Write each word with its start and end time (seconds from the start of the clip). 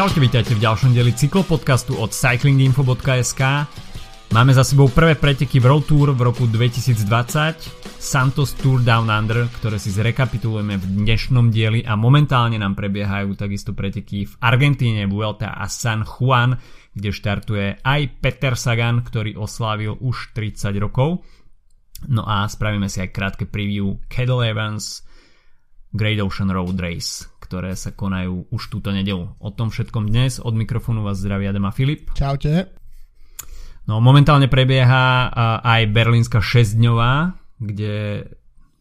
Čaute, 0.00 0.16
vítajte 0.16 0.56
v 0.56 0.64
ďalšom 0.64 0.96
dieli 0.96 1.12
cyklopodcastu 1.12 1.92
od 2.00 2.08
cyclinginfo.sk. 2.16 3.42
Máme 4.32 4.52
za 4.56 4.64
sebou 4.64 4.88
prvé 4.88 5.12
preteky 5.12 5.60
v 5.60 5.68
Road 5.68 5.84
Tour 5.92 6.16
v 6.16 6.24
roku 6.24 6.48
2020, 6.48 7.04
Santos 8.00 8.56
Tour 8.56 8.80
Down 8.80 9.12
Under, 9.12 9.44
ktoré 9.60 9.76
si 9.76 9.92
zrekapitulujeme 9.92 10.80
v 10.80 11.04
dnešnom 11.04 11.52
dieli 11.52 11.84
a 11.84 12.00
momentálne 12.00 12.56
nám 12.56 12.80
prebiehajú 12.80 13.36
takisto 13.36 13.76
preteky 13.76 14.24
v 14.24 14.32
Argentíne, 14.40 15.04
Vuelta 15.04 15.52
a 15.52 15.68
San 15.68 16.08
Juan, 16.08 16.56
kde 16.96 17.12
štartuje 17.12 17.84
aj 17.84 18.00
Peter 18.24 18.56
Sagan, 18.56 19.04
ktorý 19.04 19.36
oslávil 19.36 20.00
už 20.00 20.32
30 20.32 20.80
rokov. 20.80 21.28
No 22.08 22.24
a 22.24 22.48
spravíme 22.48 22.88
si 22.88 23.04
aj 23.04 23.12
krátke 23.12 23.44
preview 23.44 24.00
Cadel 24.08 24.48
Evans, 24.48 25.04
Great 25.92 26.24
Ocean 26.24 26.48
Road 26.48 26.80
Race, 26.80 27.28
ktoré 27.50 27.74
sa 27.74 27.90
konajú 27.90 28.46
už 28.54 28.70
túto 28.70 28.94
nedelu. 28.94 29.26
O 29.42 29.50
tom 29.50 29.74
všetkom 29.74 30.06
dnes 30.06 30.38
od 30.38 30.54
mikrofónu 30.54 31.02
vás 31.02 31.18
zdraví 31.18 31.50
Adam 31.50 31.66
a 31.66 31.74
Filip. 31.74 32.14
Čaute. 32.14 32.70
No 33.90 33.98
momentálne 33.98 34.46
prebieha 34.46 35.34
aj 35.58 35.90
berlínska 35.90 36.38
6-dňová, 36.38 37.34
kde 37.58 38.22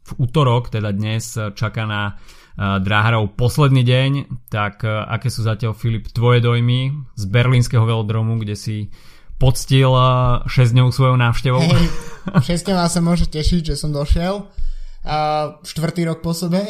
v 0.06 0.12
útorok, 0.22 0.70
teda 0.70 0.94
dnes, 0.94 1.34
čaká 1.58 1.90
na 1.90 2.22
dráharov 2.62 3.34
posledný 3.34 3.82
deň, 3.82 4.12
tak 4.54 4.86
aké 4.86 5.34
sú 5.34 5.42
zatiaľ 5.42 5.74
Filip 5.74 6.06
tvoje 6.14 6.38
dojmy 6.38 6.94
z 7.18 7.24
berlínskeho 7.26 7.82
velodromu, 7.82 8.38
kde 8.38 8.54
si 8.54 8.94
poctil 9.42 9.90
6 10.46 10.46
dňov 10.78 10.94
svojou 10.94 11.18
návštevou? 11.18 11.66
Hej, 11.66 11.90
6 12.54 12.70
dňov 12.70 12.86
sa 12.86 13.02
môže 13.02 13.26
tešiť, 13.34 13.74
že 13.74 13.82
som 13.82 13.90
došiel. 13.90 14.46
Uh, 15.00 15.58
štvrtý 15.66 16.06
rok 16.06 16.22
po 16.22 16.38
sebe. 16.38 16.70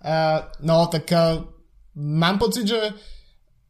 Uh, 0.00 0.48
no, 0.64 0.88
tak 0.88 1.12
uh, 1.12 1.44
mám 1.96 2.40
pocit, 2.40 2.64
že 2.64 2.80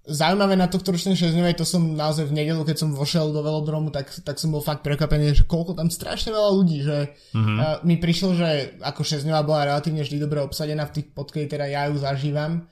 zaujímavé 0.06 0.56
na 0.56 0.66
tohto 0.66 0.90
ročnej 0.90 1.14
6 1.14 1.36
to 1.54 1.66
som 1.68 1.82
naozaj 1.94 2.26
v 2.26 2.36
nedelu, 2.42 2.62
keď 2.64 2.76
som 2.82 2.96
vošiel 2.96 3.30
do 3.30 3.44
velodromu, 3.44 3.92
tak, 3.92 4.10
tak 4.24 4.40
som 4.40 4.50
bol 4.50 4.64
fakt 4.64 4.80
prekvapený, 4.82 5.36
že 5.36 5.44
koľko 5.44 5.76
tam 5.76 5.92
strašne 5.92 6.32
veľa 6.32 6.50
ľudí, 6.56 6.78
že 6.82 7.14
mm-hmm. 7.36 7.56
uh, 7.58 7.76
mi 7.84 8.00
prišlo, 8.00 8.34
že 8.34 8.48
ako 8.80 9.02
6 9.04 9.28
bola 9.44 9.70
relatívne 9.70 10.02
vždy 10.02 10.16
dobre 10.18 10.40
obsadená 10.40 10.88
v 10.88 10.94
tých 11.02 11.06
podkej, 11.12 11.46
teda 11.50 11.68
ja 11.68 11.86
ju 11.92 12.00
zažívam, 12.00 12.66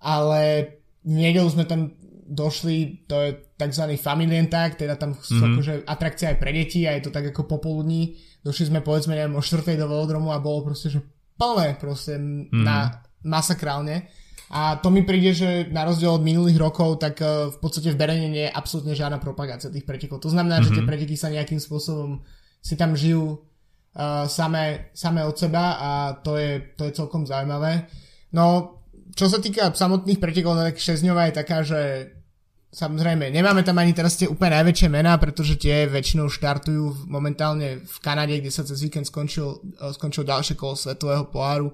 ale 0.00 0.42
v 1.04 1.14
nedelu 1.18 1.48
sme 1.52 1.68
tam 1.68 1.94
došli, 2.24 3.04
to 3.04 3.20
je 3.20 3.30
tzv. 3.60 3.84
familienták, 4.00 4.80
teda 4.80 4.96
tam 4.96 5.12
sú 5.12 5.36
mm-hmm. 5.36 5.52
akože 5.52 5.72
atrakcie 5.84 6.26
aj 6.32 6.36
pre 6.40 6.50
deti 6.56 6.88
a 6.88 6.96
je 6.96 7.04
to 7.04 7.12
tak 7.12 7.30
ako 7.30 7.44
popoludní. 7.44 8.16
Došli 8.40 8.72
sme 8.72 8.80
povedzme 8.80 9.12
neviem 9.12 9.36
o 9.36 9.44
4. 9.44 9.76
do 9.76 9.86
velodromu 9.86 10.32
a 10.32 10.40
bolo 10.40 10.72
proste, 10.72 10.88
že 10.88 11.04
plné 11.34 11.76
proste 11.78 12.18
mm. 12.18 12.50
na 12.52 13.02
masakrálne. 13.24 14.08
A 14.54 14.78
to 14.78 14.92
mi 14.92 15.02
príde, 15.02 15.34
že 15.34 15.66
na 15.74 15.82
rozdiel 15.82 16.14
od 16.14 16.22
minulých 16.22 16.60
rokov, 16.60 17.02
tak 17.02 17.18
uh, 17.18 17.50
v 17.50 17.58
podstate 17.58 17.90
v 17.90 17.98
Berene 17.98 18.28
nie 18.30 18.44
je 18.46 18.54
absolútne 18.54 18.94
žiadna 18.94 19.18
propagácia 19.18 19.72
tých 19.72 19.88
pretekov. 19.88 20.22
To 20.22 20.30
znamená, 20.30 20.60
mm-hmm. 20.62 20.70
že 20.70 20.76
tie 20.78 20.84
mhm. 20.84 20.90
preteky 20.94 21.16
sa 21.18 21.34
nejakým 21.34 21.58
spôsobom 21.58 22.22
si 22.62 22.78
tam 22.78 22.94
žijú 22.94 23.34
uh, 23.34 24.24
samé, 24.30 24.94
samé 24.94 25.26
od 25.26 25.34
seba 25.34 25.76
a 25.80 25.90
to 26.22 26.38
je, 26.38 26.76
to 26.78 26.86
je 26.86 26.96
celkom 26.96 27.26
zaujímavé. 27.26 27.90
No, 28.30 28.78
čo 29.14 29.26
sa 29.26 29.42
týka 29.42 29.74
samotných 29.74 30.22
pretekov, 30.22 30.54
no 30.54 30.62
tak 30.66 30.78
6 30.78 31.02
je 31.02 31.34
taká, 31.34 31.62
že 31.62 32.13
Samozrejme, 32.74 33.30
nemáme 33.30 33.62
tam 33.62 33.78
ani 33.78 33.94
teraz 33.94 34.18
tie 34.18 34.26
úplne 34.26 34.58
najväčšie 34.58 34.90
mená, 34.90 35.14
pretože 35.14 35.54
tie 35.54 35.86
väčšinou 35.86 36.26
štartujú 36.26 37.06
momentálne 37.06 37.86
v 37.86 37.96
Kanade, 38.02 38.42
kde 38.42 38.50
sa 38.50 38.66
cez 38.66 38.82
víkend 38.82 39.06
skončil, 39.06 39.62
eh, 39.78 39.94
skončil 39.94 40.26
ďalšie 40.26 40.58
kolo 40.58 40.74
svetového 40.74 41.30
poháru. 41.30 41.70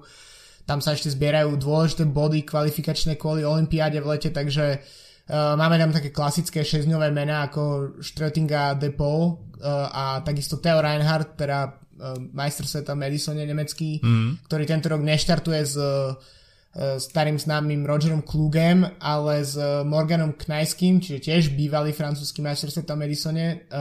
Tam 0.69 0.77
sa 0.77 0.93
ešte 0.93 1.09
zbierajú 1.09 1.57
dôležité 1.57 2.05
body 2.05 2.45
kvalifikačné 2.45 3.17
kvôli 3.17 3.41
Olympiáde 3.41 3.97
v 3.97 4.13
lete, 4.13 4.29
takže 4.29 4.77
uh, 4.77 5.57
máme 5.57 5.81
tam 5.81 5.89
také 5.89 6.13
klasické 6.13 6.61
6 6.61 6.85
mená 7.09 7.49
ako 7.49 7.97
Strötinga 7.97 8.77
Depot 8.77 9.41
uh, 9.57 9.89
a 9.89 10.03
takisto 10.21 10.61
Theo 10.61 10.85
Reinhardt, 10.85 11.33
teda 11.33 11.65
uh, 11.65 12.13
majster 12.29 12.69
sveta 12.69 12.93
Madisone 12.93 13.41
nemecký, 13.49 14.05
mm. 14.05 14.45
ktorý 14.45 14.63
tento 14.69 14.93
rok 14.93 15.01
neštartuje 15.01 15.61
z 15.65 15.75
uh, 15.81 16.13
E, 16.13 16.40
starým 16.71 17.35
známym 17.35 17.83
Rogerom 17.83 18.23
Klugem, 18.23 18.87
ale 19.03 19.43
s 19.43 19.59
Morganom 19.83 20.31
Knajským, 20.31 21.03
čiže 21.03 21.19
tiež 21.19 21.43
bývalý 21.51 21.91
francúzsky 21.91 22.39
majster 22.39 22.71
sveta 22.71 22.95
Madisone. 22.95 23.47
E, 23.47 23.79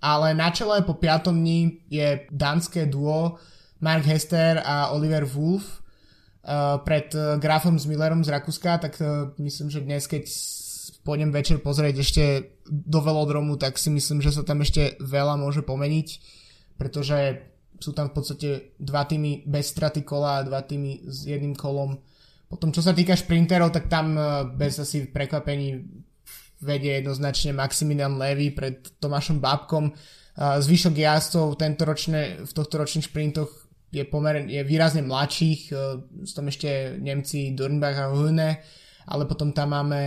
ale 0.00 0.28
na 0.32 0.48
čele 0.48 0.80
po 0.80 0.96
piatom 0.96 1.36
dní 1.36 1.84
je 1.92 2.24
dánske 2.32 2.88
duo 2.88 3.36
Mark 3.84 4.08
Hester 4.08 4.64
a 4.64 4.96
Oliver 4.96 5.28
Wolf 5.28 5.68
e, 5.68 5.76
pred 6.88 7.12
Grafom 7.36 7.76
s 7.76 7.84
Millerom 7.84 8.24
z 8.24 8.32
Rakúska, 8.32 8.80
tak 8.80 8.96
myslím, 9.36 9.68
že 9.68 9.84
dnes, 9.84 10.08
keď 10.08 10.24
pôjdem 11.04 11.28
večer 11.28 11.60
pozrieť 11.60 11.96
ešte 12.00 12.24
do 12.64 13.00
velodromu, 13.04 13.60
tak 13.60 13.76
si 13.76 13.92
myslím, 13.92 14.24
že 14.24 14.32
sa 14.32 14.40
tam 14.40 14.64
ešte 14.64 14.96
veľa 15.04 15.36
môže 15.36 15.60
pomeniť, 15.60 16.08
pretože 16.80 17.44
sú 17.80 17.96
tam 17.96 18.12
v 18.12 18.14
podstate 18.20 18.48
dva 18.76 19.08
týmy 19.08 19.48
bez 19.48 19.72
straty 19.72 20.04
kola 20.04 20.40
a 20.40 20.46
dva 20.46 20.60
týmy 20.60 21.08
s 21.08 21.24
jedným 21.24 21.56
kolom. 21.56 21.96
Potom 22.50 22.74
čo 22.74 22.84
sa 22.84 22.92
týka 22.92 23.16
šprinterov, 23.16 23.72
tak 23.72 23.88
tam 23.88 24.18
e, 24.18 24.20
bez 24.52 24.76
asi 24.76 25.08
prekvapení 25.08 25.80
vedie 26.60 27.00
jednoznačne 27.00 27.56
Maximilian 27.56 28.20
Levy 28.20 28.52
pred 28.52 29.00
Tomášom 29.00 29.40
Bábkom. 29.40 29.88
E, 29.88 29.92
zvyšok 30.36 30.92
jazdcov 30.92 31.56
tento 31.56 31.88
ročné, 31.88 32.44
v 32.44 32.52
tohto 32.52 32.76
ročných 32.76 33.08
šprintoch 33.08 33.48
je, 33.90 34.04
pomer, 34.04 34.44
je 34.44 34.60
výrazne 34.66 35.00
mladších, 35.06 35.60
e, 35.70 35.74
sú 36.28 36.32
tam 36.36 36.52
ešte 36.52 37.00
Nemci 37.00 37.56
Dornbach 37.56 37.96
a 37.96 38.12
Hune, 38.12 38.60
ale 39.08 39.22
potom 39.24 39.56
tam 39.56 39.72
máme 39.72 40.02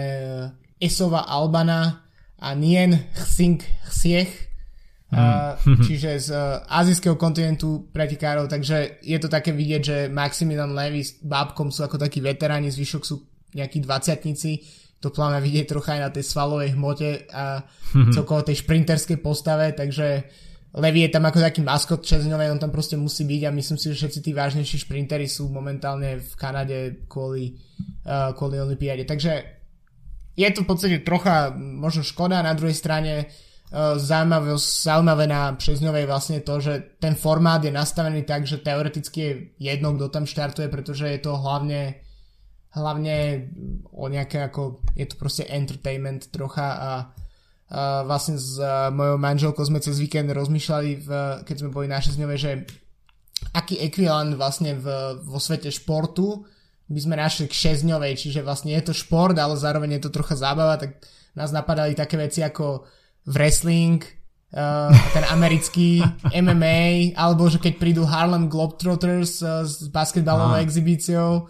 Esova 0.78 1.26
Albana 1.26 2.06
a 2.38 2.54
Nien 2.54 3.08
Hsing 3.18 3.64
Hsiech, 3.88 4.53
Mm. 5.14 5.84
čiže 5.88 6.10
z 6.18 6.30
uh, 6.34 6.66
azijského 6.66 7.16
kontinentu 7.16 7.88
pretekárov, 7.94 8.50
takže 8.50 9.00
je 9.06 9.18
to 9.22 9.30
také 9.30 9.54
vidieť, 9.54 9.82
že 9.82 9.98
Maximilian 10.10 10.74
Levy 10.74 11.06
s 11.06 11.22
Bábkom 11.22 11.70
sú 11.70 11.86
ako 11.86 12.02
takí 12.02 12.20
veteráni, 12.20 12.74
zvyšok 12.74 13.04
sú 13.06 13.16
nejakí 13.54 13.80
dvaciatnici, 13.86 14.66
to 14.98 15.14
pláme 15.14 15.38
vidieť 15.44 15.66
trocha 15.70 16.00
aj 16.00 16.02
na 16.02 16.10
tej 16.10 16.26
svalovej 16.26 16.74
hmote 16.74 17.30
a 17.30 17.62
mm-hmm. 17.62 18.14
celkovo 18.16 18.42
tej 18.42 18.66
šprinterskej 18.66 19.20
postave, 19.22 19.76
takže 19.78 20.26
Levy 20.74 21.06
je 21.06 21.14
tam 21.14 21.30
ako 21.30 21.38
taký 21.38 21.62
maskot 21.62 22.02
česňový, 22.02 22.50
on 22.50 22.58
tam 22.58 22.74
proste 22.74 22.98
musí 22.98 23.30
byť 23.30 23.42
a 23.46 23.54
myslím 23.54 23.78
si, 23.78 23.94
že 23.94 23.98
všetci 24.02 24.20
tí 24.26 24.32
vážnejší 24.34 24.82
šprintery 24.82 25.30
sú 25.30 25.46
momentálne 25.54 26.18
v 26.18 26.32
Kanade 26.34 27.06
kvôli, 27.06 27.62
uh, 28.10 28.34
kvôli 28.34 28.58
Olympiáde. 28.58 29.06
Takže 29.06 29.62
je 30.34 30.50
to 30.50 30.66
v 30.66 30.70
podstate 30.74 31.06
trocha 31.06 31.54
možno 31.54 32.02
škoda, 32.02 32.42
na 32.42 32.58
druhej 32.58 32.74
strane 32.74 33.30
Eh, 33.30 33.53
zaujímavé, 33.98 34.54
zaujímavé 34.58 35.26
na 35.26 35.58
Přezňovej 35.58 36.06
vlastne 36.06 36.46
to, 36.46 36.62
že 36.62 37.02
ten 37.02 37.18
formát 37.18 37.64
je 37.64 37.74
nastavený 37.74 38.22
tak, 38.22 38.46
že 38.46 38.62
teoreticky 38.62 39.20
je 39.20 39.32
jedno, 39.58 39.98
kto 39.98 40.14
tam 40.14 40.30
štartuje, 40.30 40.70
pretože 40.70 41.10
je 41.10 41.20
to 41.20 41.34
hlavne 41.34 41.98
hlavne 42.74 43.50
o 43.94 44.10
nejaké 44.10 44.50
ako, 44.50 44.82
je 44.98 45.06
to 45.06 45.16
proste 45.18 45.46
entertainment 45.46 46.34
trocha 46.34 46.68
a, 46.74 46.74
a 46.82 46.92
vlastne 48.02 48.38
s 48.38 48.58
mojou 48.90 49.18
manželkou 49.22 49.62
sme 49.62 49.78
cez 49.78 50.02
víkend 50.02 50.34
rozmýšľali, 50.34 50.90
v, 50.98 51.10
keď 51.46 51.56
sme 51.62 51.70
boli 51.70 51.86
na 51.86 52.02
Šesňovej, 52.02 52.40
že 52.42 52.52
aký 53.54 53.78
ekvivalent 53.78 54.34
vlastne 54.34 54.74
v, 54.74 54.86
vo 55.22 55.38
svete 55.38 55.70
športu 55.70 56.46
by 56.90 57.00
sme 57.00 57.16
našli 57.18 57.46
k 57.50 57.58
šesťdňovej, 57.58 58.14
čiže 58.18 58.42
vlastne 58.42 58.74
je 58.74 58.84
to 58.90 58.94
šport, 58.94 59.38
ale 59.38 59.54
zároveň 59.54 59.98
je 59.98 60.10
to 60.10 60.14
trocha 60.14 60.34
zábava, 60.34 60.78
tak 60.78 60.98
nás 61.38 61.54
napadali 61.54 61.98
také 61.98 62.18
veci 62.18 62.42
ako 62.42 62.86
wrestling, 63.26 64.04
uh, 64.54 64.92
ten 65.12 65.24
americký 65.32 66.04
MMA, 66.46 67.16
alebo 67.18 67.48
že 67.48 67.60
keď 67.60 67.74
prídu 67.80 68.04
Harlem 68.06 68.52
Globetrotters 68.52 69.42
uh, 69.42 69.64
s 69.64 69.88
basketbalovou 69.90 70.60
ah. 70.60 70.64
exibíciou, 70.64 71.48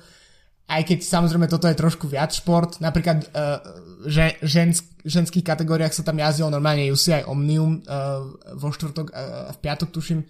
aj 0.69 0.81
keď 0.87 0.99
samozrejme 1.03 1.45
toto 1.51 1.67
je 1.67 1.75
trošku 1.75 2.07
viac 2.07 2.31
šport, 2.31 2.79
napríklad 2.79 3.27
uh, 3.35 3.59
že, 4.07 4.39
žensk, 4.41 5.03
ženských 5.03 5.43
kategóriách 5.43 5.91
sa 5.91 6.07
tam 6.07 6.17
jazdilo 6.17 6.49
normálne 6.49 6.87
UCI 6.87 7.27
Omnium 7.27 7.83
uh, 7.83 8.23
vo 8.55 8.69
štvrtok 8.71 9.07
uh, 9.11 9.51
v 9.53 9.57
piatok 9.59 9.89
tuším, 9.91 10.23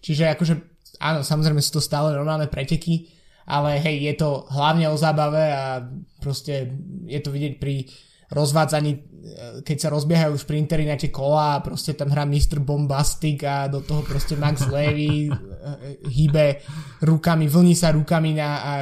čiže 0.00 0.30
akože 0.30 0.54
áno, 1.02 1.26
samozrejme 1.26 1.58
sú 1.58 1.80
to 1.80 1.82
stále 1.82 2.14
normálne 2.14 2.46
preteky, 2.46 3.10
ale 3.50 3.82
hej, 3.82 4.06
je 4.06 4.14
to 4.14 4.46
hlavne 4.52 4.86
o 4.86 5.00
zábave 5.00 5.42
a 5.50 5.82
proste 6.22 6.70
je 7.10 7.18
to 7.18 7.34
vidieť 7.34 7.58
pri 7.58 7.88
rozvádzaní, 8.30 8.92
e, 8.94 9.00
keď 9.66 9.76
sa 9.76 9.88
rozbiehajú 9.90 10.34
šprintery 10.38 10.86
na 10.86 10.94
tie 10.94 11.10
kola 11.10 11.58
a 11.58 11.62
proste 11.62 11.98
tam 11.98 12.14
hrá 12.14 12.22
Mr. 12.22 12.62
Bombastic 12.62 13.42
a 13.42 13.66
do 13.66 13.82
toho 13.82 14.06
proste 14.06 14.38
Max 14.38 14.66
Levy 14.70 15.28
e, 15.28 15.30
hýbe 16.06 16.62
rukami, 17.02 17.50
vlní 17.50 17.74
sa 17.74 17.90
rukami 17.90 18.38
na, 18.38 18.62
a 18.62 18.72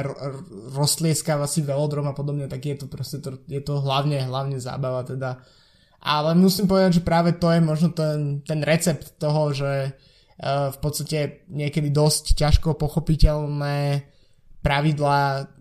roztlieskáva 0.73 1.49
si 1.49 1.65
velodrom 1.65 2.05
a 2.05 2.13
podobne, 2.13 2.45
tak 2.45 2.61
je 2.65 2.75
to 2.77 2.85
proste 2.85 3.19
to, 3.25 3.41
je 3.49 3.61
to 3.61 3.81
hlavne, 3.81 4.21
hlavne 4.21 4.61
zábava 4.61 5.01
teda. 5.03 5.41
Ale 5.99 6.31
musím 6.31 6.69
povedať, 6.69 7.03
že 7.03 7.07
práve 7.07 7.35
to 7.35 7.51
je 7.51 7.59
možno 7.59 7.91
ten, 7.91 8.39
ten 8.47 8.63
recept 8.63 9.19
toho, 9.19 9.51
že 9.51 9.99
v 10.47 10.77
podstate 10.79 11.43
niekedy 11.51 11.91
dosť 11.91 12.39
ťažko 12.39 12.79
pochopiteľné 12.79 14.07
pravidlá 14.63 15.51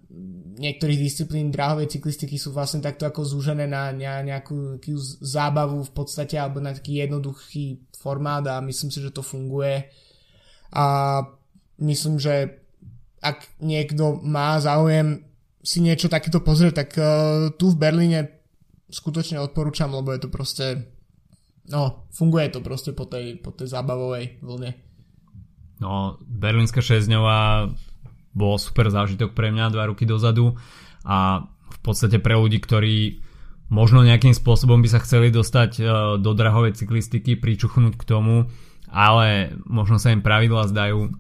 niektorých 0.59 0.99
disciplín 0.99 1.55
dráhovej 1.55 1.89
cyklistiky 1.89 2.35
sú 2.35 2.51
vlastne 2.51 2.83
takto 2.83 3.07
ako 3.07 3.23
zúžené 3.23 3.71
na 3.71 3.95
nejakú, 3.95 4.83
zábavu 5.23 5.87
v 5.87 5.93
podstate 5.95 6.35
alebo 6.35 6.59
na 6.59 6.75
taký 6.75 7.07
jednoduchý 7.07 7.79
formát 7.95 8.43
a 8.51 8.63
myslím 8.63 8.91
si, 8.91 8.99
že 8.99 9.15
to 9.15 9.23
funguje 9.23 9.87
a 10.75 10.85
myslím, 11.79 12.19
že 12.19 12.59
ak 13.19 13.63
niekto 13.63 14.19
má 14.23 14.59
záujem 14.59 15.27
si 15.63 15.83
niečo 15.83 16.07
takéto 16.07 16.43
pozrieť, 16.43 16.75
tak 16.87 16.91
uh, 16.99 17.51
tu 17.55 17.75
v 17.75 17.81
Berlíne 17.81 18.21
skutočne 18.89 19.43
odporúčam, 19.43 19.91
lebo 19.91 20.15
je 20.15 20.21
to 20.23 20.31
proste 20.31 20.67
no, 21.69 22.09
funguje 22.11 22.49
to 22.49 22.61
proste 22.65 22.97
po 22.97 23.05
tej, 23.05 23.37
po 23.39 23.53
tej 23.53 23.69
zábavovej 23.69 24.41
vlne. 24.41 24.71
No, 25.79 26.19
berlínska 26.27 26.83
šesťňová 26.83 27.71
bol 28.33 28.61
super 28.61 28.93
zážitok 28.93 29.33
pre 29.33 29.51
mňa 29.51 29.73
dva 29.73 29.89
roky 29.89 30.05
dozadu. 30.05 30.57
A 31.05 31.47
v 31.69 31.79
podstate 31.81 32.21
pre 32.21 32.37
ľudí, 32.37 32.59
ktorí 32.61 33.23
možno 33.69 34.05
nejakým 34.05 34.33
spôsobom 34.33 34.81
by 34.81 34.89
sa 34.89 35.05
chceli 35.05 35.29
dostať 35.29 35.71
e, 35.79 35.83
do 36.21 36.31
drahovej 36.33 36.77
cyklistiky, 36.77 37.37
pričuchnúť 37.37 37.95
k 38.01 38.09
tomu, 38.09 38.49
ale 38.89 39.53
možno 39.69 40.01
sa 40.01 40.13
im 40.13 40.25
pravidla 40.25 40.73
zdajú 40.73 41.13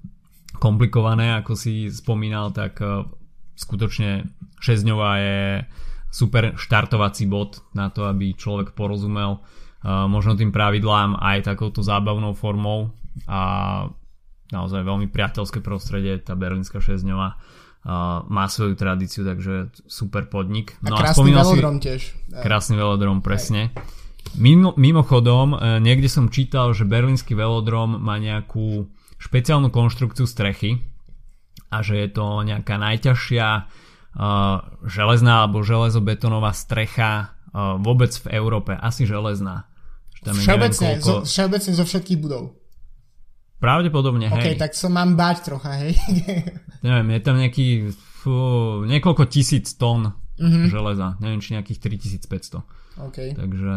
komplikované, 0.56 1.38
ako 1.38 1.54
si 1.54 1.92
spomínal, 1.92 2.50
tak 2.50 2.80
e, 2.80 3.04
skutočne 3.54 4.26
6 4.58 4.88
je 5.20 5.62
super 6.08 6.56
štartovací 6.56 7.28
bod 7.28 7.60
na 7.76 7.92
to, 7.92 8.08
aby 8.08 8.32
človek 8.32 8.72
porozumel 8.72 9.38
e, 9.84 9.88
možno 9.88 10.34
tým 10.34 10.48
pravidlám 10.48 11.20
aj 11.20 11.52
takouto 11.52 11.84
zábavnou 11.84 12.32
formou. 12.32 12.96
A 13.28 13.40
naozaj 14.48 14.80
veľmi 14.84 15.12
priateľské 15.12 15.60
prostredie, 15.60 16.16
tá 16.20 16.32
berlínska 16.32 16.80
šesťňová 16.80 17.28
uh, 17.28 17.40
má 18.28 18.44
svoju 18.48 18.74
tradíciu, 18.80 19.28
takže 19.28 19.72
super 19.84 20.24
podnik. 20.28 20.76
No 20.80 20.96
a 20.96 21.04
krásny 21.04 21.36
a 21.36 21.44
velodrom 21.44 21.76
si, 21.76 21.82
tiež. 21.84 22.00
Krásny 22.32 22.74
velodrom, 22.80 23.20
presne. 23.20 23.76
Mimo, 24.36 24.72
mimochodom, 24.76 25.56
uh, 25.56 25.76
niekde 25.80 26.08
som 26.08 26.32
čítal, 26.32 26.72
že 26.72 26.88
berlínsky 26.88 27.36
velodrom 27.36 28.00
má 28.00 28.16
nejakú 28.16 28.88
špeciálnu 29.18 29.68
konštrukciu 29.68 30.24
strechy 30.24 30.80
a 31.68 31.84
že 31.84 32.00
je 32.00 32.08
to 32.08 32.46
nejaká 32.46 32.80
najťažšia 32.80 33.48
uh, 33.48 34.62
železná 34.86 35.44
alebo 35.44 35.60
železobetónová 35.60 36.56
strecha 36.56 37.36
uh, 37.52 37.76
vôbec 37.82 38.14
v 38.14 38.32
Európe. 38.32 38.72
Asi 38.78 39.04
železná. 39.04 39.68
Všeobecne, 40.18 40.98
koľko... 40.98 41.04
zo, 41.04 41.14
všeobecne 41.28 41.72
zo 41.78 41.84
všetkých 41.86 42.18
budov. 42.18 42.58
Pravdepodobne, 43.58 44.30
hej. 44.30 44.38
Ok, 44.38 44.46
tak 44.54 44.72
sa 44.78 44.86
mám 44.86 45.18
báť 45.18 45.50
trocha, 45.50 45.82
hej. 45.82 45.98
Neviem, 46.86 47.18
je 47.18 47.20
tam 47.26 47.36
nejaký 47.42 47.90
fú, 47.90 48.34
niekoľko 48.86 49.26
tisíc 49.26 49.74
tón 49.74 50.14
mm-hmm. 50.38 50.70
železa. 50.70 51.18
Neviem, 51.18 51.42
či 51.42 51.58
nejakých 51.58 51.78
3500. 52.22 52.62
Ok. 53.02 53.18
Takže... 53.34 53.74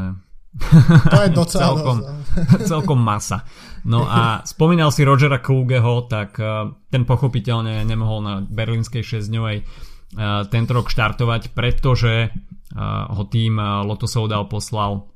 To 1.10 1.20
je 1.26 1.32
docela 1.42 1.74
celkom, 1.74 1.98
celkom 2.72 3.00
masa. 3.02 3.42
No 3.82 4.06
a 4.06 4.46
spomínal 4.46 4.94
si 4.94 5.02
Rogera 5.02 5.42
Klugeho, 5.42 6.06
tak 6.06 6.38
uh, 6.38 6.70
ten 6.94 7.02
pochopiteľne 7.02 7.82
nemohol 7.82 8.20
na 8.22 8.34
berlínskej 8.46 9.02
6-dňovej 9.02 9.58
uh, 9.66 10.46
tento 10.46 10.72
rok 10.78 10.94
štartovať, 10.94 11.58
pretože 11.58 12.30
uh, 12.30 13.10
ho 13.18 13.24
tým 13.26 13.58
Lotto 13.58 14.06
Soudal 14.06 14.46
poslal 14.46 15.10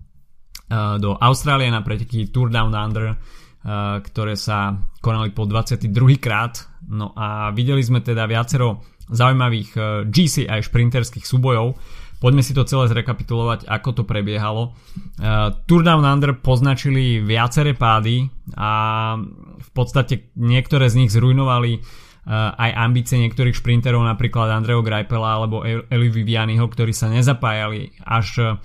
do 0.97 1.13
Austrálie 1.21 1.69
na 1.69 1.85
preteky 1.85 2.33
Tour 2.33 2.49
Down 2.49 2.73
Under 2.73 3.13
Eh, 3.13 3.44
ktoré 4.05 4.37
sa 4.37 4.77
konali 5.01 5.33
po 5.33 5.49
22. 5.49 5.89
krát. 6.21 6.69
No 6.85 7.17
a 7.17 7.49
videli 7.49 7.81
sme 7.81 8.05
teda 8.05 8.29
viacero 8.29 8.85
zaujímavých 9.09 9.69
eh, 9.77 9.83
GC 10.09 10.49
aj 10.49 10.69
šprinterských 10.69 11.25
súbojov. 11.25 11.77
Poďme 12.15 12.41
si 12.41 12.55
to 12.55 12.65
celé 12.65 12.89
zrekapitulovať, 12.89 13.67
ako 13.67 14.01
to 14.01 14.03
prebiehalo. 14.07 14.71
Uh, 15.19 15.51
Tour 15.67 15.83
Down 15.83 16.07
Under 16.07 16.31
poznačili 16.31 17.19
viaceré 17.19 17.75
pády 17.75 18.31
a 18.55 18.71
v 19.59 19.69
podstate 19.75 20.31
niektoré 20.39 20.87
z 20.87 21.05
nich 21.05 21.11
zrujnovali 21.11 21.83
aj 22.25 22.71
ambície 22.73 23.21
niektorých 23.21 23.53
šprinterov, 23.53 24.01
napríklad 24.01 24.49
Andreho 24.49 24.81
Greipela 24.81 25.37
alebo 25.37 25.61
Eli 25.61 26.09
Vivianiho, 26.09 26.65
ktorí 26.65 26.89
sa 26.89 27.05
nezapájali 27.13 27.93
až 28.01 28.57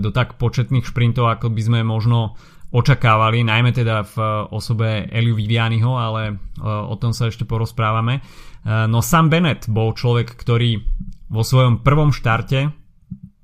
do 0.00 0.08
tak 0.08 0.40
početných 0.40 0.88
šprintov, 0.88 1.28
ako 1.28 1.52
by 1.52 1.60
sme 1.60 1.80
možno 1.84 2.40
očakávali, 2.68 3.44
najmä 3.44 3.72
teda 3.72 4.04
v 4.04 4.16
eh, 4.20 4.28
osobe 4.52 5.08
Eliu 5.08 5.36
Vivianiho, 5.36 5.96
ale 5.96 6.22
eh, 6.28 6.36
o 6.64 6.94
tom 7.00 7.16
sa 7.16 7.32
ešte 7.32 7.48
porozprávame. 7.48 8.20
Eh, 8.20 8.86
no 8.86 9.00
Sam 9.00 9.32
Bennett 9.32 9.68
bol 9.72 9.96
človek, 9.96 10.36
ktorý 10.36 10.84
vo 11.28 11.44
svojom 11.44 11.84
prvom 11.84 12.12
štarte 12.12 12.72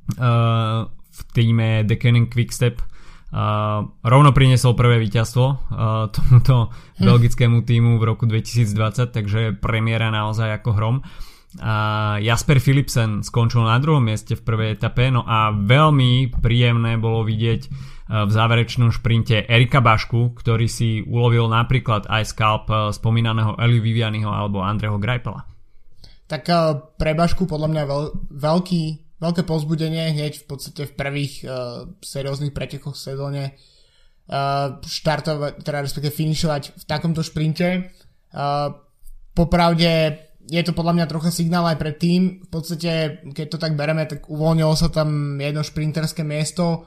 v 0.05 1.21
týme 1.33 1.81
The 1.89 1.97
Canning 1.97 2.29
Quickstep 2.29 2.77
rovno 4.05 4.31
priniesol 4.37 4.77
prvé 4.77 5.01
víťazstvo 5.01 5.45
tomuto 6.13 6.69
hm. 6.69 7.05
belgickému 7.09 7.65
týmu 7.65 7.97
v 7.97 8.05
roku 8.05 8.29
2020, 8.29 9.17
takže 9.17 9.41
premiéra 9.57 10.13
naozaj 10.13 10.61
ako 10.61 10.71
hrom. 10.77 10.97
Jasper 12.21 12.61
Philipsen 12.61 13.25
skončil 13.25 13.65
na 13.65 13.81
druhom 13.81 14.05
mieste 14.05 14.37
v 14.37 14.45
prvej 14.45 14.77
etape, 14.77 15.09
no 15.09 15.25
a 15.25 15.57
veľmi 15.57 16.37
príjemné 16.37 17.01
bolo 17.01 17.25
vidieť 17.25 17.94
v 18.05 18.31
záverečnom 18.31 18.93
šprinte 18.93 19.49
Erika 19.49 19.81
Bašku, 19.81 20.37
ktorý 20.37 20.69
si 20.69 21.01
ulovil 21.01 21.49
napríklad 21.49 22.05
aj 22.05 22.37
skalp 22.37 22.65
eh, 22.69 22.93
spomínaného 22.93 23.57
Eli 23.57 23.81
Vivianiho 23.81 24.29
alebo 24.29 24.61
Andreho 24.61 25.01
Greipela. 25.01 25.49
Tak 26.29 26.43
eh, 26.45 26.57
pre 27.01 27.17
Bašku 27.17 27.49
podľa 27.49 27.69
mňa 27.73 27.83
veľ, 27.89 28.03
veľký, 28.29 28.83
veľké 29.25 29.43
pozbudenie 29.49 30.13
hneď 30.13 30.45
v 30.45 30.47
podstate 30.49 30.85
v 30.85 30.93
prvých 30.93 31.35
uh, 31.49 31.89
serióznych 32.05 32.53
pretekoch 32.53 32.93
v 32.93 33.05
sezóne 33.09 33.43
uh, 34.29 34.77
štartovať, 34.85 35.65
teda 35.65 35.81
respektive 35.81 36.13
finišovať 36.13 36.77
v 36.77 36.85
takomto 36.85 37.25
šprinte. 37.25 37.89
Uh, 38.35 38.69
popravde 39.33 40.21
je 40.45 40.61
to 40.61 40.77
podľa 40.77 40.93
mňa 40.93 41.07
trocha 41.09 41.33
signál 41.33 41.65
aj 41.73 41.81
pre 41.81 41.97
tým. 41.97 42.45
V 42.45 42.49
podstate, 42.53 43.25
keď 43.33 43.47
to 43.49 43.57
tak 43.57 43.81
bereme, 43.81 44.05
tak 44.05 44.29
uvoľnilo 44.29 44.77
sa 44.77 44.93
tam 44.93 45.41
jedno 45.41 45.65
šprinterské 45.65 46.21
miesto 46.21 46.85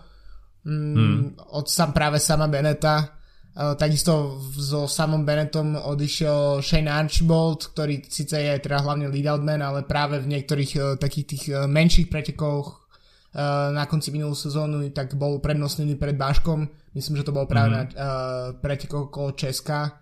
mm, 0.67 0.93
hmm. 0.93 1.19
od 1.55 1.65
sam, 1.71 1.95
práve 1.95 2.19
sama 2.19 2.51
Beneta. 2.51 3.15
Uh, 3.57 3.73
takisto 3.73 4.37
so 4.59 4.85
samom 4.85 5.25
Benetom 5.25 5.79
odišiel 5.79 6.61
Shane 6.61 6.91
Archibald, 6.91 7.73
ktorý 7.73 8.05
síce 8.05 8.37
je 8.37 8.53
teda 8.59 8.85
hlavne 8.85 9.09
lead 9.09 9.41
man, 9.41 9.63
ale 9.63 9.81
práve 9.87 10.19
v 10.21 10.29
niektorých 10.29 10.71
uh, 10.77 10.83
takých 10.99 11.25
tých 11.25 11.43
uh, 11.55 11.65
menších 11.65 12.11
pretekoch 12.11 12.85
na 13.37 13.85
konci 13.85 14.09
minulú 14.09 14.33
sezónu 14.33 14.81
tak 14.89 15.13
bol 15.13 15.37
prednostnený 15.37 15.93
pred 15.93 16.17
Báškom. 16.17 16.65
Myslím, 16.97 17.21
že 17.21 17.27
to 17.27 17.35
bol 17.35 17.45
práve 17.45 17.69
mm. 17.69 17.75
na 17.77 17.83
pretekoch 18.57 19.13
okolo 19.13 19.37
Česka. 19.37 19.93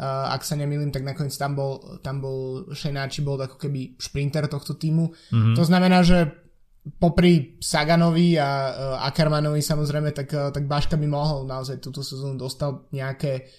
Ak 0.00 0.40
sa 0.40 0.56
nemýlim, 0.56 0.88
tak 0.88 1.04
nakoniec 1.04 1.36
tam 1.36 1.52
bol, 1.52 2.00
tam 2.00 2.24
bol 2.24 2.64
Shane 2.72 2.96
Archibald 2.96 3.44
ako 3.44 3.60
keby 3.60 4.00
šprinter 4.00 4.48
tohto 4.48 4.72
týmu. 4.80 5.12
Mm-hmm. 5.12 5.52
To 5.52 5.62
znamená, 5.68 6.00
že 6.00 6.45
popri 6.86 7.58
Saganovi 7.58 8.38
a 8.38 8.48
uh, 8.48 9.06
Ackermanovi 9.10 9.58
samozrejme, 9.58 10.14
tak, 10.14 10.28
uh, 10.30 10.54
tak 10.54 10.70
Baška 10.70 10.94
by 10.94 11.06
mohol 11.10 11.42
naozaj 11.42 11.82
túto 11.82 12.06
sezónu 12.06 12.38
dostal 12.38 12.86
nejaké, 12.94 13.50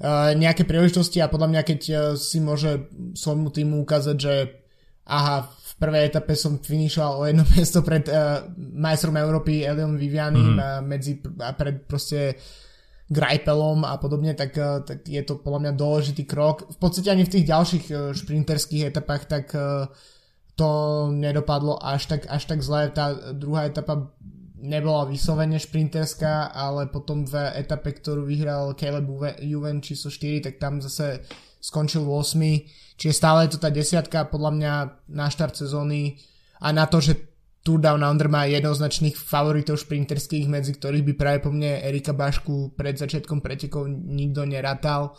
uh, 0.00 0.32
nejaké 0.32 0.64
príležitosti 0.64 1.20
a 1.20 1.28
podľa 1.28 1.48
mňa 1.52 1.62
keď 1.62 1.80
uh, 1.92 1.98
si 2.16 2.40
môže 2.40 2.88
svojmu 3.12 3.52
týmu 3.52 3.84
ukázať, 3.84 4.16
že 4.16 4.34
aha, 5.04 5.44
v 5.44 5.72
prvej 5.76 6.02
etape 6.08 6.32
som 6.32 6.56
finišoval 6.56 7.12
o 7.20 7.22
jedno 7.28 7.44
miesto 7.52 7.84
pred 7.84 8.08
uh, 8.08 8.48
majstrom 8.56 9.16
Európy 9.20 9.60
Eliom 9.60 10.00
Vivianim 10.00 10.56
mm. 10.56 10.60
a 10.60 10.68
medzi 10.80 11.20
a 11.44 11.52
pred 11.52 11.84
proste 11.84 12.40
Greipelom 13.10 13.82
a 13.82 13.98
podobne, 13.98 14.32
tak, 14.32 14.56
uh, 14.56 14.80
tak 14.80 15.04
je 15.04 15.20
to 15.20 15.36
podľa 15.42 15.68
mňa 15.68 15.72
dôležitý 15.76 16.24
krok. 16.24 16.64
V 16.70 16.78
podstate 16.80 17.12
ani 17.12 17.28
v 17.28 17.32
tých 17.36 17.44
ďalších 17.44 17.84
uh, 17.92 18.16
šprinterských 18.16 18.88
etapách 18.88 19.28
tak 19.28 19.52
uh, 19.52 19.84
to 20.60 20.70
nedopadlo 21.08 21.80
až 21.80 22.04
tak, 22.04 22.28
až 22.28 22.44
tak 22.44 22.60
zle. 22.60 22.92
Tá 22.92 23.32
druhá 23.32 23.64
etapa 23.64 24.12
nebola 24.60 25.08
vyslovene 25.08 25.56
šprinterská, 25.56 26.52
ale 26.52 26.92
potom 26.92 27.24
v 27.24 27.32
etape, 27.56 27.96
ktorú 27.96 28.28
vyhral 28.28 28.76
Caleb 28.76 29.08
Juven 29.40 29.80
číslo 29.80 30.12
4, 30.12 30.44
tak 30.44 30.60
tam 30.60 30.84
zase 30.84 31.24
skončil 31.64 32.04
8. 32.04 33.00
Čiže 33.00 33.16
stále 33.16 33.48
je 33.48 33.56
to 33.56 33.64
tá 33.64 33.72
desiatka 33.72 34.28
podľa 34.28 34.52
mňa 34.52 34.72
na 35.16 35.32
štart 35.32 35.56
sezóny 35.56 36.20
a 36.60 36.76
na 36.76 36.84
to, 36.84 37.00
že 37.00 37.16
Tour 37.64 37.80
Down 37.80 38.04
Under 38.04 38.28
má 38.28 38.44
jednoznačných 38.44 39.16
favoritov 39.16 39.80
šprinterských, 39.80 40.44
medzi 40.48 40.76
ktorých 40.76 41.04
by 41.08 41.12
práve 41.16 41.38
po 41.44 41.52
mne 41.52 41.80
Erika 41.80 42.12
Bašku 42.12 42.76
pred 42.76 43.00
začiatkom 43.00 43.40
pretekov 43.40 43.88
nikto 43.88 44.44
neratal. 44.44 45.16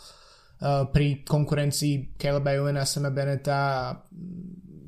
Uh, 0.62 0.86
pri 0.86 1.26
konkurencii 1.26 2.14
Caleba 2.14 2.54
Juvena, 2.54 2.86
Sema 2.86 3.10
Beneta 3.10 3.90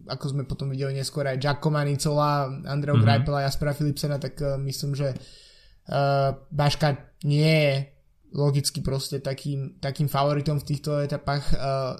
ako 0.08 0.25
sme 0.37 0.42
potom 0.44 0.70
videli 0.70 0.96
neskôr 0.96 1.25
aj 1.28 1.40
Giacomo 1.40 1.80
Nicola, 1.82 2.49
Andreo 2.68 2.94
mm-hmm. 2.94 3.04
Greipela, 3.04 3.44
Jaspera 3.44 3.73
Philipsena, 3.73 4.16
tak 4.20 4.37
uh, 4.40 4.61
myslím, 4.61 4.92
že 4.96 5.12
uh, 5.14 6.37
Baška 6.52 7.18
nie 7.25 7.49
je 7.49 7.75
logicky 8.34 8.82
proste 8.82 9.23
takým, 9.23 9.78
takým 9.78 10.11
favoritom 10.11 10.58
v 10.58 10.68
týchto 10.68 10.99
etapách. 11.00 11.44
Uh, 11.54 11.94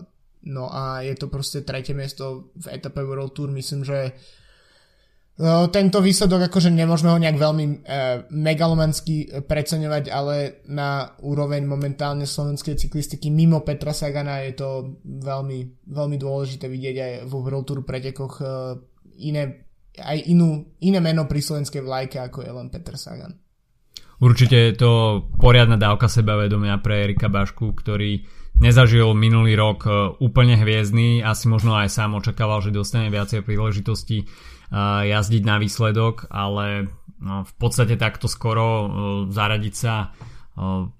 No 0.45 0.69
a 0.69 1.01
je 1.01 1.17
to 1.17 1.33
proste 1.33 1.65
tretie 1.65 1.97
miesto 1.97 2.53
v 2.61 2.77
etape 2.77 3.01
World 3.01 3.33
Tour. 3.33 3.49
Myslím, 3.49 3.81
že 3.81 4.13
no, 4.13 4.13
tento 5.75 5.99
výsledok 5.99 6.47
akože 6.47 6.71
nemôžeme 6.71 7.11
ho 7.11 7.19
nejak 7.19 7.35
veľmi 7.35 7.65
e, 7.67 7.75
megalomansky 8.31 9.43
preceňovať, 9.43 10.07
ale 10.07 10.63
na 10.71 11.11
úroveň 11.27 11.67
momentálne 11.67 12.23
slovenskej 12.23 12.79
cyklistiky 12.79 13.35
mimo 13.35 13.67
Petra 13.67 13.91
Sagana 13.91 14.47
je 14.47 14.55
to 14.55 14.69
veľmi, 15.03 15.91
veľmi 15.91 16.17
dôležité 16.23 16.71
vidieť 16.71 16.97
aj 17.03 17.13
vo 17.27 17.43
World 17.43 17.67
Tour 17.67 17.83
pretekoch 17.83 18.39
e, 18.39 18.47
iné, 19.27 19.67
aj 19.99 20.23
inú, 20.31 20.71
iné 20.87 21.03
meno 21.03 21.27
pri 21.27 21.43
slovenskej 21.43 21.83
vlajke 21.83 22.23
ako 22.23 22.39
je 22.47 22.53
len 22.55 22.71
Peter 22.71 22.95
Sagan. 22.95 23.35
Určite 24.23 24.71
je 24.71 24.73
to 24.79 24.91
poriadna 25.43 25.75
dávka 25.75 26.07
sebavedomia 26.07 26.79
pre 26.79 27.11
Erika 27.11 27.27
Bašku, 27.27 27.75
ktorý 27.75 28.23
nezažil 28.63 29.11
minulý 29.19 29.59
rok 29.59 29.83
e, 29.83 29.91
úplne 30.23 30.55
hviezdny, 30.63 31.27
asi 31.27 31.51
možno 31.51 31.75
aj 31.75 31.91
sám 31.91 32.15
očakával, 32.23 32.63
že 32.63 32.71
dostane 32.71 33.11
viacej 33.11 33.43
príležitosti 33.43 34.23
e, 34.23 34.25
jazdiť 34.83 35.43
na 35.47 35.63
výsledok, 35.63 36.27
ale 36.35 36.91
no, 37.23 37.47
v 37.47 37.55
podstate 37.55 37.95
takto 37.95 38.27
skoro 38.27 38.67
e, 38.67 38.87
zaradiť 39.31 39.75
sa 39.75 40.11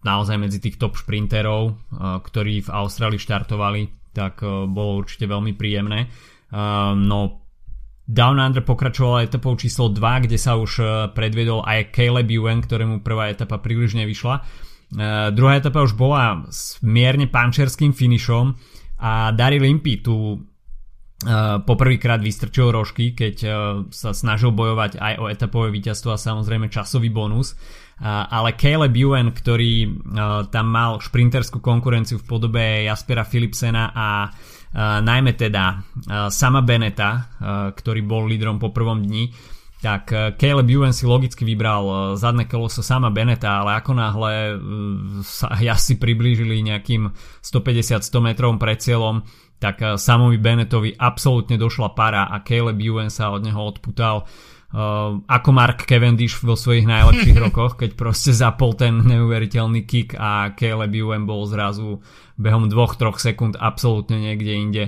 naozaj 0.03 0.35
medzi 0.35 0.59
tých 0.59 0.83
top 0.83 0.99
šprinterov, 0.99 1.79
ktorí 2.27 2.67
v 2.67 2.75
Austrálii 2.75 3.23
štartovali, 3.23 4.11
tak 4.11 4.43
bolo 4.67 4.99
určite 4.99 5.31
veľmi 5.31 5.55
príjemné. 5.55 6.11
No 6.99 7.19
Down 8.03 8.43
Under 8.43 8.67
pokračovala 8.67 9.31
etapou 9.31 9.55
číslo 9.55 9.95
2, 9.95 10.27
kde 10.27 10.43
sa 10.43 10.59
už 10.59 10.83
predviedol 11.15 11.63
aj 11.63 11.95
Caleb 11.95 12.35
Ewan, 12.35 12.67
ktorému 12.67 13.07
prvá 13.07 13.31
etapa 13.31 13.63
príliš 13.63 13.95
nevyšla 13.95 14.43
Uh, 14.95 15.35
druhá 15.35 15.59
etapa 15.59 15.83
už 15.83 15.99
bola 15.99 16.47
s 16.55 16.79
mierne 16.79 17.27
pančerským 17.27 17.91
finišom 17.91 18.55
a 19.03 19.35
Daryl 19.35 19.67
Impey 19.67 19.99
tu 19.99 20.39
poprvýkrát 21.65 22.21
vystrčil 22.21 22.69
rožky, 22.71 23.17
keď 23.17 23.37
uh, 23.45 23.53
sa 23.89 24.13
snažil 24.13 24.53
bojovať 24.53 25.01
aj 25.01 25.15
o 25.21 25.25
etapové 25.33 25.73
víťazstvo 25.73 26.15
a 26.15 26.21
samozrejme 26.21 26.69
časový 26.69 27.09
bonus. 27.09 27.57
Uh, 27.95 28.27
ale 28.29 28.59
Caleb 28.59 28.95
Ewan, 28.95 29.31
ktorý 29.33 30.05
tam 30.51 30.67
mal 30.69 30.99
šprinterskú 31.01 31.63
konkurenciu 31.65 32.21
v 32.21 32.29
podobe 32.29 32.65
Jaspera 32.85 33.25
Philipsena 33.25 33.95
a 33.95 34.09
najmä 35.01 35.39
teda 35.39 35.87
Sama 36.35 36.67
Beneta, 36.67 37.31
ktorý 37.79 38.03
bol 38.03 38.27
lídrom 38.27 38.59
po 38.59 38.75
prvom 38.75 38.99
dni, 39.07 39.31
tak 39.85 40.05
eh, 40.17 40.33
Caleb 40.41 40.73
Ewan 40.73 40.97
si 40.97 41.05
logicky 41.05 41.45
vybral 41.45 41.85
eh, 41.85 41.97
zadné 42.17 42.49
koloso 42.49 42.81
sama 42.81 43.13
Beneta, 43.13 43.61
ale 43.61 43.77
ako 43.85 43.93
náhle 43.93 44.33
eh, 44.33 44.55
sa 45.21 45.53
si 45.85 46.01
priblížili 46.01 46.65
nejakým 46.65 47.13
150-100 47.45 48.01
metrov 48.25 48.57
pred 48.57 48.81
cieľom, 48.81 49.21
tak 49.65 49.97
samovi 49.97 50.37
Benetovi 50.37 50.93
absolútne 50.93 51.57
došla 51.57 51.97
para 51.97 52.29
a 52.29 52.45
Caleb 52.45 52.77
Ewan 52.85 53.09
sa 53.09 53.33
od 53.33 53.41
neho 53.41 53.65
odputal 53.65 54.29
Uh, 54.75 55.23
ako 55.31 55.55
Mark 55.55 55.87
Cavendish 55.87 56.35
vo 56.43 56.59
svojich 56.59 56.83
najlepších 56.83 57.39
rokoch, 57.47 57.79
keď 57.79 57.95
proste 57.95 58.35
zapol 58.35 58.75
ten 58.75 59.07
neuveriteľný 59.07 59.87
kick 59.87 60.19
a 60.19 60.51
Caleb 60.59 60.91
Ewan 60.91 61.31
bol 61.31 61.47
zrazu 61.47 62.03
behom 62.35 62.67
2-3 62.67 63.15
sekúnd 63.15 63.55
absolútne 63.55 64.19
niekde 64.19 64.51
inde 64.51 64.85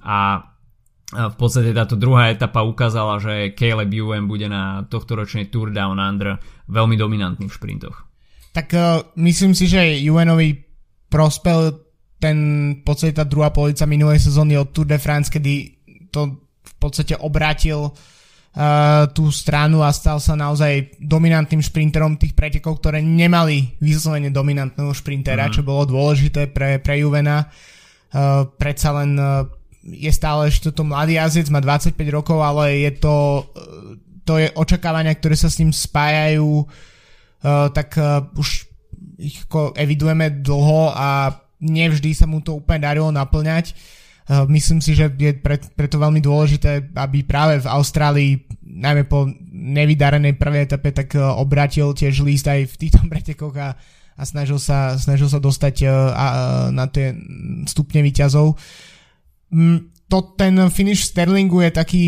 a 0.00 0.40
v 1.12 1.36
podstate 1.36 1.76
táto 1.76 2.00
druhá 2.00 2.32
etapa 2.32 2.64
ukázala, 2.64 3.20
že 3.20 3.52
Caleb 3.52 3.92
Ewan 3.92 4.24
bude 4.24 4.48
na 4.48 4.88
tohto 4.88 5.12
ročnej 5.12 5.52
Tour 5.52 5.68
Down 5.68 6.00
Under 6.00 6.40
veľmi 6.72 6.96
dominantný 6.96 7.52
v 7.52 7.56
šprintoch. 7.60 8.08
Tak 8.56 8.72
uh, 8.72 9.04
myslím 9.20 9.52
si, 9.52 9.68
že 9.68 10.00
Ewanovi 10.00 10.64
prospel 11.12 11.85
ten 12.16 12.36
v 12.80 12.82
podstate 12.82 13.12
tá 13.12 13.24
druhá 13.28 13.52
polovica 13.52 13.84
minulej 13.84 14.24
sezóny 14.24 14.56
od 14.56 14.72
Tour 14.72 14.88
de 14.88 14.96
France, 14.96 15.28
kedy 15.28 15.76
to 16.08 16.40
v 16.64 16.74
podstate 16.80 17.12
obrátil 17.20 17.92
uh, 17.92 19.04
tú 19.12 19.28
stranu 19.28 19.84
a 19.84 19.92
stal 19.92 20.16
sa 20.16 20.32
naozaj 20.32 20.96
dominantným 20.96 21.60
šprinterom 21.60 22.16
tých 22.16 22.32
pretekov, 22.32 22.80
ktoré 22.80 23.04
nemali 23.04 23.76
vyslovene 23.84 24.32
dominantného 24.32 24.92
šprintera, 24.96 25.48
mm-hmm. 25.48 25.56
čo 25.60 25.68
bolo 25.68 25.84
dôležité 25.84 26.48
pre, 26.48 26.80
pre 26.80 27.04
Juvena. 27.04 27.52
Uh, 28.16 28.48
predsa 28.56 28.96
len 28.96 29.20
uh, 29.20 29.44
je 29.84 30.10
stále 30.10 30.48
ešte 30.48 30.72
toto 30.72 30.88
mladý 30.88 31.20
jazdec, 31.20 31.52
má 31.52 31.60
25 31.60 31.94
rokov, 32.10 32.40
ale 32.40 32.80
je 32.88 32.92
to, 32.96 33.46
to 34.26 34.40
je 34.40 34.48
očakávania, 34.56 35.14
ktoré 35.14 35.36
sa 35.38 35.52
s 35.52 35.60
ním 35.62 35.70
spájajú, 35.70 36.64
uh, 36.64 37.68
tak 37.70 37.94
uh, 38.00 38.24
už 38.34 38.66
ich 39.16 39.48
evidujeme 39.76 40.44
dlho 40.44 40.92
a 40.92 41.32
nevždy 41.60 42.12
sa 42.12 42.28
mu 42.28 42.44
to 42.44 42.56
úplne 42.58 42.84
darilo 42.84 43.08
naplňať. 43.12 43.72
Uh, 44.26 44.42
myslím 44.50 44.82
si, 44.82 44.98
že 44.98 45.06
je 45.06 45.32
pre, 45.38 45.56
preto 45.56 46.02
veľmi 46.02 46.18
dôležité, 46.18 46.90
aby 46.98 47.22
práve 47.22 47.62
v 47.62 47.70
Austrálii, 47.70 48.30
najmä 48.66 49.06
po 49.06 49.30
nevydarenej 49.54 50.34
prvej 50.34 50.66
etape, 50.66 50.90
tak 50.90 51.14
uh, 51.14 51.38
obratil 51.38 51.94
tiež 51.94 52.26
líst 52.26 52.50
aj 52.50 52.66
v 52.66 52.74
týchto 52.74 53.06
pretekoch 53.12 53.54
a, 53.54 53.78
a 54.18 54.22
snažil, 54.26 54.58
sa, 54.58 54.98
snažil 54.98 55.30
sa 55.30 55.38
dostať 55.38 55.74
uh, 55.86 55.92
na 56.74 56.90
tie 56.90 57.14
stupne 57.70 58.02
výťazov. 58.02 58.58
Mm, 59.54 59.94
to, 60.10 60.18
ten 60.34 60.54
finish 60.74 61.06
Sterlingu 61.06 61.62
je 61.62 61.70
taký 61.70 62.02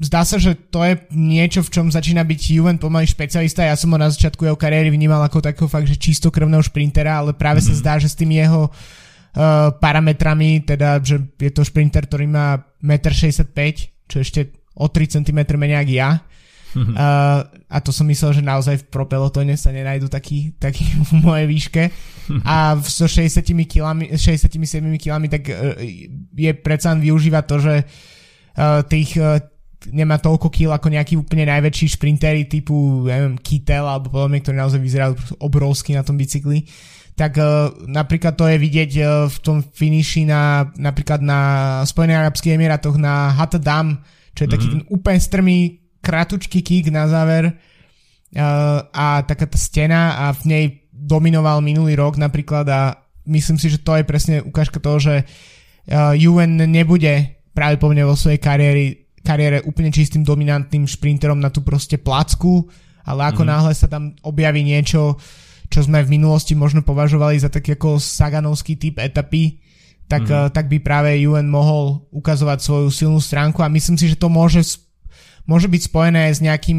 zdá 0.00 0.24
sa, 0.24 0.40
že 0.40 0.56
to 0.56 0.80
je 0.80 0.96
niečo, 1.12 1.60
v 1.60 1.70
čom 1.70 1.86
začína 1.92 2.24
byť 2.24 2.40
Juven 2.56 2.80
pomaly 2.80 3.04
špecialista. 3.04 3.68
Ja 3.68 3.76
som 3.76 3.92
ho 3.92 3.98
na 4.00 4.08
začiatku 4.08 4.48
jeho 4.48 4.56
kariéry 4.56 4.88
vnímal 4.88 5.20
ako 5.20 5.44
takého 5.44 5.68
fakt, 5.68 5.86
že 5.86 6.00
čistokrvného 6.00 6.64
šprintera, 6.64 7.20
ale 7.20 7.36
práve 7.36 7.60
mm-hmm. 7.60 7.76
sa 7.76 7.78
mhm. 7.78 7.80
zdá, 7.84 7.94
že 8.00 8.08
s 8.08 8.16
tými 8.16 8.40
jeho 8.40 8.72
uh, 8.72 9.70
parametrami, 9.76 10.64
teda, 10.64 10.98
že 11.04 11.20
je 11.36 11.52
to 11.52 11.62
šprinter, 11.62 12.08
ktorý 12.08 12.26
má 12.26 12.58
1,65 12.80 13.44
m, 13.44 13.76
čo 14.08 14.16
ešte 14.24 14.40
o 14.74 14.88
3 14.88 15.20
cm 15.20 15.38
menej 15.60 15.78
ako 15.84 15.92
ja, 15.92 16.10
Uh, 16.70 17.42
a 17.66 17.82
to 17.82 17.90
som 17.90 18.06
myslel, 18.06 18.30
že 18.30 18.46
naozaj 18.46 18.86
v 18.86 18.88
propelotone 18.94 19.58
sa 19.58 19.74
nenajdu 19.74 20.06
taký, 20.06 20.54
taký 20.54 20.86
v 21.10 21.12
mojej 21.18 21.46
výške. 21.50 21.82
A 22.46 22.78
v 22.78 22.86
160 22.86 23.42
kg, 23.66 24.06
67 24.14 24.54
kg 25.02 25.18
tak 25.26 25.50
uh, 25.50 25.74
je 26.30 26.52
predsa 26.54 26.94
využíva 26.94 27.42
to, 27.42 27.58
že 27.58 27.74
uh, 27.82 28.86
tých 28.86 29.18
uh, 29.18 29.42
nemá 29.88 30.20
toľko 30.20 30.52
kil 30.52 30.70
ako 30.76 30.92
nejaký 30.92 31.16
úplne 31.16 31.48
najväčší 31.48 31.96
šprintery 31.96 32.44
typu 32.44 33.08
neviem, 33.08 33.40
Kittel 33.40 33.88
alebo 33.88 34.12
podobne, 34.12 34.44
ktorí 34.44 34.60
naozaj 34.60 34.80
vyzerajú 34.80 35.40
obrovsky 35.40 35.96
na 35.96 36.04
tom 36.04 36.20
bicykli 36.20 36.68
tak 37.20 37.36
uh, 37.36 37.68
napríklad 37.84 38.32
to 38.32 38.48
je 38.48 38.56
vidieť 38.56 38.90
uh, 39.04 39.28
v 39.28 39.36
tom 39.44 39.60
finiši 39.60 40.24
na, 40.24 40.72
napríklad 40.80 41.20
na 41.20 41.40
Spojených 41.84 42.24
Arabských 42.24 42.56
Emirátoch 42.56 42.96
na 42.96 43.28
Hattadam, 43.36 44.00
čo 44.32 44.48
je 44.48 44.48
mm-hmm. 44.48 44.54
taký 44.56 44.66
mhm. 44.66 44.72
ten 44.72 44.82
úplne 44.88 45.20
strmý 45.20 45.56
kratučký 46.00 46.64
kick 46.64 46.88
na 46.88 47.04
záver 47.12 47.52
uh, 47.52 48.80
a 48.88 49.20
taká 49.28 49.44
tá 49.44 49.60
stena 49.60 50.16
a 50.16 50.32
v 50.32 50.42
nej 50.48 50.64
dominoval 50.88 51.60
minulý 51.60 51.92
rok 51.92 52.16
napríklad 52.16 52.64
a 52.72 53.04
myslím 53.28 53.60
si, 53.60 53.68
že 53.68 53.84
to 53.84 54.00
je 54.00 54.08
presne 54.08 54.40
ukážka 54.40 54.80
toho, 54.80 54.96
že 54.96 55.14
uh, 55.92 56.16
UN 56.16 56.56
nebude 56.72 57.36
mne 57.60 58.08
vo 58.08 58.16
svojej 58.16 58.40
kariéry, 58.40 59.09
kariére 59.20 59.60
úplne 59.68 59.92
čistým 59.92 60.24
dominantným 60.24 60.88
šprinterom 60.88 61.38
na 61.38 61.52
tú 61.52 61.60
proste 61.60 62.00
placku, 62.00 62.68
ale 63.04 63.28
ako 63.28 63.42
mm-hmm. 63.44 63.52
náhle 63.52 63.72
sa 63.76 63.86
tam 63.88 64.16
objaví 64.24 64.64
niečo, 64.64 65.16
čo 65.70 65.80
sme 65.84 66.02
v 66.02 66.18
minulosti 66.18 66.58
možno 66.58 66.82
považovali 66.82 67.38
za 67.38 67.52
taký 67.52 67.78
ako 67.78 68.00
saganovský 68.00 68.80
typ 68.80 68.98
etapy, 68.98 69.60
tak, 70.10 70.26
mm-hmm. 70.26 70.50
tak 70.50 70.66
by 70.66 70.78
práve 70.82 71.14
UN 71.22 71.46
mohol 71.46 72.10
ukazovať 72.10 72.58
svoju 72.58 72.88
silnú 72.90 73.20
stránku 73.22 73.62
a 73.62 73.70
myslím 73.70 73.94
si, 73.94 74.10
že 74.10 74.18
to 74.18 74.26
môže 74.26 74.82
môže 75.50 75.66
byť 75.66 75.82
spojené 75.90 76.30
s 76.30 76.38
nejakým, 76.38 76.78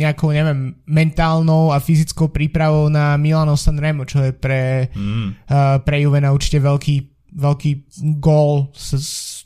nejakou, 0.00 0.32
neviem, 0.32 0.80
mentálnou 0.88 1.76
a 1.76 1.82
fyzickou 1.82 2.32
prípravou 2.32 2.88
na 2.88 3.20
Milano 3.20 3.52
Sanremo, 3.52 4.08
čo 4.08 4.24
je 4.24 4.32
pre, 4.32 4.88
mm. 4.88 5.44
uh, 5.44 5.76
pre 5.84 6.00
Juvena 6.00 6.32
určite 6.32 6.56
veľký, 6.62 6.96
veľký 7.36 7.70
gól 8.16 8.72
s, 8.72 8.96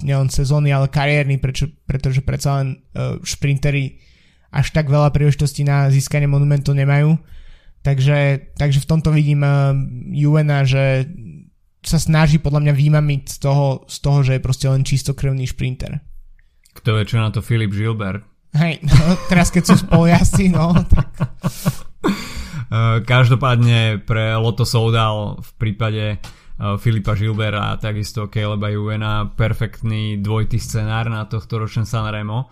nielen 0.03 0.29
sezóny, 0.29 0.75
ale 0.75 0.91
kariérny, 0.91 1.39
prečo, 1.39 1.71
pretože 1.87 2.23
predsa 2.23 2.63
len 2.63 2.83
uh, 2.95 3.19
šprintery 3.23 3.99
až 4.53 4.71
tak 4.75 4.93
veľa 4.93 5.15
príležitostí 5.15 5.65
na 5.65 5.89
získanie 5.89 6.29
monumentu 6.29 6.77
nemajú. 6.77 7.17
Takže, 7.83 8.53
takže 8.55 8.79
v 8.85 8.89
tomto 8.89 9.11
vidím 9.11 9.43
uh, 9.43 9.75
Juvena, 10.13 10.63
že 10.63 11.09
sa 11.83 11.99
snaží 11.99 12.39
podľa 12.39 12.71
mňa 12.71 12.75
výmamiť 12.79 13.23
z 13.27 13.37
toho, 13.43 13.67
z 13.91 13.97
toho, 13.99 14.19
že 14.23 14.33
je 14.39 14.45
proste 14.45 14.67
len 14.71 14.87
čistokrvný 14.87 15.51
šprinter. 15.51 15.99
Kto 16.79 16.95
vie, 16.95 17.05
čo 17.05 17.19
na 17.19 17.35
to 17.35 17.43
Filip 17.43 17.75
Gilbert? 17.75 18.23
Hej, 18.55 18.85
no, 18.85 19.17
teraz 19.27 19.51
keď 19.51 19.73
sú 19.73 19.75
spolujazdci, 19.83 20.53
no, 20.53 20.77
tak... 20.87 21.09
Eh, 22.73 23.05
každopádne 23.05 24.01
pre 24.01 24.33
Loto 24.41 24.65
Soudal 24.65 25.45
v 25.45 25.51
prípade 25.61 26.17
Filipa 26.79 27.19
Žilbera 27.19 27.75
a 27.75 27.79
takisto 27.81 28.31
Caleba 28.31 28.71
Juvena 28.71 29.27
perfektný 29.35 30.23
dvojitý 30.23 30.63
scenár 30.63 31.11
na 31.11 31.27
tohto 31.27 31.59
ročné 31.59 31.83
Sanremo. 31.83 32.47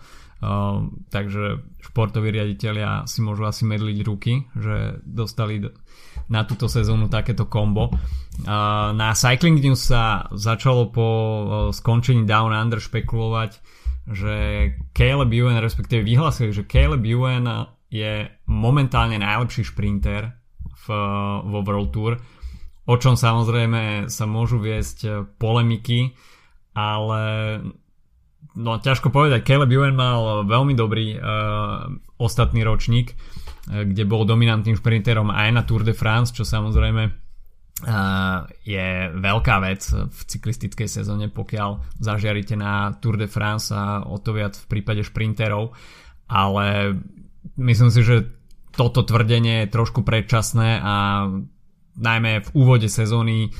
takže 1.13 1.61
športoví 1.85 2.33
riaditeľia 2.33 3.05
si 3.05 3.21
môžu 3.21 3.45
asi 3.45 3.61
medliť 3.69 3.97
ruky, 4.01 4.49
že 4.57 4.97
dostali 5.05 5.61
na 6.33 6.41
túto 6.49 6.65
sezónu 6.65 7.13
takéto 7.13 7.45
kombo. 7.45 7.93
Na 8.97 9.13
Cycling 9.13 9.61
News 9.61 9.85
sa 9.85 10.25
začalo 10.33 10.89
po 10.89 11.07
skončení 11.69 12.25
Down 12.25 12.57
Under 12.57 12.81
špekulovať, 12.81 13.61
že 14.09 14.35
Caleb 14.97 15.29
Ewan, 15.29 15.61
respektíve 15.61 16.01
vyhlasili, 16.01 16.49
že 16.49 16.65
Caleb 16.65 17.05
Ewan 17.05 17.45
je 17.93 18.25
momentálne 18.49 19.21
najlepší 19.21 19.61
šprinter 19.61 20.33
v, 20.73 20.85
vo 21.45 21.59
World 21.61 21.93
Tour, 21.93 22.17
o 22.91 22.95
čom 22.99 23.15
samozrejme 23.15 24.11
sa 24.11 24.27
môžu 24.27 24.59
viesť 24.59 25.31
polemiky, 25.39 26.11
ale 26.75 27.23
no 28.55 28.71
ťažko 28.83 29.15
povedať, 29.15 29.47
Caleb 29.47 29.71
Ewan 29.71 29.95
mal 29.95 30.43
veľmi 30.43 30.75
dobrý 30.75 31.15
uh, 31.15 31.87
ostatný 32.19 32.67
ročník, 32.67 33.15
uh, 33.15 33.87
kde 33.87 34.03
bol 34.03 34.27
dominantným 34.27 34.75
šprinterom 34.75 35.31
aj 35.31 35.49
na 35.55 35.63
Tour 35.63 35.87
de 35.87 35.95
France, 35.95 36.35
čo 36.35 36.43
samozrejme 36.43 37.03
uh, 37.07 38.43
je 38.67 38.87
veľká 39.15 39.55
vec 39.63 39.87
v 39.87 40.19
cyklistickej 40.27 40.87
sezóne, 40.91 41.31
pokiaľ 41.31 41.95
zažiarite 42.03 42.59
na 42.59 42.91
Tour 42.99 43.15
de 43.15 43.31
France 43.31 43.71
a 43.71 44.03
o 44.03 44.19
to 44.19 44.35
viac 44.35 44.59
v 44.59 44.67
prípade 44.67 45.07
šprinterov, 45.07 45.71
ale 46.27 46.99
myslím 47.55 47.87
si, 47.87 48.03
že 48.03 48.27
toto 48.71 49.03
tvrdenie 49.03 49.67
je 49.67 49.73
trošku 49.75 50.03
predčasné 50.03 50.79
a 50.79 50.95
najmä 51.97 52.45
v 52.45 52.49
úvode 52.55 52.87
sezóny 52.87 53.51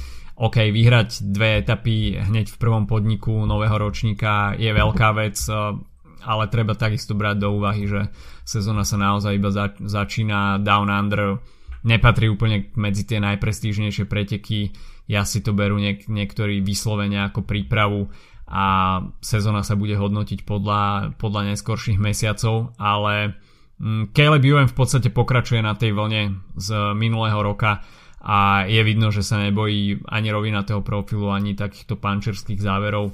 OK, 0.41 0.73
vyhrať 0.73 1.21
dve 1.21 1.61
etapy 1.61 2.17
hneď 2.17 2.49
v 2.49 2.57
prvom 2.57 2.89
podniku 2.89 3.45
nového 3.45 3.77
ročníka 3.77 4.57
je 4.57 4.73
veľká 4.73 5.13
vec, 5.13 5.37
eh, 5.45 5.77
ale 6.21 6.43
treba 6.49 6.73
takisto 6.73 7.13
brať 7.13 7.35
do 7.45 7.49
úvahy, 7.53 7.85
že 7.85 8.09
sezóna 8.45 8.85
sa 8.85 8.97
naozaj 8.97 9.37
iba 9.37 9.49
začína. 9.81 10.61
Down 10.61 10.89
under, 10.89 11.41
nepatrí 11.81 12.29
úplne 12.29 12.69
medzi 12.77 13.05
tie 13.09 13.17
najprestížnejšie 13.21 14.05
preteky, 14.05 14.73
ja 15.09 15.25
si 15.25 15.41
to 15.41 15.51
berú 15.51 15.81
niek- 15.81 16.07
niektorí 16.07 16.61
vyslovene 16.61 17.25
ako 17.25 17.41
prípravu 17.43 18.07
a 18.51 18.99
sezóna 19.23 19.63
sa 19.63 19.79
bude 19.79 19.95
hodnotiť 19.95 20.43
podľa, 20.43 21.15
podľa 21.17 21.55
neskorších 21.55 21.97
mesiacov, 21.97 22.75
ale 22.75 23.39
mm, 23.79 24.11
Caleb 24.11 24.43
Ewan 24.43 24.67
v 24.69 24.77
podstate 24.77 25.09
pokračuje 25.09 25.63
na 25.63 25.73
tej 25.73 25.95
vlne 25.95 26.37
z 26.59 26.69
minulého 26.93 27.39
roka, 27.39 27.81
a 28.21 28.69
je 28.69 28.81
vidno, 28.85 29.09
že 29.09 29.25
sa 29.25 29.41
nebojí 29.41 29.97
ani 30.05 30.29
rovinatého 30.29 30.85
profilu, 30.85 31.33
ani 31.33 31.57
takýchto 31.57 31.97
pančerských 31.97 32.61
záverov 32.61 33.09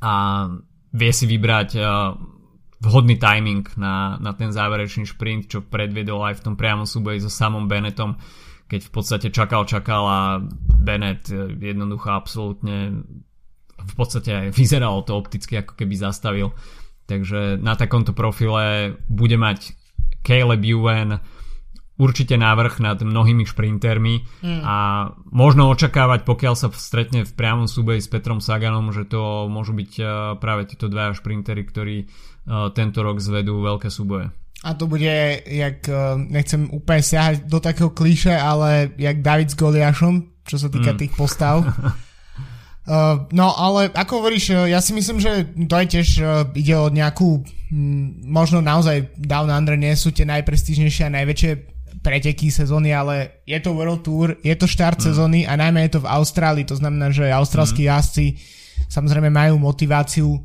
a 0.00 0.14
vie 0.94 1.12
si 1.12 1.28
vybrať 1.28 1.70
uh, 1.76 2.16
vhodný 2.80 3.20
timing 3.20 3.68
na, 3.76 4.16
na 4.16 4.32
ten 4.32 4.48
záverečný 4.48 5.04
šprint, 5.04 5.52
čo 5.52 5.64
predviedol 5.64 6.24
aj 6.24 6.40
v 6.40 6.44
tom 6.44 6.54
priamom 6.56 6.88
súboji 6.88 7.20
so 7.20 7.28
samom 7.28 7.68
Bennettom, 7.68 8.16
keď 8.64 8.80
v 8.88 8.90
podstate 8.92 9.28
čakal, 9.28 9.68
čakal 9.68 10.02
a 10.08 10.20
Bennett 10.80 11.28
uh, 11.28 11.52
jednoducho 11.52 12.08
absolútne 12.08 13.04
v 13.74 13.94
podstate 13.98 14.30
aj 14.32 14.46
vyzeralo 14.56 15.04
to 15.04 15.12
opticky, 15.12 15.60
ako 15.60 15.76
keby 15.76 16.00
zastavil. 16.00 16.56
Takže 17.04 17.60
na 17.60 17.76
takomto 17.76 18.16
profile 18.16 18.96
bude 19.12 19.36
mať 19.36 19.76
Caleb 20.24 20.64
Ewan 20.64 21.20
určite 21.94 22.34
návrh 22.34 22.82
nad 22.82 22.98
mnohými 22.98 23.46
šprintermi 23.46 24.26
mm. 24.42 24.62
a 24.66 24.76
možno 25.30 25.70
očakávať, 25.70 26.26
pokiaľ 26.26 26.54
sa 26.58 26.68
stretne 26.74 27.22
v 27.22 27.32
priamom 27.32 27.70
súboji 27.70 28.02
s 28.02 28.10
Petrom 28.10 28.42
Saganom, 28.42 28.90
že 28.90 29.06
to 29.06 29.46
môžu 29.46 29.78
byť 29.78 29.92
e, 29.98 30.04
práve 30.42 30.66
títo 30.66 30.90
dvaja 30.90 31.14
šprintery, 31.14 31.62
ktorí 31.62 31.96
e, 32.02 32.06
tento 32.74 32.98
rok 33.06 33.22
zvedú 33.22 33.62
veľké 33.62 33.94
súboje. 33.94 34.34
A 34.64 34.74
to 34.74 34.90
bude, 34.90 35.44
jak 35.46 35.86
e, 35.86 36.18
nechcem 36.18 36.66
úplne 36.74 37.02
siahať 37.04 37.46
do 37.46 37.62
takého 37.62 37.94
klíše, 37.94 38.34
ale 38.34 38.90
jak 38.98 39.22
David 39.22 39.54
s 39.54 39.58
Goliášom, 39.58 40.42
čo 40.42 40.56
sa 40.58 40.66
týka 40.66 40.92
mm. 40.94 40.98
tých 40.98 41.12
postav. 41.14 41.62
Uh, 42.84 43.22
no 43.38 43.54
ale 43.54 43.94
ako 43.94 44.18
hovoríš, 44.18 44.66
ja 44.66 44.82
si 44.82 44.98
myslím, 44.98 45.22
že 45.22 45.46
to 45.70 45.74
aj 45.78 45.86
tiež 45.94 46.08
uh, 46.18 46.28
ide 46.58 46.74
o 46.74 46.90
nejakú, 46.90 47.40
hm, 47.70 48.26
možno 48.26 48.58
naozaj 48.60 49.14
Down 49.14 49.48
Under 49.48 49.78
nie 49.78 49.94
sú 49.94 50.10
tie 50.10 50.26
najprestížnejšie 50.26 51.06
a 51.06 51.16
najväčšie 51.22 51.73
preteky 52.04 52.52
sezóny, 52.52 52.92
ale 52.92 53.40
je 53.48 53.56
to 53.64 53.72
World 53.72 54.04
Tour, 54.04 54.36
je 54.44 54.52
to 54.52 54.68
štart 54.68 55.00
mm. 55.00 55.04
sezóny 55.08 55.40
a 55.48 55.56
najmä 55.56 55.88
je 55.88 55.96
to 55.96 56.04
v 56.04 56.10
Austrálii, 56.12 56.68
to 56.68 56.76
znamená, 56.76 57.08
že 57.08 57.32
austrálsky 57.32 57.88
mm. 57.88 57.88
jazdci 57.88 58.26
samozrejme 58.92 59.32
majú 59.32 59.56
motiváciu 59.56 60.44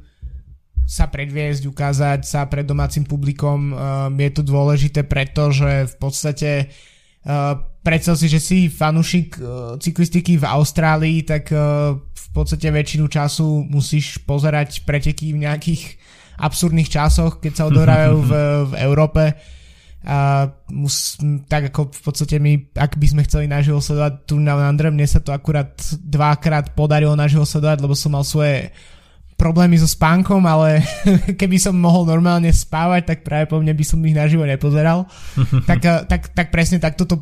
sa 0.89 1.05
predviesť, 1.05 1.69
ukázať 1.69 2.25
sa 2.25 2.49
pred 2.49 2.65
domácim 2.65 3.05
publikom. 3.05 3.75
Um, 3.75 4.17
je 4.17 4.31
to 4.33 4.41
dôležité, 4.41 5.05
pretože 5.05 5.85
v 5.85 5.95
podstate 6.01 6.51
uh, 6.65 7.61
predstav 7.85 8.17
si, 8.17 8.25
že 8.25 8.41
si 8.41 8.73
fanúšik 8.73 9.37
uh, 9.37 9.77
cyklistiky 9.77 10.41
v 10.41 10.49
Austrálii, 10.49 11.21
tak 11.27 11.53
v 12.09 12.27
podstate 12.33 12.73
väčšinu 12.73 13.05
času 13.05 13.69
musíš 13.69 14.17
pozerať 14.25 14.81
preteky 14.81 15.29
v 15.35 15.45
nejakých 15.45 16.01
absurdných 16.41 16.89
časoch, 16.89 17.37
keď 17.37 17.53
sa 17.53 17.67
odohrajú 17.69 18.15
v, 18.25 18.31
v 18.71 18.73
Európe 18.81 19.37
a 19.99 20.47
mus, 20.71 21.19
tak 21.51 21.75
ako 21.75 21.91
v 21.91 22.01
podstate 22.07 22.39
my, 22.39 22.71
ak 22.71 22.95
by 22.95 23.07
sme 23.11 23.21
chceli 23.27 23.51
naživo 23.51 23.83
sledovať 23.83 24.31
tu 24.31 24.39
na 24.39 24.55
Andre, 24.55 24.95
mne 24.95 25.03
sa 25.03 25.19
to 25.19 25.35
akurát 25.35 25.75
dvakrát 25.99 26.71
podarilo 26.71 27.19
naživo 27.19 27.43
sledovať, 27.43 27.83
lebo 27.83 27.91
som 27.99 28.15
mal 28.15 28.23
svoje 28.23 28.71
problémy 29.35 29.75
so 29.75 29.87
spánkom, 29.87 30.39
ale 30.47 30.83
keby 31.39 31.59
som 31.59 31.75
mohol 31.75 32.07
normálne 32.07 32.47
spávať, 32.51 33.11
tak 33.11 33.19
práve 33.27 33.51
po 33.51 33.59
mne 33.59 33.75
by 33.75 33.83
som 33.83 33.99
ich 34.07 34.15
naživo 34.15 34.47
nepozeral. 34.47 35.03
tak, 35.69 35.83
tak, 36.07 36.31
tak 36.31 36.47
presne 36.47 36.79
takto 36.79 37.03
to 37.03 37.15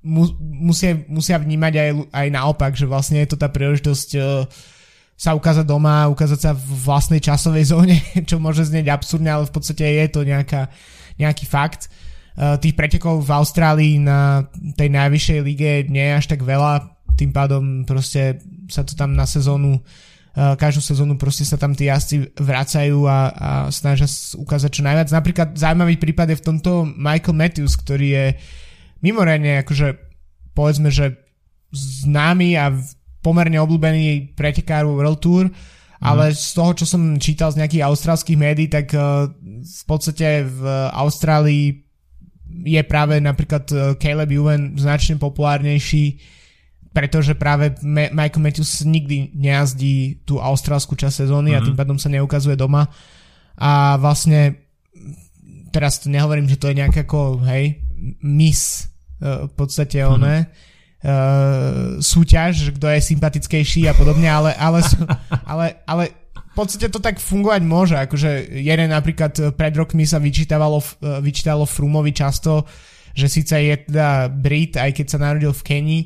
mu, 0.00 0.24
musia, 0.40 1.04
musia 1.12 1.36
vnímať 1.36 1.72
aj, 1.76 1.90
aj 2.16 2.26
naopak, 2.32 2.72
že 2.72 2.88
vlastne 2.88 3.20
je 3.20 3.28
to 3.28 3.36
tá 3.36 3.52
príležitosť 3.52 4.08
uh, 4.16 4.48
sa 5.20 5.36
ukázať 5.36 5.68
doma, 5.68 6.08
ukázať 6.08 6.40
sa 6.40 6.50
v 6.56 6.72
vlastnej 6.80 7.20
časovej 7.20 7.64
zóne, 7.76 7.96
čo 8.24 8.40
môže 8.40 8.64
znieť 8.64 8.88
absurdne, 8.88 9.28
ale 9.28 9.44
v 9.44 9.52
podstate 9.52 9.84
je 9.84 10.08
to 10.08 10.24
nejaká, 10.24 10.72
nejaký 11.20 11.44
fakt. 11.44 11.92
Eh, 11.92 12.11
tých 12.32 12.72
pretekov 12.72 13.20
v 13.20 13.30
Austrálii 13.36 14.00
na 14.00 14.48
tej 14.76 14.88
najvyššej 14.88 15.40
lige 15.44 15.72
nie 15.92 16.00
je 16.00 16.16
až 16.16 16.26
tak 16.32 16.40
veľa, 16.40 16.92
tým 17.12 17.30
pádom 17.30 17.84
proste 17.84 18.40
sa 18.72 18.82
to 18.82 18.96
tam 18.96 19.12
na 19.12 19.28
sezónu 19.28 19.84
eh, 20.32 20.54
každú 20.56 20.80
sezónu 20.80 21.20
proste 21.20 21.44
sa 21.44 21.60
tam 21.60 21.76
tí 21.76 21.92
jazdci 21.92 22.32
vracajú 22.40 23.04
a, 23.04 23.18
a 23.30 23.50
snažia 23.68 24.08
ukázať 24.40 24.70
čo 24.72 24.82
najviac. 24.82 25.08
Napríklad 25.12 25.48
zaujímavý 25.54 26.00
prípad 26.00 26.32
je 26.32 26.40
v 26.40 26.46
tomto 26.46 26.88
Michael 26.88 27.36
Matthews, 27.36 27.76
ktorý 27.76 28.08
je 28.08 28.26
mimoriadne 29.04 29.60
akože 29.60 30.00
povedzme, 30.56 30.88
že 30.88 31.20
známy 31.72 32.56
a 32.56 32.72
pomerne 33.24 33.56
obľúbený 33.60 34.36
pretekár 34.36 34.84
World 34.84 35.20
Tour, 35.22 35.44
ale 36.02 36.34
mm. 36.34 36.36
z 36.36 36.48
toho, 36.52 36.70
čo 36.74 36.84
som 36.84 37.16
čítal 37.16 37.54
z 37.54 37.62
nejakých 37.62 37.86
austrálskych 37.86 38.36
médií, 38.36 38.68
tak 38.68 38.90
uh, 38.92 39.30
v 39.62 39.84
podstate 39.86 40.44
v 40.44 40.60
Austrálii 40.92 41.91
je 42.60 42.82
práve 42.84 43.18
napríklad 43.18 43.64
e, 43.72 43.76
Caleb 43.96 44.30
Ewan 44.30 44.76
značne 44.76 45.16
populárnejší, 45.16 46.20
pretože 46.92 47.32
práve 47.32 47.72
Michael 47.86 48.44
Matthews 48.44 48.84
nikdy 48.84 49.32
nejazdí 49.32 50.20
tú 50.28 50.36
austrálskú 50.36 50.92
časť 50.92 51.24
sezóny 51.24 51.52
mm-hmm. 51.52 51.58
a 51.58 51.60
mhm. 51.64 51.66
tým 51.72 51.76
pádom 51.78 51.98
sa 51.98 52.12
neukazuje 52.12 52.56
doma. 52.56 52.88
A 53.56 53.96
vlastne 54.00 54.68
teraz 55.72 56.04
nehovorím, 56.04 56.48
že 56.48 56.60
to 56.60 56.68
je 56.68 56.78
nejaké 56.78 57.08
ako, 57.08 57.40
hej, 57.48 57.80
mis 58.20 58.88
e, 59.20 59.48
v 59.48 59.52
podstate 59.56 60.04
mm-hmm. 60.04 60.14
oné, 60.14 60.36
uh, 61.02 61.98
súťaž, 61.98 62.78
kto 62.78 62.86
je 62.86 63.00
sympatickejší 63.02 63.90
a 63.90 63.94
podobne, 63.94 64.30
ale, 64.30 64.54
ale, 64.54 64.80
ale, 65.50 65.66
ale 65.84 66.21
v 66.52 66.54
podstate 66.54 66.92
to 66.92 67.00
tak 67.00 67.16
fungovať 67.16 67.62
môže, 67.64 67.96
akože 67.96 68.60
jeden 68.60 68.92
napríklad 68.92 69.32
eh, 69.40 69.44
pred 69.56 69.72
rokmi 69.72 70.04
sa 70.04 70.20
vyčítavalo, 70.20 70.78
eh, 70.78 71.18
vyčítalo 71.24 71.64
Frumovi 71.64 72.12
často, 72.12 72.68
že 73.16 73.28
síce 73.28 73.56
je 73.56 73.74
teda 73.88 74.28
Brit, 74.28 74.76
aj 74.76 74.92
keď 74.92 75.06
sa 75.08 75.18
narodil 75.20 75.52
v 75.52 75.64
Kenii, 75.64 76.02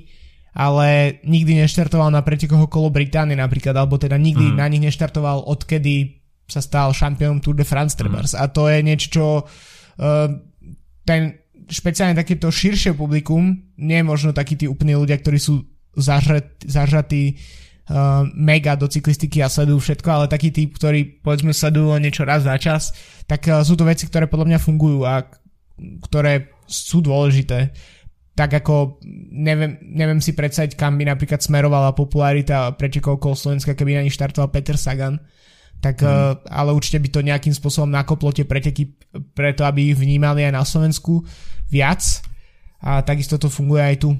ale 0.56 1.18
nikdy 1.26 1.60
neštartoval 1.62 2.08
na 2.14 2.22
pretekoch 2.22 2.70
okolo 2.70 2.88
Británie 2.88 3.36
napríklad, 3.36 3.76
alebo 3.76 3.98
teda 4.00 4.16
nikdy 4.16 4.54
mm. 4.54 4.56
na 4.56 4.66
nich 4.70 4.82
neštartoval, 4.82 5.44
odkedy 5.44 6.22
sa 6.46 6.62
stal 6.62 6.94
šampiónom 6.94 7.42
Tour 7.42 7.58
de 7.58 7.66
France 7.66 7.98
Trebars. 7.98 8.32
Mm. 8.32 8.38
A 8.40 8.44
to 8.48 8.62
je 8.70 8.78
niečo, 8.80 9.08
čo 9.12 9.26
uh, 9.44 10.30
ten 11.04 11.44
špeciálne 11.68 12.16
takéto 12.16 12.48
širšie 12.48 12.96
publikum, 12.96 13.52
nie 13.76 14.00
možno 14.00 14.32
takí 14.32 14.56
tí 14.56 14.64
úplní 14.64 14.96
ľudia, 14.96 15.20
ktorí 15.20 15.36
sú 15.36 15.60
zažrat, 15.92 16.64
zažratí 16.64 17.36
uh, 17.90 18.26
mega 18.34 18.74
do 18.74 18.90
cyklistiky 18.90 19.42
a 19.42 19.50
sledujú 19.50 19.78
všetko, 19.82 20.08
ale 20.10 20.26
taký 20.32 20.50
typ, 20.50 20.76
ktorý 20.76 21.22
povedzme 21.22 21.54
sledujú 21.54 21.96
niečo 21.98 22.26
raz 22.26 22.46
za 22.46 22.54
čas, 22.58 22.94
tak 23.26 23.46
uh, 23.50 23.62
sú 23.62 23.74
to 23.78 23.86
veci, 23.86 24.06
ktoré 24.06 24.26
podľa 24.26 24.54
mňa 24.54 24.58
fungujú 24.62 25.06
a 25.06 25.26
ktoré 25.78 26.54
sú 26.66 27.04
dôležité. 27.04 27.70
Tak 28.36 28.52
ako 28.64 29.00
neviem, 29.32 29.80
neviem 29.80 30.20
si 30.20 30.36
predstaviť, 30.36 30.76
kam 30.76 31.00
by 31.00 31.08
napríklad 31.08 31.40
smerovala 31.40 31.96
popularita 31.96 32.76
pretekov 32.76 33.16
okolo 33.16 33.32
Slovenska, 33.32 33.72
keby 33.72 33.96
na 33.96 34.04
nich 34.04 34.12
štartoval 34.12 34.52
Peter 34.52 34.76
Sagan. 34.76 35.16
tak, 35.80 36.00
mm. 36.00 36.48
ale 36.48 36.70
určite 36.72 37.00
by 37.00 37.08
to 37.12 37.20
nejakým 37.24 37.52
spôsobom 37.52 37.88
nakoplo 37.88 38.32
tie 38.32 38.48
preteky 38.48 38.96
preto, 39.36 39.64
aby 39.64 39.92
ich 39.92 39.98
vnímali 39.98 40.44
aj 40.44 40.52
na 40.52 40.64
Slovensku 40.64 41.24
viac 41.68 42.02
a 42.80 43.00
takisto 43.04 43.36
to 43.36 43.48
funguje 43.52 43.82
aj 43.82 43.96
tu. 44.04 44.10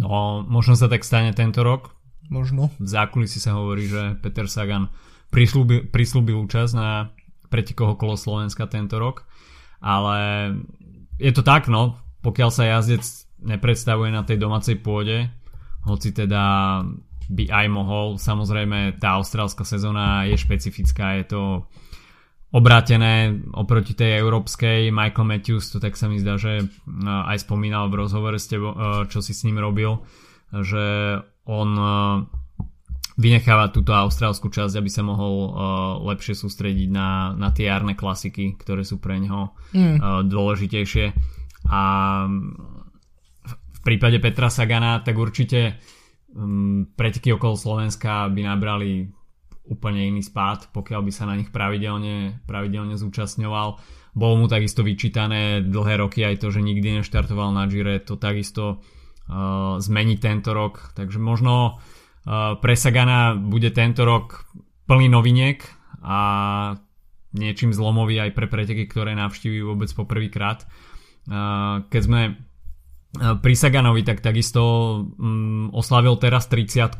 No, 0.00 0.40
možno 0.48 0.74
sa 0.74 0.88
tak 0.88 1.04
stane 1.04 1.36
tento 1.36 1.60
rok. 1.60 1.92
Možno. 2.30 2.70
V 2.78 2.86
zákulisí 2.86 3.42
sa 3.42 3.58
hovorí, 3.58 3.90
že 3.90 4.14
Peter 4.22 4.46
Sagan 4.46 4.86
prislúbil, 5.34 6.38
účasť 6.46 6.72
na 6.78 7.10
pretekoch 7.50 7.98
okolo 7.98 8.14
Slovenska 8.14 8.70
tento 8.70 9.02
rok, 9.02 9.26
ale 9.82 10.54
je 11.18 11.34
to 11.34 11.42
tak, 11.42 11.66
no, 11.66 11.98
pokiaľ 12.22 12.50
sa 12.54 12.70
jazdec 12.70 13.02
nepredstavuje 13.42 14.14
na 14.14 14.22
tej 14.22 14.38
domácej 14.38 14.78
pôde, 14.78 15.26
hoci 15.82 16.14
teda 16.14 16.78
by 17.30 17.44
aj 17.50 17.66
mohol. 17.66 18.06
Samozrejme, 18.14 19.02
tá 19.02 19.18
austrálska 19.18 19.66
sezóna 19.66 20.26
je 20.30 20.38
špecifická, 20.38 21.18
je 21.18 21.34
to 21.34 21.42
obrátené 22.50 23.42
oproti 23.54 23.94
tej 23.94 24.18
európskej. 24.18 24.90
Michael 24.90 25.26
Matthews 25.30 25.70
to 25.70 25.78
tak 25.78 25.94
sa 25.94 26.10
mi 26.10 26.18
zdá, 26.18 26.34
že 26.38 26.66
aj 27.06 27.46
spomínal 27.46 27.86
v 27.90 28.02
rozhovore 28.02 28.38
s 28.38 28.50
tebo, 28.50 28.74
čo 29.06 29.22
si 29.22 29.30
s 29.30 29.46
ním 29.46 29.62
robil, 29.62 30.02
že 30.50 31.18
on 31.48 31.70
vynecháva 33.20 33.68
túto 33.68 33.92
austrálskú 33.92 34.48
časť, 34.48 34.80
aby 34.80 34.88
sa 34.88 35.04
mohol 35.04 35.52
lepšie 36.08 36.32
sústrediť 36.32 36.88
na, 36.88 37.36
na 37.36 37.52
tie 37.52 37.68
jarné 37.68 37.92
klasiky, 37.92 38.56
ktoré 38.56 38.80
sú 38.80 38.96
pre 38.96 39.20
neho 39.20 39.52
mm. 39.76 40.24
dôležitejšie. 40.24 41.06
A 41.68 41.82
v 43.80 43.80
prípade 43.84 44.16
Petra 44.24 44.48
Sagana 44.48 45.04
tak 45.04 45.20
určite 45.20 45.80
um, 46.32 46.88
preteky 46.96 47.36
okolo 47.36 47.56
Slovenska 47.56 48.28
by 48.32 48.40
nabrali 48.44 49.08
úplne 49.68 50.08
iný 50.08 50.24
spád, 50.24 50.72
pokiaľ 50.72 51.00
by 51.04 51.12
sa 51.12 51.28
na 51.28 51.36
nich 51.36 51.52
pravidelne, 51.52 52.40
pravidelne 52.48 52.96
zúčastňoval. 52.96 53.68
Bolo 54.16 54.34
mu 54.40 54.46
takisto 54.48 54.80
vyčítané 54.82 55.62
dlhé 55.62 56.00
roky 56.00 56.24
aj 56.24 56.42
to, 56.42 56.48
že 56.50 56.64
nikdy 56.64 57.00
neštartoval 57.00 57.54
na 57.54 57.68
Gire, 57.70 58.02
to 58.02 58.18
takisto 58.18 58.80
uh, 58.80 58.99
zmení 59.78 60.18
tento 60.18 60.50
rok, 60.50 60.90
takže 60.98 61.22
možno 61.22 61.78
uh, 61.78 62.58
pre 62.58 62.74
Sagana 62.74 63.38
bude 63.38 63.70
tento 63.70 64.02
rok 64.02 64.50
plný 64.90 65.06
noviniek 65.06 65.62
a 66.02 66.20
niečím 67.30 67.70
zlomový 67.70 68.18
aj 68.18 68.34
pre 68.34 68.50
preteky, 68.50 68.90
ktoré 68.90 69.14
navštíví 69.14 69.62
vôbec 69.62 69.90
poprvýkrát. 69.94 70.66
Uh, 71.30 71.86
keď 71.86 72.02
sme 72.02 72.20
pri 73.18 73.54
Saganovi 73.58 74.06
tak 74.06 74.22
takisto 74.22 74.62
um, 75.18 75.66
oslavil 75.74 76.14
teraz 76.22 76.46
30 76.46 76.94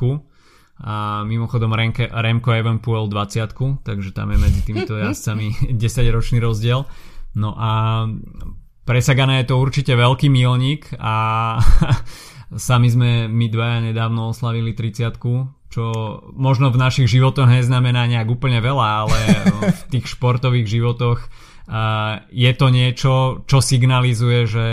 a 0.81 1.23
mimochodom 1.23 1.71
Remke, 1.77 2.09
Remko 2.09 2.51
Evenpoel 2.57 3.07
20 3.07 3.85
takže 3.85 4.11
tam 4.11 4.33
je 4.33 4.39
medzi 4.41 4.61
týmito 4.65 4.97
jazdcami 4.97 5.71
10 5.77 6.17
ročný 6.17 6.41
rozdiel 6.43 6.89
no 7.37 7.55
a 7.55 7.71
pre 8.85 9.01
Sagana 9.05 9.41
je 9.41 9.53
to 9.53 9.61
určite 9.61 9.93
veľký 9.93 10.29
milník 10.33 10.93
a 10.99 11.59
sami 12.57 12.89
sme 12.91 13.31
my 13.31 13.47
dvaja 13.49 13.79
nedávno 13.93 14.33
oslavili 14.35 14.75
30 14.75 15.17
čo 15.71 15.85
možno 16.35 16.75
v 16.75 16.83
našich 16.83 17.07
životoch 17.07 17.47
neznamená 17.47 18.11
nejak 18.11 18.27
úplne 18.27 18.59
veľa, 18.59 19.07
ale 19.07 19.19
v 19.71 19.83
tých 19.95 20.19
športových 20.19 20.67
životoch 20.67 21.31
je 22.35 22.53
to 22.59 22.67
niečo, 22.75 23.13
čo 23.47 23.63
signalizuje, 23.63 24.51
že 24.51 24.67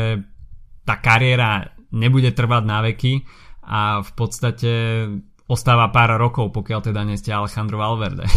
tá 0.81 0.97
kariéra 0.97 1.77
nebude 1.93 2.33
trvať 2.33 2.63
na 2.65 2.81
veky 2.81 3.21
a 3.61 4.01
v 4.01 4.11
podstate 4.17 4.71
ostáva 5.47 5.93
pár 5.93 6.17
rokov, 6.19 6.51
pokiaľ 6.51 6.79
teda 6.91 7.05
nie 7.05 7.15
ste 7.15 7.31
Alejandro 7.31 7.79
Valverde. 7.79 8.27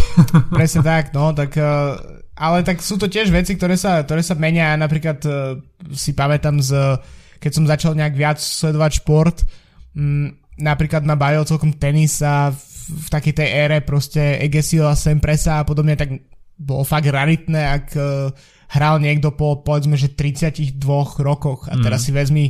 Presne 0.54 0.84
tak, 0.84 1.16
no, 1.16 1.34
tak 1.34 1.56
uh, 1.58 1.98
ale 2.40 2.64
tak 2.64 2.80
sú 2.80 2.96
to 2.96 3.04
tiež 3.04 3.28
veci, 3.28 3.52
ktoré 3.52 3.76
sa, 3.76 4.00
ktoré 4.00 4.24
sa 4.24 4.32
menia, 4.32 4.72
napríklad 4.80 5.18
uh, 5.28 5.60
si 5.92 6.16
pamätám 6.16 6.56
z, 6.64 6.96
keď 7.36 7.52
som 7.52 7.68
začal 7.68 7.92
nejak 7.92 8.16
viac 8.16 8.40
sledovať 8.40 9.04
šport, 9.04 9.44
um, 9.92 10.32
napríklad 10.56 11.04
ma 11.04 11.20
bavil 11.20 11.44
celkom 11.44 11.76
tenis 11.76 12.24
a 12.24 12.48
v, 12.48 12.60
v 12.96 13.08
takej 13.12 13.34
tej 13.36 13.48
ére 13.68 13.78
proste 13.84 14.40
Egesio 14.40 14.88
a 14.88 14.96
Sempresa 14.96 15.60
a 15.60 15.66
podobne, 15.68 16.00
tak 16.00 16.16
bolo 16.56 16.80
fakt 16.88 17.12
raritné, 17.12 17.60
ak 17.60 17.86
uh, 18.00 18.32
hral 18.72 19.04
niekto 19.04 19.36
po 19.36 19.60
povedzme, 19.60 20.00
že 20.00 20.16
32 20.16 20.80
rokoch 21.20 21.68
a 21.68 21.76
teraz 21.76 22.02
mm. 22.02 22.06
si 22.08 22.10
vezmi 22.16 22.44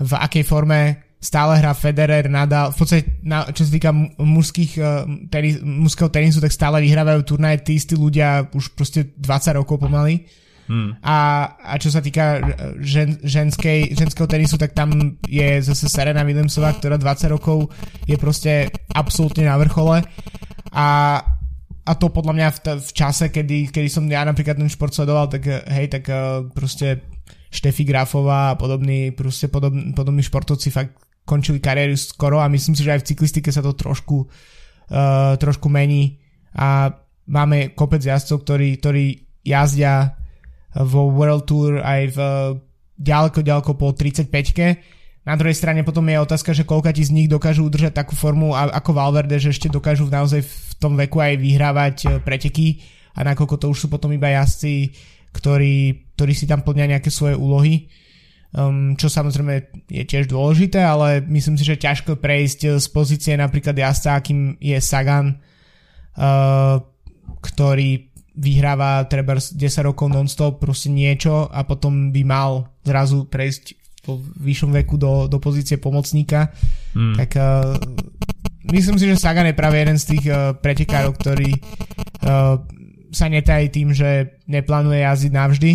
v 0.00 0.12
akej 0.16 0.44
forme 0.48 1.05
stále 1.26 1.58
hrá 1.58 1.74
Federer, 1.74 2.30
Nadal, 2.30 2.70
v 2.70 2.78
podstate 2.78 3.18
na, 3.26 3.50
čo 3.50 3.66
sa 3.66 3.72
týka 3.74 3.90
mužských, 4.22 4.72
uh, 4.78 5.02
tenis, 5.26 5.58
mužského 5.58 6.06
tenisu, 6.06 6.38
tak 6.38 6.54
stále 6.54 6.78
vyhrávajú 6.86 7.26
turnaje 7.26 7.66
tí 7.66 7.74
istí 7.74 7.98
ľudia 7.98 8.46
už 8.54 8.78
proste 8.78 9.10
20 9.18 9.58
rokov 9.58 9.82
pomaly. 9.82 10.22
Hmm. 10.66 10.98
A, 11.02 11.46
a 11.62 11.74
čo 11.78 11.90
sa 11.94 12.02
týka 12.02 12.42
žen, 12.82 13.18
ženskej, 13.22 13.94
ženského 13.94 14.26
tenisu, 14.26 14.58
tak 14.58 14.74
tam 14.74 15.18
je 15.26 15.62
zase 15.62 15.86
Serena 15.90 16.26
Williamsová, 16.26 16.74
ktorá 16.78 16.98
20 16.98 17.34
rokov 17.34 17.70
je 18.06 18.18
proste 18.18 18.70
absolútne 18.94 19.46
na 19.46 19.58
vrchole. 19.58 20.06
A 20.70 20.86
a 21.86 21.94
to 21.94 22.10
podľa 22.10 22.34
mňa 22.34 22.48
v, 22.50 22.58
t- 22.66 22.82
v 22.82 22.90
čase, 22.90 23.30
kedy, 23.30 23.70
kedy 23.70 23.86
som 23.86 24.10
ja 24.10 24.26
napríklad 24.26 24.58
ten 24.58 24.66
šport 24.66 24.90
sledoval, 24.90 25.30
tak 25.30 25.46
hej, 25.46 25.86
tak 25.86 26.10
proste 26.50 27.06
Štefi 27.46 27.86
Grafová 27.86 28.50
a 28.50 28.58
podobní, 28.58 29.14
proste 29.14 29.46
podob, 29.46 29.70
podobní 29.94 30.26
športovci 30.26 30.74
fakt 30.74 31.05
končili 31.26 31.58
kariéru 31.58 31.98
skoro 31.98 32.38
a 32.38 32.46
myslím 32.46 32.78
si, 32.78 32.86
že 32.86 32.94
aj 32.94 33.02
v 33.02 33.08
cyklistike 33.12 33.50
sa 33.50 33.60
to 33.60 33.74
trošku, 33.74 34.30
uh, 34.30 35.34
trošku 35.36 35.66
mení. 35.66 36.22
A 36.54 36.94
máme 37.26 37.74
kopec 37.74 38.00
jazdcov, 38.00 38.46
ktorí, 38.46 38.78
ktorí 38.78 39.04
jazdia 39.42 40.14
vo 40.72 41.10
World 41.10 41.44
Tour 41.44 41.82
aj 41.82 42.02
v 42.14 42.18
ďaleko, 42.96 43.42
ďaleko 43.42 43.70
po 43.74 43.90
35-ke 43.92 44.96
na 45.26 45.34
druhej 45.34 45.58
strane 45.58 45.82
potom 45.82 46.06
je 46.06 46.22
otázka, 46.22 46.54
že 46.54 46.62
koľka 46.62 46.94
ti 46.94 47.02
z 47.02 47.10
nich 47.10 47.26
dokážu 47.26 47.66
udržať 47.66 47.98
takú 47.98 48.14
formu 48.14 48.54
ako 48.54 48.94
Valverde, 48.94 49.42
že 49.42 49.50
ešte 49.50 49.66
dokážu 49.66 50.06
naozaj 50.06 50.46
v 50.46 50.72
tom 50.78 50.94
veku 50.94 51.18
aj 51.18 51.34
vyhrávať 51.42 51.96
e, 52.06 52.08
preteky. 52.22 52.78
A 53.18 53.26
nakoľko 53.26 53.58
to 53.58 53.66
už 53.74 53.78
sú 53.84 53.86
potom 53.90 54.14
iba 54.14 54.30
jazdci, 54.30 54.94
ktorí, 55.34 56.06
ktorí 56.14 56.30
si 56.30 56.46
tam 56.46 56.62
plnia 56.62 56.94
nejaké 56.94 57.10
svoje 57.10 57.34
úlohy. 57.34 57.90
Um, 58.56 58.96
čo 58.96 59.12
samozrejme 59.12 59.84
je 59.84 60.00
tiež 60.08 60.32
dôležité, 60.32 60.80
ale 60.80 61.20
myslím 61.28 61.60
si, 61.60 61.64
že 61.68 61.76
ťažko 61.76 62.16
prejsť 62.16 62.60
e, 62.64 62.68
z 62.80 62.86
pozície 62.88 63.36
napríklad 63.36 63.76
jazdca, 63.76 64.16
akým 64.16 64.56
je 64.56 64.80
Sagan, 64.80 65.36
uh, 65.36 66.80
ktorý 67.44 68.08
vyhráva 68.32 69.04
treba 69.12 69.36
10 69.36 69.60
rokov 69.84 70.08
non-stop 70.08 70.56
proste 70.56 70.88
niečo 70.88 71.52
a 71.52 71.68
potom 71.68 72.08
by 72.08 72.22
mal 72.24 72.72
zrazu 72.80 73.28
prejsť 73.28 73.76
po 74.00 74.24
vyššom 74.24 74.72
veku 74.72 74.96
do, 74.96 75.28
do 75.28 75.36
pozície 75.36 75.76
pomocníka, 75.76 76.48
hmm. 76.96 77.12
tak 77.20 77.36
uh, 77.36 77.76
myslím 78.72 78.96
si, 78.96 79.04
že 79.04 79.20
Sagan 79.20 79.52
je 79.52 79.58
práve 79.58 79.84
jeden 79.84 80.00
z 80.00 80.16
tých 80.16 80.24
uh, 80.32 80.56
pretekárov, 80.56 81.12
ktorý 81.12 81.52
uh, 82.24 82.56
sa 83.12 83.26
netají 83.28 83.68
tým, 83.68 83.92
že 83.92 84.40
neplánuje 84.48 85.04
jazdiť 85.04 85.32
navždy 85.36 85.72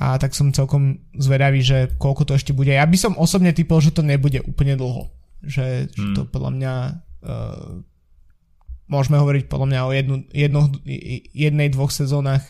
a 0.00 0.16
tak 0.16 0.32
som 0.32 0.48
celkom 0.48 0.96
zvedavý, 1.12 1.60
že 1.60 1.92
koľko 2.00 2.24
to 2.24 2.32
ešte 2.32 2.56
bude. 2.56 2.72
Ja 2.72 2.88
by 2.88 2.96
som 2.96 3.20
osobne 3.20 3.52
typol, 3.52 3.84
že 3.84 3.92
to 3.92 4.00
nebude 4.00 4.40
úplne 4.48 4.72
dlho. 4.80 5.12
Že, 5.44 5.92
hmm. 5.92 5.92
že 5.92 6.04
to 6.16 6.22
podľa 6.24 6.50
mňa 6.56 6.72
uh, 7.20 7.84
môžeme 8.88 9.20
hovoriť 9.20 9.44
podľa 9.52 9.66
mňa 9.68 9.80
o 9.84 9.90
jednu, 9.92 10.16
jedno, 10.32 10.60
jednej, 11.36 11.68
dvoch 11.68 11.92
sezónach 11.92 12.44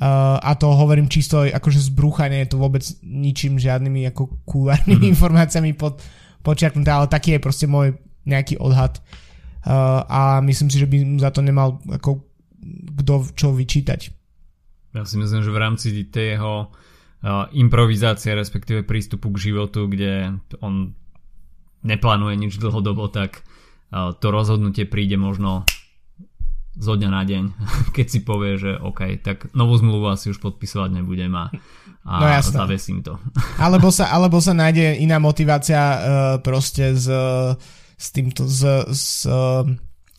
Uh, 0.00 0.38
a 0.40 0.54
to 0.54 0.70
hovorím 0.70 1.10
čisto 1.10 1.42
akože 1.42 1.82
z 1.82 1.90
brúcha, 1.90 2.30
nie 2.30 2.46
je 2.46 2.54
to 2.54 2.62
vôbec 2.62 2.80
ničím 3.02 3.58
žiadnymi 3.58 4.06
ako 4.14 4.38
kúvarnými 4.46 4.96
mm-hmm. 4.96 5.12
informáciami 5.18 5.74
pod, 5.74 5.98
počiarknuté, 6.46 6.88
ale 6.88 7.10
taký 7.10 7.36
je 7.36 7.42
proste 7.42 7.66
môj 7.66 7.98
nejaký 8.22 8.54
odhad. 8.62 9.02
Uh, 9.66 10.00
a 10.06 10.20
myslím 10.46 10.70
si, 10.70 10.78
že 10.78 10.86
by 10.86 11.18
za 11.18 11.34
to 11.34 11.42
nemal 11.42 11.82
ako 11.90 12.22
kto 13.02 13.34
čo 13.34 13.50
vyčítať. 13.50 14.14
Ja 14.90 15.06
si 15.06 15.16
myslím, 15.18 15.46
že 15.46 15.54
v 15.54 15.62
rámci 15.62 15.86
tej 16.10 16.36
jeho 16.38 16.66
uh, 16.66 17.46
improvizácie, 17.54 18.34
respektíve 18.34 18.82
prístupu 18.82 19.30
k 19.30 19.50
životu, 19.50 19.86
kde 19.86 20.34
on 20.58 20.98
neplánuje 21.86 22.34
nič 22.36 22.58
dlhodobo, 22.58 23.06
tak 23.06 23.46
uh, 23.94 24.10
to 24.18 24.34
rozhodnutie 24.34 24.90
príde 24.90 25.14
možno 25.14 25.62
zo 26.74 26.94
dňa 26.94 27.10
na 27.10 27.22
deň, 27.22 27.44
keď 27.96 28.06
si 28.06 28.20
povie, 28.26 28.58
že 28.58 28.78
OK, 28.82 29.22
tak 29.22 29.50
novú 29.54 29.78
zmluvu 29.78 30.10
asi 30.10 30.34
už 30.34 30.42
podpisovať 30.42 31.02
nebudem 31.02 31.30
a, 31.38 31.54
a 32.06 32.14
no 32.18 32.26
zavesím 32.42 33.06
to. 33.06 33.14
Alebo 33.64 33.94
sa, 33.94 34.10
alebo 34.10 34.42
sa 34.42 34.56
nájde 34.56 34.98
iná 34.98 35.22
motivácia 35.22 35.80
uh, 35.80 35.98
proste 36.42 36.98
s, 36.98 37.06
s 37.94 38.06
týmto, 38.10 38.48
s 38.48 39.28
uh, 39.28 39.62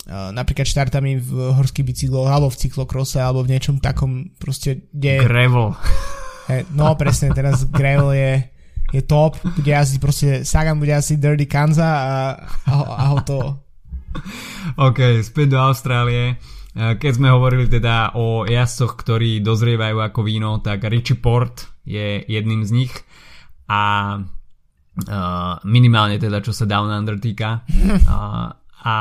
napríklad 0.10 0.66
štartami 0.66 1.22
v 1.22 1.54
horských 1.54 1.86
bicykloch 1.86 2.26
alebo 2.26 2.50
v 2.50 2.58
cyklokrose 2.58 3.22
alebo 3.22 3.46
v 3.46 3.54
niečom 3.54 3.78
takom 3.78 4.34
proste, 4.42 4.90
kde... 4.90 5.22
Gravel. 5.22 5.78
He, 6.50 6.66
no 6.74 6.98
presne, 6.98 7.30
teraz 7.38 7.70
gravel 7.70 8.18
je, 8.18 8.34
je 8.98 9.02
top, 9.06 9.38
bude 9.44 9.72
asi 9.72 10.02
proste 10.02 10.42
Sagan 10.42 10.82
bude 10.82 10.98
asi 10.98 11.22
Dirty 11.22 11.46
Kanza 11.46 11.86
a, 11.86 12.16
a, 12.66 12.74
a 12.74 13.04
ho 13.14 13.20
to 13.22 13.40
OK, 14.76 15.24
späť 15.24 15.56
do 15.56 15.60
Austrálie. 15.62 16.36
keď 16.76 17.12
sme 17.16 17.32
hovorili 17.32 17.68
teda 17.68 18.16
o 18.16 18.44
jazdcoch, 18.44 19.00
ktorí 19.00 19.40
dozrievajú 19.40 19.98
ako 20.00 20.20
víno, 20.24 20.60
tak 20.60 20.88
Richie 20.88 21.20
Port 21.20 21.72
je 21.88 22.24
jedným 22.28 22.64
z 22.68 22.72
nich 22.84 22.94
a 23.72 24.16
uh, 24.20 25.54
minimálne 25.64 26.20
teda 26.20 26.44
čo 26.44 26.52
sa 26.52 26.68
Down 26.68 26.92
Under 26.92 27.18
týka. 27.18 27.64
Uh, 28.04 28.52
a 28.82 28.96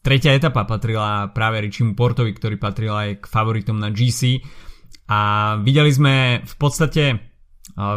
tretia 0.00 0.32
etapa 0.32 0.64
patrila 0.64 1.28
práve 1.32 1.60
Richimu 1.60 1.92
Portovi, 1.92 2.32
ktorý 2.32 2.56
patril 2.56 2.92
aj 2.92 3.08
k 3.20 3.24
favoritom 3.28 3.76
na 3.76 3.92
GC 3.92 4.40
a 5.10 5.54
videli 5.60 5.92
sme 5.92 6.40
v 6.40 6.54
podstate 6.56 7.04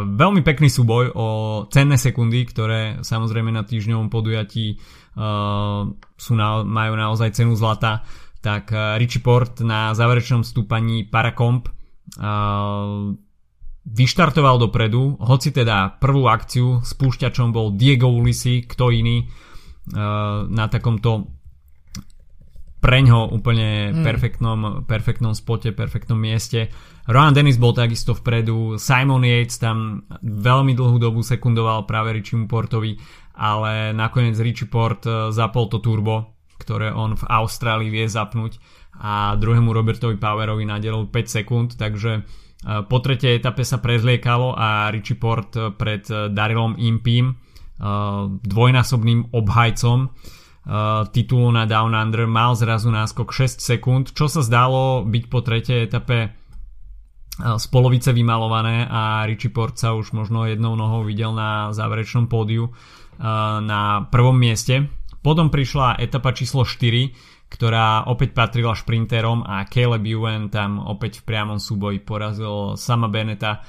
veľmi 0.04 0.40
pekný 0.46 0.70
súboj 0.70 1.12
o 1.16 1.26
cenné 1.68 1.98
sekundy, 1.98 2.46
ktoré 2.46 3.02
samozrejme 3.02 3.50
na 3.50 3.66
týždňovom 3.66 4.08
podujatí 4.12 4.78
sú 6.14 6.32
na, 6.34 6.48
majú 6.62 6.94
naozaj 6.94 7.34
cenu 7.34 7.54
zlata. 7.58 8.06
Tak 8.44 8.70
Richie 9.00 9.24
Port 9.24 9.64
na 9.64 9.96
záverečnom 9.96 10.44
stúpaní 10.44 11.08
Paracomp 11.08 11.68
vyštartoval 13.84 14.56
dopredu, 14.56 15.16
hoci 15.20 15.52
teda 15.52 16.00
prvú 16.00 16.28
akciu 16.28 16.80
spúšťačom 16.80 17.52
bol 17.52 17.76
Diego 17.76 18.08
Ulisi, 18.08 18.64
kto 18.64 18.88
iný 18.92 19.28
na 20.48 20.64
takomto 20.72 21.43
preňho 22.84 23.32
úplne 23.32 23.96
mm. 23.96 24.04
perfektnom, 24.04 24.58
perfektnom 24.84 25.32
spote, 25.32 25.72
perfektnom 25.72 26.20
mieste. 26.20 26.68
Rohan 27.08 27.32
Dennis 27.32 27.56
bol 27.56 27.72
takisto 27.72 28.12
vpredu, 28.12 28.76
Simon 28.76 29.24
Yates 29.24 29.56
tam 29.56 30.04
veľmi 30.20 30.76
dlhú 30.76 31.00
dobu 31.00 31.24
sekundoval 31.24 31.88
práve 31.88 32.12
Richiemu 32.12 32.44
Portovi, 32.44 32.92
ale 33.40 33.96
nakoniec 33.96 34.36
Richie 34.36 34.68
Port 34.68 35.08
zapol 35.32 35.72
to 35.72 35.80
turbo 35.80 36.34
ktoré 36.64 36.94
on 36.94 37.18
v 37.18 37.24
Austrálii 37.28 37.90
vie 37.90 38.06
zapnúť 38.06 38.56
a 39.02 39.34
druhému 39.34 39.74
Robertovi 39.74 40.16
Powerovi 40.16 40.64
nadelil 40.64 41.10
5 41.10 41.36
sekúnd, 41.42 41.68
takže 41.74 42.12
e, 42.14 42.20
po 42.86 42.96
tretej 43.02 43.42
etape 43.42 43.66
sa 43.66 43.82
prezliekalo 43.82 44.54
a 44.54 44.88
Richie 44.94 45.18
Port 45.18 45.52
pred 45.74 46.06
Darylom 46.08 46.78
Impim, 46.78 47.26
e, 47.28 47.34
dvojnásobným 48.38 49.34
obhajcom 49.34 49.98
e, 50.00 50.08
titulu 51.12 51.48
na 51.52 51.68
Down 51.68 51.92
Under 51.92 52.24
mal 52.24 52.56
zrazu 52.56 52.88
náskok 52.88 53.30
6 53.30 53.60
sekúnd, 53.60 54.16
čo 54.16 54.32
sa 54.32 54.40
zdalo 54.40 55.04
byť 55.04 55.24
po 55.28 55.44
tretej 55.44 55.84
etape 55.84 56.32
z 57.34 57.64
polovice 57.68 58.14
vymalované 58.14 58.86
a 58.88 59.26
Richie 59.28 59.52
Port 59.52 59.76
sa 59.76 59.92
už 59.92 60.14
možno 60.16 60.46
jednou 60.48 60.72
nohou 60.78 61.04
videl 61.04 61.34
na 61.34 61.74
záverečnom 61.74 62.30
pódiu 62.30 62.72
na 63.60 64.08
prvom 64.08 64.38
mieste 64.38 64.88
potom 65.24 65.48
prišla 65.48 66.04
etapa 66.04 66.36
číslo 66.36 66.68
4, 66.68 67.48
ktorá 67.48 68.04
opäť 68.12 68.36
patrila 68.36 68.76
šprinterom 68.76 69.40
a 69.40 69.64
Caleb 69.64 70.04
Ewan 70.04 70.52
tam 70.52 70.76
opäť 70.84 71.24
v 71.24 71.32
priamom 71.32 71.56
súboji 71.56 72.04
porazil 72.04 72.76
sama 72.76 73.08
Beneta. 73.08 73.64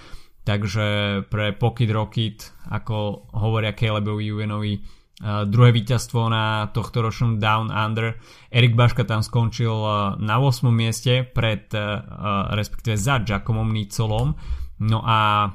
Takže 0.46 1.24
pre 1.26 1.56
Pocket 1.56 1.90
Rocket, 1.90 2.38
ako 2.70 3.32
hovoria 3.40 3.74
Calebovi 3.74 4.30
Ewanovi, 4.30 4.78
Uh, 5.16 5.48
druhé 5.48 5.72
víťazstvo 5.72 6.28
na 6.28 6.68
tohto 6.76 7.00
ročnom 7.00 7.40
Down 7.40 7.72
Under. 7.72 8.20
Erik 8.52 8.76
Baška 8.76 9.08
tam 9.08 9.24
skončil 9.24 9.72
uh, 9.72 10.20
na 10.20 10.44
8. 10.44 10.68
mieste 10.76 11.24
pred, 11.24 11.72
uh, 11.72 12.52
respektíve 12.52 13.00
za 13.00 13.24
Giacomom 13.24 13.72
Nicolom. 13.72 14.36
No 14.84 15.00
a 15.08 15.48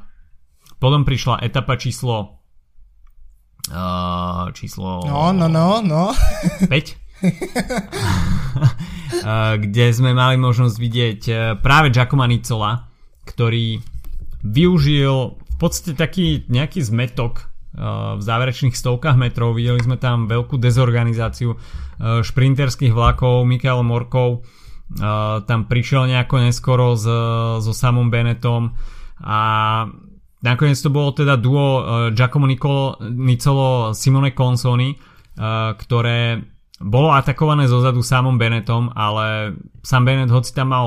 potom 0.81 1.05
prišla 1.05 1.45
etapa 1.45 1.77
číslo 1.77 2.41
uh, 3.69 4.49
číslo... 4.57 5.05
No, 5.05 5.37
no, 5.37 5.45
no, 5.45 5.85
no. 5.85 6.17
5. 6.65 6.73
kde 9.61 9.85
sme 9.93 10.17
mali 10.17 10.41
možnosť 10.41 10.77
vidieť 10.81 11.21
práve 11.61 11.93
Giacomo 11.93 12.25
Nicola, 12.25 12.89
ktorý 13.29 13.77
využil 14.41 15.37
v 15.37 15.57
podstate 15.61 15.93
taký 16.01 16.49
nejaký 16.49 16.81
zmetok 16.81 17.50
v 17.71 18.23
záverečných 18.23 18.75
stovkách 18.75 19.15
metrov. 19.15 19.55
Videli 19.55 19.79
sme 19.79 19.95
tam 19.95 20.27
veľkú 20.27 20.59
dezorganizáciu 20.59 21.55
uh, 21.55 21.59
šprinterských 22.21 22.91
vlakov. 22.91 23.47
Mikael 23.47 23.87
Morkov 23.87 24.43
uh, 24.43 25.43
tam 25.47 25.71
prišiel 25.71 26.11
nejako 26.11 26.51
neskoro 26.51 26.99
s, 26.99 27.07
so 27.63 27.73
samom 27.73 28.11
Benetom 28.11 28.75
a 29.23 29.39
Nakoniec 30.41 30.81
to 30.81 30.89
bolo 30.89 31.13
teda 31.13 31.37
duo 31.37 31.61
uh, 31.61 31.83
Giacomo 32.17 32.49
Nicolo, 32.49 32.97
Nicolo 33.13 33.93
Simone 33.93 34.33
Consoni, 34.33 34.97
ktoré 35.77 36.41
bolo 36.81 37.13
atakované 37.13 37.69
zozadu 37.69 38.01
samom 38.01 38.41
Benetom, 38.41 38.89
ale 38.97 39.57
sam 39.85 40.09
Benet, 40.09 40.33
hoci 40.33 40.57
tam 40.57 40.73
mal 40.73 40.87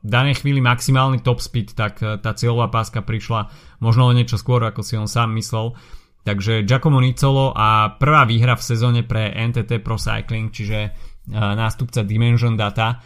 danej 0.00 0.40
chvíli 0.40 0.64
maximálny 0.64 1.20
top 1.20 1.44
speed, 1.44 1.76
tak 1.76 2.00
uh, 2.00 2.16
tá 2.16 2.32
cieľová 2.32 2.72
páska 2.72 3.04
prišla 3.04 3.52
možno 3.84 4.08
o 4.08 4.16
niečo 4.16 4.40
skôr, 4.40 4.64
ako 4.64 4.80
si 4.80 4.96
on 4.96 5.06
sám 5.06 5.36
myslel. 5.36 5.76
Takže 6.20 6.68
Giacomo 6.68 7.00
Nicolo 7.00 7.56
a 7.56 7.96
prvá 7.96 8.28
výhra 8.28 8.52
v 8.52 8.66
sezóne 8.66 9.00
pre 9.04 9.32
NTT 9.32 9.80
Pro 9.80 9.96
Cycling, 9.96 10.52
čiže 10.52 10.78
uh, 10.88 11.56
nástupca 11.56 12.04
Dimension 12.04 12.56
Data 12.56 13.00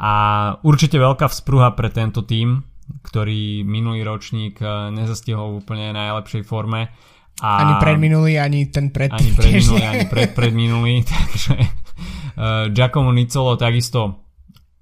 a 0.00 0.12
určite 0.64 0.96
veľká 0.96 1.28
vzpruha 1.28 1.76
pre 1.76 1.92
tento 1.92 2.24
tým, 2.24 2.64
ktorý 3.04 3.62
minulý 3.68 4.00
ročník 4.02 4.56
eh, 4.64 4.88
nezastihol 4.88 5.54
v 5.54 5.58
úplne 5.60 5.92
najlepšej 5.92 6.42
forme. 6.48 6.88
A 7.40 7.48
ani 7.64 7.74
predminulý, 7.80 8.40
ani 8.40 8.68
ten 8.72 8.92
pred... 8.92 9.12
Ani 9.12 9.32
predminulý, 9.36 9.84
ani 9.92 10.04
pred, 10.08 10.30
predminulý, 10.32 10.94
takže 11.12 11.54
uh, 11.56 12.68
Giacomo 12.72 13.12
Nicolo 13.12 13.60
takisto 13.60 14.24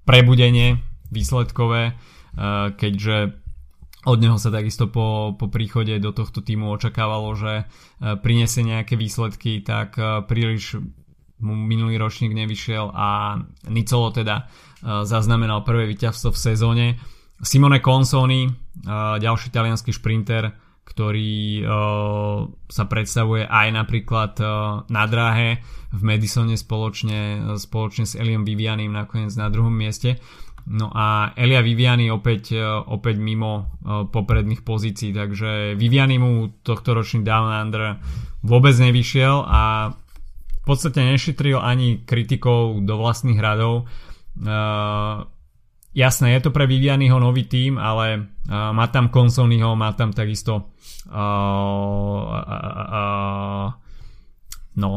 prebudenie 0.06 0.78
výsledkové, 1.12 1.92
uh, 1.92 2.72
keďže 2.76 3.34
od 4.06 4.18
neho 4.22 4.38
sa 4.38 4.48
takisto 4.54 4.88
po, 4.88 5.34
po 5.34 5.50
príchode 5.50 5.98
do 6.00 6.14
tohto 6.14 6.40
týmu 6.40 6.70
očakávalo, 6.70 7.34
že 7.34 7.52
uh, 7.64 8.16
prinesie 8.20 8.64
nejaké 8.64 8.94
výsledky, 8.96 9.60
tak 9.60 9.98
uh, 9.98 10.22
príliš 10.24 10.80
mu 11.38 11.54
minulý 11.54 12.02
ročník 12.02 12.34
nevyšiel 12.34 12.90
a 12.90 13.38
Nicolo 13.70 14.10
teda 14.10 14.50
zaznamenal 14.82 15.62
prvé 15.62 15.86
víťazstvo 15.86 16.34
v 16.34 16.42
sezóne. 16.50 16.86
Simone 17.38 17.78
Consoni, 17.78 18.50
ďalší 19.22 19.54
talianský 19.54 19.94
šprinter, 19.94 20.50
ktorý 20.82 21.62
sa 22.66 22.84
predstavuje 22.90 23.46
aj 23.46 23.68
napríklad 23.70 24.34
na 24.90 25.04
dráhe 25.06 25.62
v 25.94 26.00
Madisone 26.02 26.58
spoločne, 26.58 27.54
spoločne 27.54 28.02
s 28.02 28.18
Eliom 28.18 28.42
Vivianim 28.42 28.90
nakoniec 28.90 29.30
na 29.38 29.46
druhom 29.46 29.70
mieste. 29.70 30.18
No 30.68 30.92
a 30.92 31.33
Elia 31.33 31.64
Viviani 31.64 32.12
opäť, 32.12 32.52
opäť 32.92 33.16
mimo 33.16 33.81
popredných 34.12 34.61
pozícií, 34.61 35.16
takže 35.16 35.72
Viviani 35.81 36.20
mu 36.20 36.61
tohto 36.61 36.92
ročný 36.92 37.24
Down 37.24 37.48
Under 37.48 37.96
vôbec 38.44 38.76
nevyšiel 38.76 39.48
a 39.48 39.92
v 39.96 40.62
podstate 40.68 41.00
nešetril 41.00 41.57
ani 41.57 42.04
kritikov 42.04 42.85
do 42.85 43.00
vlastných 43.00 43.40
radov. 43.40 43.88
Jasné, 45.98 46.37
je 46.37 46.40
to 46.44 46.54
pre 46.54 46.68
Vivianyho 46.68 47.18
nový 47.18 47.48
tým, 47.50 47.74
ale 47.74 48.22
uh, 48.22 48.70
má 48.70 48.87
tam 48.92 49.11
Consonyho, 49.11 49.74
má 49.74 49.96
tam 49.98 50.14
takisto 50.14 50.76
uh, 51.11 52.22
uh, 52.28 52.87
uh, 52.87 53.66
no, 54.78 54.94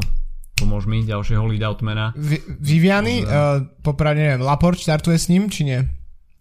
pomôž 0.72 0.88
mi, 0.88 1.04
ďalšieho 1.04 1.44
leadoutmana. 1.44 2.16
V- 2.16 2.40
Viviany, 2.64 3.28
uh, 3.28 3.60
popravde 3.84 4.24
neviem, 4.24 4.40
Laport 4.40 4.80
štartuje 4.80 5.20
s 5.20 5.28
ním, 5.28 5.52
či 5.52 5.68
nie? 5.68 5.84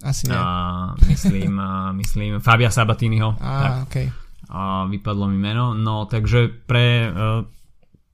Asi 0.06 0.30
nie. 0.30 0.38
Uh, 0.38 0.94
myslím, 1.10 1.58
uh, 1.58 1.90
myslím 1.98 2.38
Fabia 2.38 2.70
Sabatiniho. 2.70 3.34
Ah, 3.42 3.82
tak. 3.82 3.90
Okay. 3.90 4.06
Uh, 4.46 4.86
vypadlo 4.86 5.26
mi 5.26 5.42
meno. 5.42 5.74
No, 5.74 6.06
takže 6.06 6.46
pre, 6.46 7.10
uh, 7.10 7.42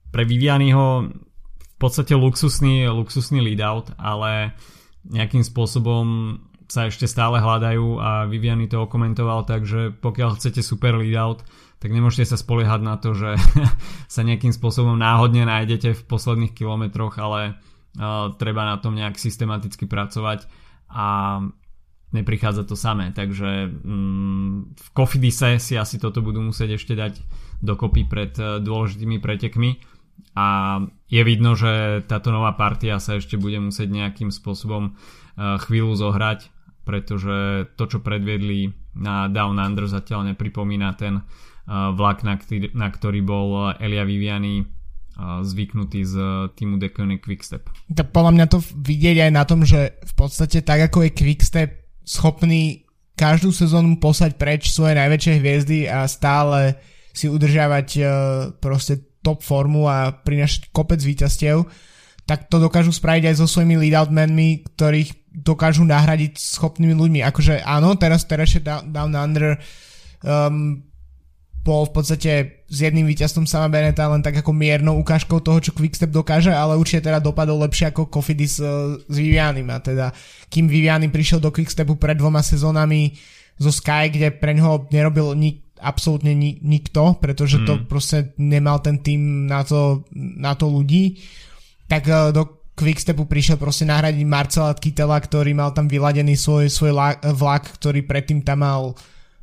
pre 0.09 0.25
Vivianyho 0.25 1.13
v 1.53 1.75
podstate 1.77 2.17
luxusný, 2.17 2.89
luxusný 2.89 3.37
leadout, 3.45 3.93
ale 4.01 4.49
uh, 4.49 4.75
nejakým 5.11 5.43
spôsobom 5.43 6.37
sa 6.67 6.91
ešte 6.91 7.07
stále 7.07 7.39
hľadajú 7.39 7.95
a 7.95 8.27
Viviany 8.27 8.67
to 8.67 8.83
okomentoval 8.83 9.47
tak, 9.47 9.63
že 9.63 9.95
pokiaľ 9.95 10.35
chcete 10.35 10.59
super 10.59 10.99
lead 10.99 11.15
out, 11.15 11.39
tak 11.77 11.89
nemôžete 11.93 12.33
sa 12.33 12.37
spoliehať 12.37 12.81
na 12.81 12.95
to, 12.97 13.13
že 13.13 13.37
sa 14.13 14.21
nejakým 14.25 14.53
spôsobom 14.53 14.97
náhodne 14.97 15.45
nájdete 15.45 15.93
v 15.93 16.05
posledných 16.09 16.53
kilometroch, 16.57 17.17
ale 17.21 17.53
uh, 17.53 18.33
treba 18.37 18.65
na 18.65 18.81
tom 18.81 18.97
nejak 18.97 19.17
systematicky 19.17 19.85
pracovať 19.85 20.49
a 20.89 21.39
neprichádza 22.15 22.63
to 22.65 22.79
samé. 22.79 23.11
Takže 23.13 23.69
um, 23.83 24.73
v 24.73 24.87
Kofidise 24.95 25.59
si 25.59 25.77
asi 25.77 26.01
toto 26.01 26.23
budú 26.23 26.39
musieť 26.39 26.81
ešte 26.81 26.93
dať 26.95 27.13
dokopy 27.61 28.07
pred 28.09 28.33
uh, 28.39 28.57
dôležitými 28.63 29.21
pretekmi 29.21 29.97
a 30.37 30.77
je 31.09 31.21
vidno, 31.25 31.57
že 31.57 32.05
táto 32.05 32.29
nová 32.29 32.53
partia 32.53 33.01
sa 33.01 33.17
ešte 33.17 33.41
bude 33.41 33.57
musieť 33.57 33.89
nejakým 33.89 34.29
spôsobom 34.29 34.83
e, 34.85 34.91
chvíľu 35.65 35.97
zohrať, 35.97 36.53
pretože 36.85 37.67
to, 37.73 37.83
čo 37.89 37.99
predviedli 38.05 38.69
na 38.97 39.29
Down 39.33 39.57
Under 39.57 39.89
zatiaľ 39.89 40.33
nepripomína 40.33 40.93
ten 40.93 41.25
vlak, 41.67 42.23
na 42.23 42.39
ktorý, 42.39 42.71
na 42.71 42.87
ktorý 42.87 43.19
bol 43.21 43.75
Elia 43.75 44.07
Viviani 44.07 44.63
zvyknutí 45.19 46.07
z 46.07 46.15
týmu 46.55 46.79
Decony 46.79 47.19
Quickstep. 47.19 47.67
Tak 47.91 48.15
podľa 48.15 48.31
mňa 48.37 48.45
to 48.47 48.63
vidieť 48.63 49.27
aj 49.27 49.31
na 49.35 49.43
tom, 49.43 49.67
že 49.67 49.99
v 49.99 50.13
podstate 50.15 50.63
tak 50.63 50.87
ako 50.87 51.03
je 51.03 51.11
Quickstep 51.11 51.71
schopný 52.07 52.87
každú 53.17 53.49
sezónu 53.51 53.97
poslať 53.97 54.37
preč 54.37 54.69
svoje 54.69 54.95
najväčšie 54.95 55.33
hviezdy 55.41 55.79
a 55.89 56.05
stále 56.05 56.77
si 57.11 57.25
udržiavať 57.27 57.87
proste 58.61 59.17
top 59.25 59.41
formu 59.41 59.89
a 59.89 60.13
prinašať 60.13 60.71
kopec 60.71 61.01
víťazstiev, 61.01 61.65
tak 62.23 62.47
to 62.47 62.61
dokážu 62.61 62.95
spraviť 62.95 63.33
aj 63.33 63.35
so 63.41 63.49
svojimi 63.49 63.75
lead-out-manmi, 63.75 64.69
ktorých 64.71 65.33
dokážu 65.33 65.83
nahradiť 65.83 66.37
schopnými 66.37 66.95
ľuďmi. 66.95 67.19
Akože 67.25 67.65
áno, 67.65 67.97
teraz 67.97 68.23
teraz 68.29 68.53
je 68.55 68.61
Down 68.63 69.17
Under 69.17 69.57
um, 70.23 70.86
bol 71.67 71.83
v 71.83 71.99
podstate 71.99 72.31
s 72.63 72.77
jedným 72.79 73.03
víťazstvom 73.03 73.43
sama 73.43 73.67
Beneta 73.67 74.07
len 74.07 74.23
tak 74.23 74.39
ako 74.39 74.55
miernou 74.55 74.95
ukážkou 75.03 75.43
toho, 75.43 75.59
čo 75.59 75.75
Quickstep 75.75 76.07
dokáže, 76.15 76.55
ale 76.55 76.79
určite 76.79 77.11
teda 77.11 77.19
dopadol 77.19 77.59
lepšie 77.67 77.91
ako 77.91 78.07
Kofidis 78.07 78.63
uh, 78.63 78.95
s 79.03 79.15
Vivianim 79.19 79.67
a 79.67 79.83
teda 79.83 80.15
kým 80.47 80.71
Vivianim 80.71 81.11
prišiel 81.11 81.43
do 81.43 81.51
Quickstepu 81.51 81.99
pred 81.99 82.15
dvoma 82.15 82.39
sezónami 82.39 83.19
zo 83.59 83.75
Sky, 83.75 84.07
kde 84.07 84.31
pre 84.31 84.55
ňoho 84.55 84.87
nerobil 84.95 85.35
nik, 85.35 85.75
absolútne 85.83 86.31
ni, 86.31 86.55
nikto, 86.63 87.19
pretože 87.19 87.59
mm. 87.59 87.65
to 87.67 87.73
proste 87.83 88.31
nemal 88.39 88.79
ten 88.79 89.03
tým 89.03 89.51
na 89.51 89.67
to, 89.67 90.07
na 90.15 90.55
to 90.55 90.71
ľudí, 90.71 91.19
tak 91.91 92.07
uh, 92.07 92.31
do 92.31 92.63
Quickstepu 92.77 93.25
prišiel 93.25 93.57
proste 93.57 93.89
nahradiť 93.89 94.23
Marcela 94.23 94.71
Kytela, 94.77 95.17
ktorý 95.17 95.51
mal 95.57 95.73
tam 95.73 95.89
vyladený 95.89 96.37
svoj, 96.37 96.69
svoj 96.69 96.93
vlak, 97.33 97.73
ktorý 97.75 98.05
predtým 98.05 98.45
tam 98.45 98.61
mal 98.61 98.93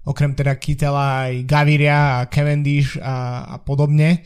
okrem 0.04 0.36
teda 0.36 0.56
Kytela 0.60 1.28
aj 1.28 1.48
Gaviria 1.48 2.20
a 2.20 2.28
Cavendish 2.28 3.00
a, 3.00 3.48
a 3.52 3.56
podobne, 3.60 4.20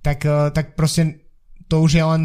tak, 0.00 0.24
e, 0.24 0.50
tak 0.50 0.74
proste 0.74 1.20
to 1.68 1.84
už 1.84 1.92
je 2.00 2.04
len 2.04 2.22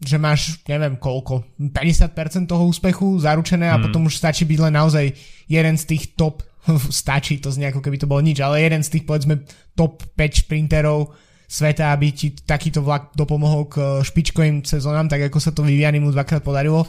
že 0.00 0.16
máš, 0.16 0.64
neviem 0.64 0.96
koľko, 0.96 1.44
50% 1.60 2.48
toho 2.48 2.64
úspechu 2.64 3.20
zaručené 3.20 3.68
a 3.68 3.76
mm. 3.76 3.82
potom 3.84 4.08
už 4.08 4.16
stačí 4.16 4.48
byť 4.48 4.58
len 4.64 4.72
naozaj 4.72 5.12
jeden 5.44 5.76
z 5.76 5.84
tých 5.84 6.16
top, 6.16 6.40
stačí 7.04 7.36
to 7.36 7.52
z 7.52 7.68
ako 7.68 7.84
keby 7.84 8.00
to 8.00 8.08
bolo 8.08 8.24
nič, 8.24 8.40
ale 8.40 8.64
jeden 8.64 8.80
z 8.80 8.96
tých 8.96 9.04
povedzme 9.04 9.44
top 9.76 10.00
5 10.16 10.48
šprinterov 10.48 11.12
sveta, 11.50 11.92
aby 11.92 12.16
ti 12.16 12.32
takýto 12.32 12.80
vlak 12.80 13.12
dopomohol 13.12 13.68
k 13.68 14.00
špičkovým 14.00 14.64
sezónam, 14.64 15.10
tak 15.10 15.28
ako 15.28 15.36
sa 15.36 15.52
to 15.52 15.66
Vivianimu 15.66 16.14
dvakrát 16.14 16.40
podarilo. 16.40 16.86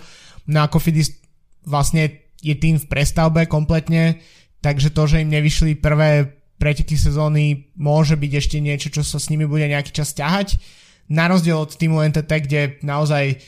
No 0.47 0.63
a 0.63 0.69
Kofidis 0.71 1.17
vlastne 1.65 2.31
je 2.39 2.53
tým 2.53 2.77
v 2.77 2.85
prestavbe 2.85 3.49
kompletne, 3.49 4.21
takže 4.61 4.93
to, 4.93 5.03
že 5.09 5.21
im 5.25 5.33
nevyšli 5.33 5.77
prvé 5.81 6.37
preteky 6.61 6.93
sezóny, 6.93 7.73
môže 7.73 8.13
byť 8.13 8.31
ešte 8.37 8.57
niečo, 8.61 8.93
čo 8.93 9.01
sa 9.01 9.17
s 9.17 9.33
nimi 9.33 9.49
bude 9.49 9.65
nejaký 9.65 9.89
čas 9.89 10.13
ťahať. 10.13 10.61
Na 11.09 11.25
rozdiel 11.25 11.57
od 11.57 11.73
týmu 11.73 11.97
NTT, 12.05 12.31
kde 12.45 12.61
naozaj 12.85 13.41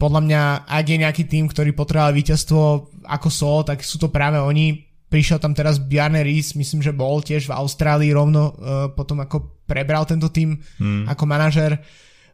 podľa 0.00 0.20
mňa, 0.24 0.42
ak 0.66 0.84
je 0.88 0.98
nejaký 0.98 1.24
tým, 1.28 1.46
ktorý 1.46 1.76
potreboval 1.76 2.16
víťazstvo 2.16 2.60
ako 3.04 3.28
Sol, 3.30 3.60
tak 3.62 3.84
sú 3.84 4.00
to 4.00 4.08
práve 4.08 4.40
oni. 4.40 4.80
Prišiel 5.06 5.38
tam 5.38 5.54
teraz 5.54 5.78
Bjarne 5.78 6.24
Ries, 6.26 6.58
myslím, 6.58 6.82
že 6.82 6.90
bol 6.90 7.22
tiež 7.22 7.46
v 7.46 7.54
Austrálii 7.54 8.10
rovno 8.10 8.50
uh, 8.50 8.54
potom 8.90 9.22
ako 9.22 9.62
prebral 9.68 10.02
tento 10.08 10.32
tým 10.32 10.58
hmm. 10.58 11.06
ako 11.06 11.24
manažer. 11.28 11.78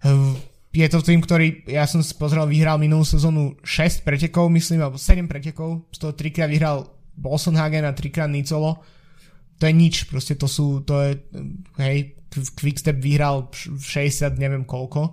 Uh, 0.01 0.33
je 0.71 0.87
to 0.87 1.03
tým, 1.03 1.19
ktorý, 1.21 1.67
ja 1.67 1.85
som 1.85 1.99
si 2.01 2.15
pozrel, 2.15 2.47
vyhral 2.47 2.79
minulú 2.79 3.03
sezónu 3.03 3.59
6 3.67 4.07
pretekov, 4.07 4.47
myslím, 4.55 4.87
alebo 4.87 4.97
7 4.97 5.27
pretekov, 5.27 5.91
z 5.91 5.99
toho 5.99 6.15
3 6.15 6.31
krát 6.31 6.49
vyhral 6.49 6.87
Bolsonhagen 7.21 7.85
a 7.85 7.93
trikrát 7.93 8.33
Nicolo, 8.33 8.81
to 9.61 9.69
je 9.69 9.75
nič, 9.77 10.09
proste 10.09 10.41
to 10.41 10.49
sú, 10.49 10.81
to 10.89 10.97
je, 11.05 11.13
hej, 11.77 12.17
Quickstep 12.33 12.97
vyhral 12.97 13.53
60, 13.53 14.41
neviem 14.41 14.65
koľko, 14.65 15.03
uh, 15.05 15.13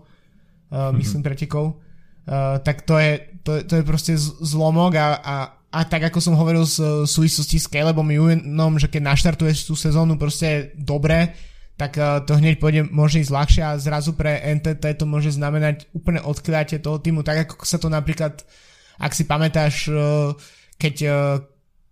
mm-hmm. 0.72 0.96
myslím 0.96 1.22
pretekov, 1.22 1.65
uh, 1.76 2.62
tak 2.63 2.88
to 2.88 2.96
je, 2.96 3.43
to, 3.43 3.52
to 3.67 3.74
je 3.76 3.84
proste 3.84 4.13
zlomok 4.39 4.96
a, 4.96 5.08
a, 5.20 5.36
a 5.52 5.80
tak 5.84 6.08
ako 6.08 6.24
som 6.24 6.39
hovoril 6.39 6.63
v 6.63 7.04
súvislosti 7.04 7.60
s 7.60 7.67
Calebom 7.67 8.08
Ewanom, 8.08 8.80
že 8.80 8.88
keď 8.88 9.12
naštartuješ 9.12 9.67
tú 9.67 9.76
sezónu 9.76 10.15
proste 10.15 10.72
dobre, 10.80 11.36
tak 11.76 12.00
uh, 12.00 12.24
to 12.24 12.39
hneď 12.39 12.58
pôjde, 12.58 12.88
môže 12.88 13.20
ísť 13.20 13.36
ľahšie 13.36 13.63
a 13.67 13.76
zrazu 13.76 14.15
pre 14.15 14.39
NTT 14.41 14.96
to 14.96 15.06
môže 15.06 15.36
znamenať 15.36 15.91
úplne 15.91 16.24
odkľatie 16.24 16.80
toho 16.80 17.04
týmu, 17.04 17.20
tak 17.22 17.52
ako 17.52 17.67
sa 17.67 17.78
to 17.78 17.91
napríklad, 17.91 18.48
ak 18.96 19.12
si 19.12 19.28
pamätáš, 19.28 19.91
uh, 19.91 20.32
keď 20.80 20.96
uh, 21.04 21.13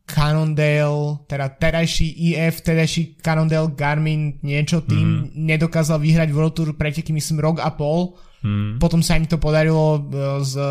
Cannondale, 0.05 1.25
teda 1.25 1.49
terajší 1.49 2.37
EF, 2.37 2.61
terajší 2.61 3.17
Cannondale 3.25 3.73
Garmin 3.73 4.37
niečo 4.45 4.85
tým 4.85 5.33
mm. 5.33 5.33
nedokázal 5.33 5.97
vyhrať 5.97 6.29
World 6.29 6.53
Tour 6.53 6.69
preteky 6.77 7.09
myslím 7.09 7.41
rok 7.41 7.57
a 7.57 7.73
pol. 7.73 8.13
Mm. 8.45 8.77
Potom 8.77 9.01
sa 9.01 9.17
im 9.17 9.25
to 9.25 9.41
podarilo 9.41 9.97
e, 9.97 10.01
s 10.45 10.53
uh, 10.53 10.69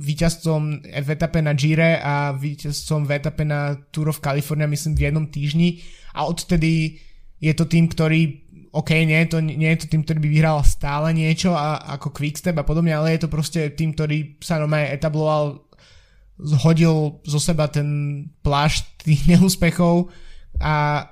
víťazcom 0.00 0.80
v 0.80 1.08
etape 1.12 1.44
na 1.44 1.52
Gire 1.52 2.00
a 2.00 2.32
víťazcom 2.32 3.04
v 3.04 3.12
etape 3.12 3.44
na 3.44 3.76
Tour 3.92 4.08
of 4.08 4.24
California 4.24 4.64
myslím 4.64 4.96
v 4.96 5.04
jednom 5.04 5.28
týždni 5.28 5.84
a 6.16 6.24
odtedy 6.24 6.96
je 7.44 7.52
to 7.52 7.68
tým, 7.68 7.92
ktorý 7.92 8.44
OK, 8.74 8.90
nie 9.06 9.22
je 9.22 9.28
to, 9.30 9.38
nie 9.38 9.70
je 9.70 9.86
to 9.86 9.90
tým, 9.94 10.02
ktorý 10.02 10.18
by 10.18 10.28
vyhral 10.34 10.58
stále 10.66 11.14
niečo 11.14 11.54
a, 11.54 11.78
ako 11.94 12.10
Quickstep 12.10 12.58
a 12.58 12.66
podobne, 12.66 12.90
ale 12.90 13.14
je 13.14 13.22
to 13.22 13.30
proste 13.30 13.78
tým, 13.78 13.94
ktorý 13.94 14.42
sa 14.42 14.58
normálne 14.58 14.90
etabloval 14.90 15.63
zhodil 16.38 17.22
zo 17.22 17.38
seba 17.38 17.70
ten 17.70 17.88
plášť 18.42 19.06
tých 19.06 19.22
neúspechov 19.36 20.10
a 20.58 21.06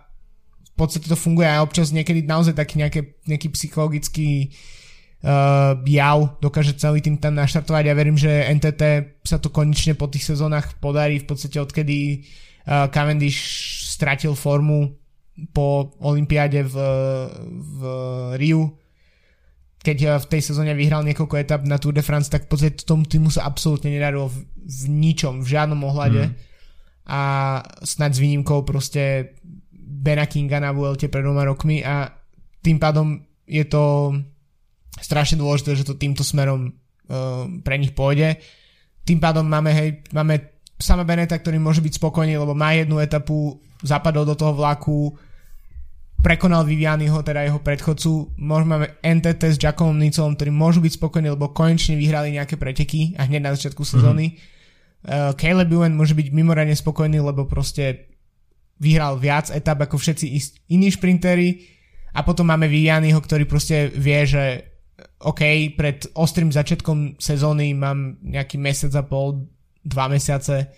v 0.73 0.75
podstate 0.75 1.07
to 1.07 1.19
funguje 1.19 1.47
aj 1.47 1.63
občas 1.63 1.93
niekedy 1.93 2.25
naozaj 2.25 2.57
taký 2.57 2.81
nejaké, 2.81 3.01
nejaký 3.29 3.53
psychologický 3.53 4.51
uh, 5.23 5.77
jav 5.85 6.41
dokáže 6.41 6.75
celý 6.81 7.05
tým 7.05 7.21
tam 7.21 7.37
naštartovať. 7.37 7.85
Ja 7.87 7.95
verím, 7.95 8.17
že 8.17 8.49
NTT 8.51 8.83
sa 9.23 9.37
to 9.37 9.53
konečne 9.53 9.95
po 9.95 10.09
tých 10.09 10.27
sezónach 10.33 10.81
podarí 10.81 11.21
v 11.21 11.29
podstate 11.29 11.61
odkedy 11.61 12.25
uh, 12.67 12.89
Cavendish 12.89 13.39
stratil 13.93 14.33
formu 14.33 14.97
po 15.53 15.93
Olympiáde 16.01 16.65
v, 16.65 16.77
v 17.47 17.81
Riu 18.41 18.82
keď 19.83 19.99
eh, 20.03 20.11
v 20.23 20.27
tej 20.31 20.43
sezóne 20.43 20.73
vyhral 20.79 21.03
niekoľko 21.03 21.35
etap 21.37 21.63
na 21.67 21.77
Tour 21.77 21.93
de 21.93 22.07
France, 22.07 22.31
tak 22.31 22.47
v 22.47 22.51
podstate 22.55 22.87
tomu 22.87 23.05
týmu 23.05 23.29
sa 23.29 23.45
absolútne 23.45 23.91
nedarilo 23.91 24.31
v, 24.31 24.47
v 24.63 24.83
ničom, 24.89 25.43
v 25.43 25.51
žiadnom 25.51 25.83
ohľade. 25.83 26.23
Mm. 26.31 26.35
A 27.11 27.21
snad 27.83 28.15
s 28.15 28.23
výnimkou 28.23 28.63
proste 28.63 29.35
Bena 29.75 30.31
Kinga 30.31 30.63
na 30.63 30.71
Vuelte 30.71 31.11
pred 31.11 31.27
dvoma 31.27 31.43
rokmi 31.43 31.83
a 31.83 32.07
tým 32.63 32.79
pádom 32.79 33.19
je 33.43 33.67
to 33.67 34.15
strašne 35.03 35.43
dôležité, 35.43 35.75
že 35.75 35.87
to 35.87 35.99
týmto 35.99 36.23
smerom 36.23 36.71
uh, 36.71 37.51
pre 37.67 37.75
nich 37.75 37.91
pôjde. 37.91 38.39
Tým 39.03 39.19
pádom 39.19 39.43
máme, 39.43 39.75
hej, 39.75 40.07
máme 40.15 40.63
sama 40.79 41.03
Beneta, 41.03 41.35
ktorý 41.35 41.59
môže 41.59 41.83
byť 41.83 41.99
spokojný, 41.99 42.39
lebo 42.39 42.55
má 42.55 42.71
jednu 42.75 43.03
etapu, 43.03 43.59
zapadol 43.83 44.23
do 44.23 44.39
toho 44.39 44.55
vlaku, 44.55 45.11
prekonal 46.23 46.63
Vivianiho, 46.63 47.19
teda 47.27 47.43
jeho 47.43 47.59
predchodcu. 47.59 48.39
Máme 48.39 48.97
NTT 49.03 49.43
s 49.53 49.59
Jackomom 49.59 49.99
Nicolom, 49.99 50.39
ktorí 50.39 50.55
môžu 50.55 50.79
byť 50.79 50.95
spokojní, 50.95 51.29
lebo 51.35 51.51
konečne 51.51 51.99
vyhrali 51.99 52.39
nejaké 52.39 52.55
preteky 52.55 53.19
a 53.19 53.27
hneď 53.27 53.43
na 53.43 53.53
začiatku 53.59 53.83
sezóny. 53.83 54.33
Mm-hmm. 54.33 54.51
Uh, 55.03 55.35
Caleb 55.35 55.75
Ewan 55.75 55.99
môže 55.99 56.15
byť 56.15 56.31
mimoriadne 56.31 56.79
spokojný, 56.79 57.19
lebo 57.19 57.51
proste 57.51 58.07
vyhral 58.79 59.19
viac 59.19 59.51
etap 59.51 59.83
ako 59.83 59.99
všetci 59.99 60.27
iní 60.71 60.89
šprintery 60.95 61.67
a 62.15 62.23
potom 62.23 62.47
máme 62.47 62.71
Vivianiho, 62.71 63.19
ktorý 63.19 63.43
proste 63.51 63.91
vie, 63.91 64.23
že 64.23 64.73
OK, 65.27 65.75
pred 65.75 66.07
ostrým 66.15 66.55
začiatkom 66.55 67.19
sezóny 67.19 67.75
mám 67.75 68.23
nejaký 68.23 68.63
mesiac 68.63 68.95
a 68.95 69.03
pol, 69.03 69.51
dva 69.83 70.07
mesiace, 70.07 70.71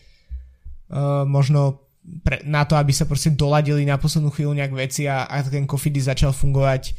uh, 0.89 1.29
možno 1.29 1.84
pre, 2.05 2.45
na 2.45 2.69
to, 2.69 2.77
aby 2.77 2.93
sa 2.93 3.09
proste 3.09 3.33
doladili 3.33 3.89
na 3.89 3.97
poslednú 3.97 4.29
chvíľu 4.29 4.53
nejak 4.57 4.75
veci 4.77 5.09
a, 5.09 5.25
a 5.25 5.41
ten 5.41 5.65
Kofidi 5.65 6.05
začal 6.05 6.37
fungovať, 6.37 6.93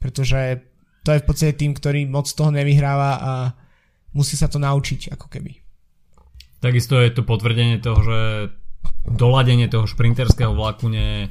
pretože 0.00 0.64
to 1.04 1.14
je 1.14 1.22
v 1.22 1.26
podstate 1.28 1.54
tým, 1.54 1.76
ktorý 1.76 2.08
moc 2.08 2.26
toho 2.26 2.50
nevyhráva 2.50 3.10
a 3.20 3.32
musí 4.16 4.34
sa 4.34 4.48
to 4.48 4.56
naučiť 4.58 5.12
ako 5.12 5.28
keby. 5.28 5.60
Takisto 6.58 6.98
je 6.98 7.12
to 7.12 7.22
potvrdenie 7.22 7.78
toho, 7.78 8.00
že 8.00 8.20
doladenie 9.06 9.68
toho 9.68 9.84
šprinterského 9.84 10.56
vlaku 10.56 10.88
nie 10.88 11.04
je 11.04 11.22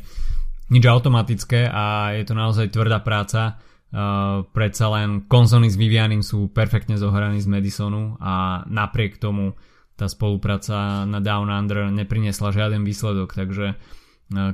nič 0.71 0.83
automatické 0.85 1.67
a 1.69 2.15
je 2.15 2.23
to 2.25 2.33
naozaj 2.37 2.71
tvrdá 2.71 3.01
práca. 3.01 3.59
Uh, 3.95 4.43
predsa 4.51 4.91
len 4.91 5.23
konzony 5.29 5.71
s 5.71 5.79
Vivianim 5.79 6.19
sú 6.19 6.51
perfektne 6.51 6.99
zohraní 6.99 7.39
z 7.39 7.47
Madisonu 7.47 8.19
a 8.19 8.65
napriek 8.67 9.21
tomu 9.21 9.55
tá 9.95 10.11
spolupráca 10.11 11.07
na 11.07 11.23
Down 11.23 11.47
Under 11.47 11.87
nepriniesla 11.87 12.51
žiaden 12.51 12.83
výsledok, 12.83 13.31
takže 13.31 13.65
e, 13.73 13.75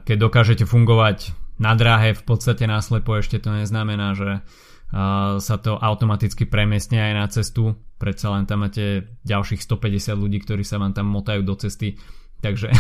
keď 0.05 0.17
dokážete 0.17 0.63
fungovať 0.69 1.33
na 1.57 1.73
dráhe 1.73 2.13
v 2.13 2.23
podstate 2.25 2.69
náslepo 2.69 3.17
ešte 3.17 3.41
to 3.41 3.49
neznamená, 3.49 4.13
že 4.13 4.29
e, 4.37 4.41
sa 5.41 5.55
to 5.57 5.81
automaticky 5.81 6.45
premiestne 6.45 7.01
aj 7.01 7.13
na 7.17 7.25
cestu, 7.25 7.73
predsa 7.97 8.37
len 8.37 8.45
tam 8.45 8.69
máte 8.69 9.17
ďalších 9.25 9.65
150 9.65 10.13
ľudí, 10.13 10.37
ktorí 10.45 10.61
sa 10.61 10.77
vám 10.77 10.93
tam 10.93 11.09
motajú 11.09 11.41
do 11.41 11.57
cesty, 11.57 11.97
takže 12.45 12.69
e, 12.73 12.77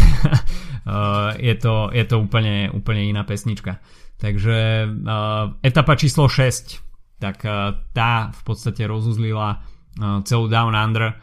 je, 1.41 1.55
to, 1.57 1.89
je 1.89 2.05
to 2.05 2.15
úplne, 2.21 2.69
úplne 2.69 3.09
iná 3.09 3.25
pesnička. 3.25 3.81
Takže 4.21 4.85
etapa 5.65 5.97
číslo 5.97 6.29
6 6.29 7.17
tak 7.17 7.41
tá 7.93 8.33
v 8.33 8.41
podstate 8.45 8.85
rozuzlila 8.85 9.65
celú 10.25 10.45
Down 10.45 10.73
Under. 10.73 11.17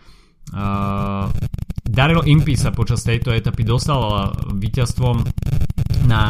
Daryl 1.88 2.22
Impey 2.28 2.56
sa 2.56 2.70
počas 2.72 3.04
tejto 3.04 3.32
etapy 3.32 3.64
dostal 3.64 4.32
víťazstvom 4.54 5.24
na 6.08 6.22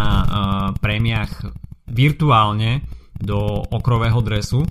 prémiách 0.79 1.55
virtuálne 1.91 2.83
do 3.19 3.67
okrového 3.75 4.23
dresu, 4.23 4.63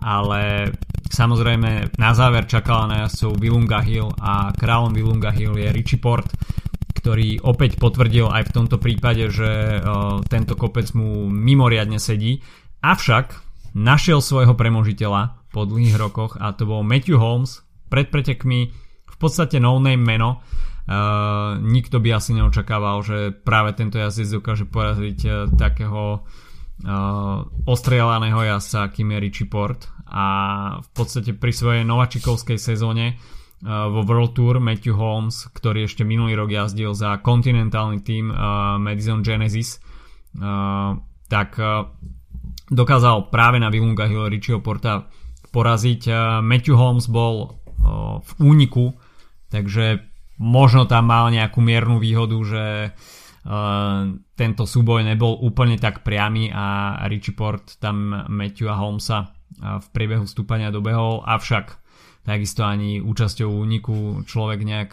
ale 0.00 0.72
samozrejme 1.08 1.96
na 1.96 2.12
záver 2.12 2.44
čakala 2.44 2.84
na 2.84 2.96
jazdcov 3.06 3.40
Vilunga 3.40 3.80
Hill 3.80 4.12
a 4.20 4.52
kráľom 4.52 4.92
Vilunga 4.92 5.32
Hill 5.32 5.56
je 5.56 5.72
Richie 5.72 5.96
Port, 5.96 6.28
ktorý 6.96 7.40
opäť 7.46 7.78
potvrdil 7.78 8.26
aj 8.28 8.50
v 8.50 8.54
tomto 8.54 8.76
prípade, 8.82 9.30
že 9.30 9.78
uh, 9.78 10.20
tento 10.26 10.58
kopec 10.58 10.90
mu 10.92 11.30
mimoriadne 11.30 12.02
sedí. 12.02 12.42
Avšak 12.82 13.32
našiel 13.78 14.18
svojho 14.18 14.58
premožiteľa 14.58 15.46
po 15.54 15.64
dlhých 15.64 15.96
rokoch 15.96 16.34
a 16.36 16.52
to 16.52 16.66
bol 16.66 16.82
Matthew 16.82 17.16
Holmes 17.16 17.62
pred 17.86 18.10
pretekmi 18.10 18.74
v 19.06 19.16
podstate 19.16 19.62
no-name 19.62 20.02
meno. 20.02 20.42
Uh, 20.86 21.58
nikto 21.58 21.98
by 21.98 22.14
asi 22.14 22.30
neočakával, 22.30 23.02
že 23.02 23.34
práve 23.34 23.74
tento 23.74 23.98
jazdec 23.98 24.38
dokáže 24.38 24.70
poraziť 24.70 25.18
uh, 25.26 25.34
takého 25.58 26.22
uh, 26.22 27.42
ostrelaného 27.66 28.38
jazdca, 28.46 28.86
akým 28.86 29.10
je 29.10 29.18
Richie 29.18 29.48
Port 29.50 29.90
a 30.06 30.26
v 30.78 30.88
podstate 30.94 31.34
pri 31.34 31.50
svojej 31.50 31.82
novačikovskej 31.82 32.62
sezóne 32.62 33.18
uh, 33.18 33.90
vo 33.90 34.06
World 34.06 34.38
Tour 34.38 34.62
Matthew 34.62 34.94
Holmes, 34.94 35.50
ktorý 35.50 35.90
ešte 35.90 36.06
minulý 36.06 36.38
rok 36.38 36.54
jazdil 36.54 36.94
za 36.94 37.18
kontinentálny 37.18 38.06
tým 38.06 38.30
uh, 38.30 38.78
Madison 38.78 39.26
Genesis, 39.26 39.82
uh, 40.38 40.94
tak 41.26 41.58
uh, 41.58 41.90
dokázal 42.70 43.26
práve 43.34 43.58
na 43.58 43.74
Vilunga 43.74 44.06
Hill 44.06 44.30
Richieho 44.30 44.62
Porta 44.62 45.10
poraziť. 45.50 46.02
Uh, 46.06 46.14
Matthew 46.46 46.78
Holmes 46.78 47.10
bol 47.10 47.65
v 48.22 48.30
úniku, 48.40 48.96
takže 49.52 50.02
možno 50.36 50.84
tam 50.84 51.08
mal 51.08 51.32
nejakú 51.32 51.64
miernu 51.64 51.96
výhodu, 51.96 52.38
že 52.44 52.64
tento 54.34 54.64
súboj 54.66 55.06
nebol 55.06 55.38
úplne 55.38 55.78
tak 55.78 56.02
priamy 56.02 56.50
a 56.50 56.98
Richie 57.06 57.32
Port 57.32 57.78
tam 57.78 58.26
Matthew 58.26 58.66
a 58.66 58.74
Holmesa 58.74 59.30
v 59.56 59.86
priebehu 59.94 60.26
stúpania 60.26 60.74
dobehol, 60.74 61.22
avšak 61.22 61.78
takisto 62.26 62.66
ani 62.66 62.98
účasťou 62.98 63.46
úniku 63.46 64.26
človek 64.26 64.66
nejak 64.66 64.90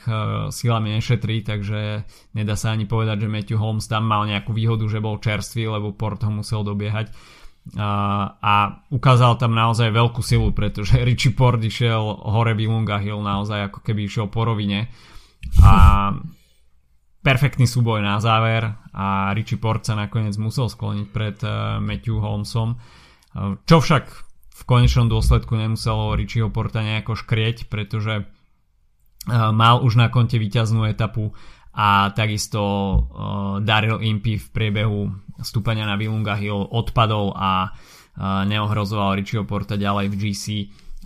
silami 0.54 0.94
nešetrí, 0.94 1.42
takže 1.42 2.06
nedá 2.38 2.54
sa 2.54 2.78
ani 2.78 2.86
povedať, 2.86 3.26
že 3.26 3.34
Matthew 3.34 3.58
Holmes 3.58 3.90
tam 3.90 4.06
mal 4.06 4.30
nejakú 4.30 4.54
výhodu, 4.54 4.86
že 4.86 5.02
bol 5.02 5.18
čerstvý, 5.18 5.66
lebo 5.74 5.98
Port 5.98 6.22
ho 6.22 6.30
musel 6.30 6.62
dobiehať. 6.62 7.10
A, 7.80 8.84
ukázal 8.92 9.40
tam 9.40 9.56
naozaj 9.56 9.88
veľkú 9.88 10.20
silu, 10.20 10.52
pretože 10.52 11.00
Richie 11.08 11.32
Port 11.32 11.64
išiel 11.64 12.04
hore 12.28 12.52
Vilunga 12.54 13.00
Hill 13.00 13.24
naozaj 13.24 13.72
ako 13.72 13.80
keby 13.80 14.06
išiel 14.06 14.28
po 14.28 14.44
rovine 14.44 14.92
a 15.64 16.12
perfektný 17.24 17.64
súboj 17.64 18.04
na 18.04 18.20
záver 18.20 18.68
a 18.92 19.32
Richie 19.32 19.60
Port 19.60 19.88
sa 19.88 19.96
nakoniec 19.96 20.36
musel 20.36 20.68
skloniť 20.68 21.08
pred 21.10 21.38
uh, 21.44 21.80
Matthew 21.80 22.20
Holmesom. 22.20 22.76
Uh, 22.76 23.56
čo 23.64 23.80
však 23.80 24.06
v 24.54 24.62
konečnom 24.68 25.08
dôsledku 25.08 25.56
nemuselo 25.56 26.20
Richieho 26.20 26.52
Porta 26.52 26.84
nejako 26.84 27.16
škrieť, 27.16 27.72
pretože 27.72 28.24
uh, 28.24 29.56
mal 29.56 29.82
už 29.82 29.96
na 30.00 30.12
konte 30.12 30.36
víťaznú 30.36 30.84
etapu 30.88 31.32
a 31.74 32.14
takisto 32.14 32.62
Daryl 33.66 33.98
Impey 34.06 34.38
v 34.38 34.46
priebehu 34.54 35.10
stúpania 35.42 35.88
na 35.90 35.98
Vilunga 35.98 36.38
Hill 36.38 36.70
odpadol 36.70 37.34
a 37.34 37.74
neohrozoval 38.46 39.18
Richieho 39.18 39.48
Porta 39.48 39.74
ďalej 39.74 40.06
v 40.14 40.16
GC 40.22 40.46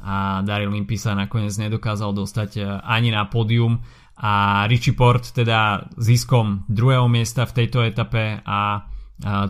a 0.04 0.44
Daryl 0.44 0.76
Impey 0.76 1.00
sa 1.00 1.16
nakoniec 1.16 1.56
nedokázal 1.56 2.12
dostať 2.14 2.84
ani 2.84 3.10
na 3.10 3.26
pódium. 3.32 3.82
A 4.18 4.66
Richie 4.66 4.98
Port 4.98 5.30
teda 5.30 5.88
ziskom 5.94 6.66
druhého 6.66 7.06
miesta 7.06 7.46
v 7.46 7.56
tejto 7.64 7.86
etape 7.86 8.42
a 8.42 8.90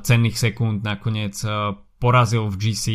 cenných 0.04 0.36
sekúnd 0.36 0.84
nakoniec 0.84 1.36
e, 1.44 1.76
porazil 2.00 2.48
v 2.48 2.56
GC 2.56 2.86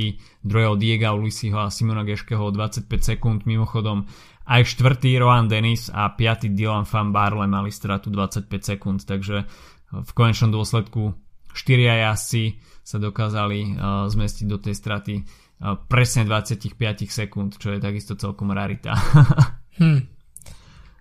druhého 0.41 0.77
Diega 0.77 1.13
Ulisiho 1.13 1.61
a 1.61 1.73
Simona 1.73 2.05
Geškeho 2.05 2.53
25 2.53 2.89
sekúnd. 2.89 3.45
Mimochodom 3.45 4.09
aj 4.49 4.63
štvrtý 4.73 5.21
Rohan 5.21 5.49
Dennis 5.49 5.93
a 5.93 6.13
piatý 6.13 6.53
Dylan 6.53 6.89
Van 6.89 7.13
Barle 7.13 7.45
mali 7.45 7.69
stratu 7.69 8.09
25 8.09 8.49
sekúnd. 8.49 9.05
Takže 9.05 9.45
v 9.93 10.11
konečnom 10.17 10.49
dôsledku 10.49 11.13
štyria 11.53 12.11
jazdci 12.11 12.59
sa 12.83 12.99
dokázali 12.99 13.79
uh, 13.79 14.11
zmestiť 14.11 14.47
do 14.51 14.59
tej 14.59 14.75
straty 14.75 15.15
uh, 15.23 15.79
presne 15.87 16.27
25 16.27 16.77
sekúnd, 17.07 17.57
čo 17.57 17.73
je 17.73 17.79
takisto 17.79 18.19
celkom 18.19 18.51
rarita. 18.51 18.93
hm. 19.81 20.01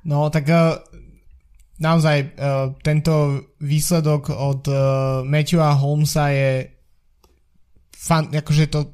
No 0.05 0.29
tak 0.29 0.45
uh, 0.49 0.77
naozaj 1.81 2.17
uh, 2.37 2.77
tento 2.85 3.41
výsledok 3.57 4.29
od 4.29 4.61
uh, 4.69 4.77
Matthewa 5.25 5.73
Holmesa 5.73 6.29
je 6.29 6.69
fan, 7.89 8.29
akože 8.29 8.65
to, 8.69 8.93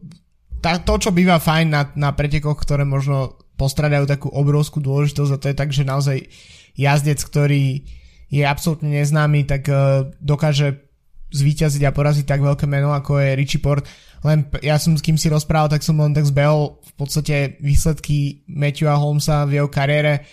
tá, 0.63 0.79
to, 0.79 0.95
čo 0.99 1.11
býva 1.11 1.43
fajn 1.43 1.67
na, 1.67 1.81
na 1.99 2.09
pretekoch, 2.15 2.59
ktoré 2.59 2.87
možno 2.87 3.35
postradajú 3.59 4.07
takú 4.07 4.27
obrovskú 4.31 4.79
dôležitosť 4.79 5.31
a 5.35 5.41
to 5.41 5.49
je 5.51 5.59
tak, 5.59 5.69
že 5.75 5.83
naozaj 5.83 6.17
jazdec, 6.79 7.19
ktorý 7.19 7.83
je 8.27 8.43
absolútne 8.43 8.91
neznámy, 8.91 9.47
tak 9.47 9.67
uh, 9.67 10.11
dokáže 10.23 10.86
zvíťaziť 11.31 11.83
a 11.83 11.95
poraziť 11.95 12.25
tak 12.25 12.39
veľké 12.39 12.65
meno, 12.69 12.95
ako 12.95 13.19
je 13.19 13.37
Richie 13.37 13.61
Port. 13.63 13.83
Len 14.23 14.47
ja 14.63 14.79
som 14.81 14.97
s 14.97 15.03
kým 15.03 15.19
si 15.19 15.27
rozprával, 15.27 15.71
tak 15.71 15.85
som 15.85 15.99
len 15.99 16.15
tak 16.15 16.25
zbehol 16.25 16.79
v 16.81 16.93
podstate 16.97 17.59
výsledky 17.61 18.47
Matthewa 18.49 18.97
Holmesa 18.97 19.45
v 19.45 19.61
jeho 19.61 19.69
kariére 19.69 20.25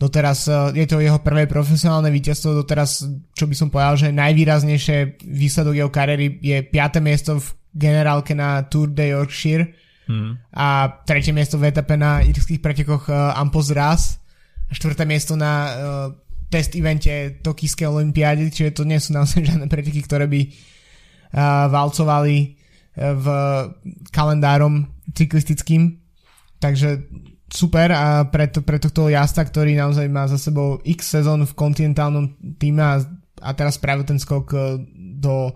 Doteraz 0.00 0.48
e, 0.48 0.80
je 0.80 0.86
to 0.88 1.04
jeho 1.04 1.20
prvé 1.20 1.44
profesionálne 1.44 2.08
víťazstvo, 2.08 2.64
doteraz, 2.64 3.04
čo 3.36 3.44
by 3.44 3.52
som 3.54 3.68
povedal, 3.68 4.00
že 4.00 4.16
najvýraznejšie 4.16 5.20
výsledok 5.28 5.76
jeho 5.76 5.92
kariéry 5.92 6.40
je 6.40 6.64
5. 6.64 7.04
miesto 7.04 7.36
v 7.36 7.46
generálke 7.76 8.32
na 8.32 8.64
Tour 8.64 8.96
de 8.96 9.12
Yorkshire 9.12 9.76
hmm. 10.08 10.56
a 10.56 10.88
tretie 11.04 11.36
miesto 11.36 11.60
v 11.60 11.68
etape 11.68 12.00
na 12.00 12.24
irských 12.24 12.64
pretekoch 12.64 13.12
uh, 13.12 13.36
Ampos 13.36 13.68
Ras 13.70 14.16
a 14.66 14.72
štvrté 14.72 15.04
miesto 15.04 15.36
na 15.36 15.52
uh, 15.52 15.70
test 16.50 16.74
evente 16.74 17.38
Tokijskej 17.40 17.86
olympiády, 17.86 18.50
čiže 18.50 18.76
to 18.76 18.82
nie 18.82 18.98
sú 18.98 19.14
naozaj 19.14 19.46
žiadne 19.46 19.70
preteky, 19.70 20.02
ktoré 20.02 20.26
by 20.26 20.40
uh, 20.44 21.70
valcovali 21.70 22.36
uh, 22.42 23.14
v 23.14 23.26
kalendárom 24.10 24.90
cyklistickým. 25.14 26.02
Takže 26.60 27.08
super 27.50 27.90
a 27.92 28.24
pre, 28.30 28.46
to, 28.46 28.62
pre 28.62 28.78
tohto 28.78 29.10
jazda, 29.10 29.42
ktorý 29.42 29.74
naozaj 29.74 30.06
má 30.06 30.30
za 30.30 30.38
sebou 30.38 30.78
x 30.86 31.18
sezón 31.18 31.42
v 31.44 31.56
kontinentálnom 31.58 32.38
týme 32.56 32.82
a, 32.82 32.96
a 33.42 33.50
teraz 33.58 33.76
práve 33.76 34.06
ten 34.06 34.16
skok 34.16 34.46
e, 34.54 34.58
do 35.18 35.50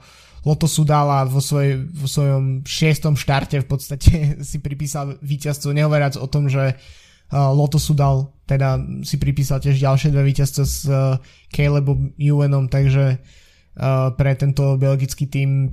Lotosu 0.44 0.84
dal 0.84 1.08
a 1.08 1.24
vo, 1.24 1.40
svoj, 1.40 1.88
vo 1.88 2.04
svojom 2.04 2.66
šiestom 2.66 3.16
štarte 3.16 3.62
v 3.64 3.68
podstate 3.70 4.12
si 4.48 4.58
pripísal 4.60 5.16
víťazstvo, 5.22 5.72
nehovoriac 5.72 6.18
o 6.20 6.26
tom, 6.28 6.50
že 6.50 6.74
uh, 6.74 7.48
Lotosu 7.54 7.96
dal, 7.96 8.33
teda 8.44 8.80
si 9.04 9.16
pripísal 9.16 9.60
tiež 9.60 9.80
ďalšie 9.80 10.12
dve 10.12 10.22
víťazstva 10.28 10.64
s 10.64 10.84
uh, 10.86 11.16
Calebom 11.48 12.12
Ewanom, 12.20 12.68
takže 12.68 13.18
uh, 13.18 14.12
pre 14.12 14.36
tento 14.36 14.76
belgický 14.76 15.24
tým 15.28 15.72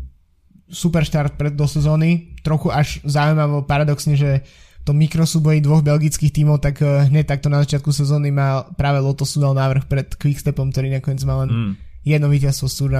super 0.71 1.03
štart 1.03 1.35
pred 1.35 1.53
do 1.55 1.67
sezóny. 1.67 2.39
Trochu 2.41 2.71
až 2.71 3.03
zaujímavé 3.03 3.67
paradoxne, 3.67 4.15
že 4.15 4.47
tom 4.81 4.97
mikrosúboji 4.97 5.61
dvoch 5.61 5.85
belgických 5.85 6.31
tímov, 6.31 6.63
tak 6.63 6.79
uh, 6.81 7.05
hneď 7.05 7.27
takto 7.27 7.51
na 7.51 7.61
začiatku 7.61 7.91
sezóny 7.91 8.31
má 8.31 8.65
práve 8.79 9.03
Lotus 9.03 9.37
dal 9.37 9.53
návrh 9.53 9.85
pred 9.85 10.07
Quickstepom, 10.15 10.71
ktorý 10.71 10.95
nakoniec 10.95 11.21
mal 11.27 11.45
len 11.45 11.49
mm. 11.51 11.73
jedno 12.07 12.31
víťazstvo 12.31 12.65
z 12.71 12.75
Tour 12.79 12.91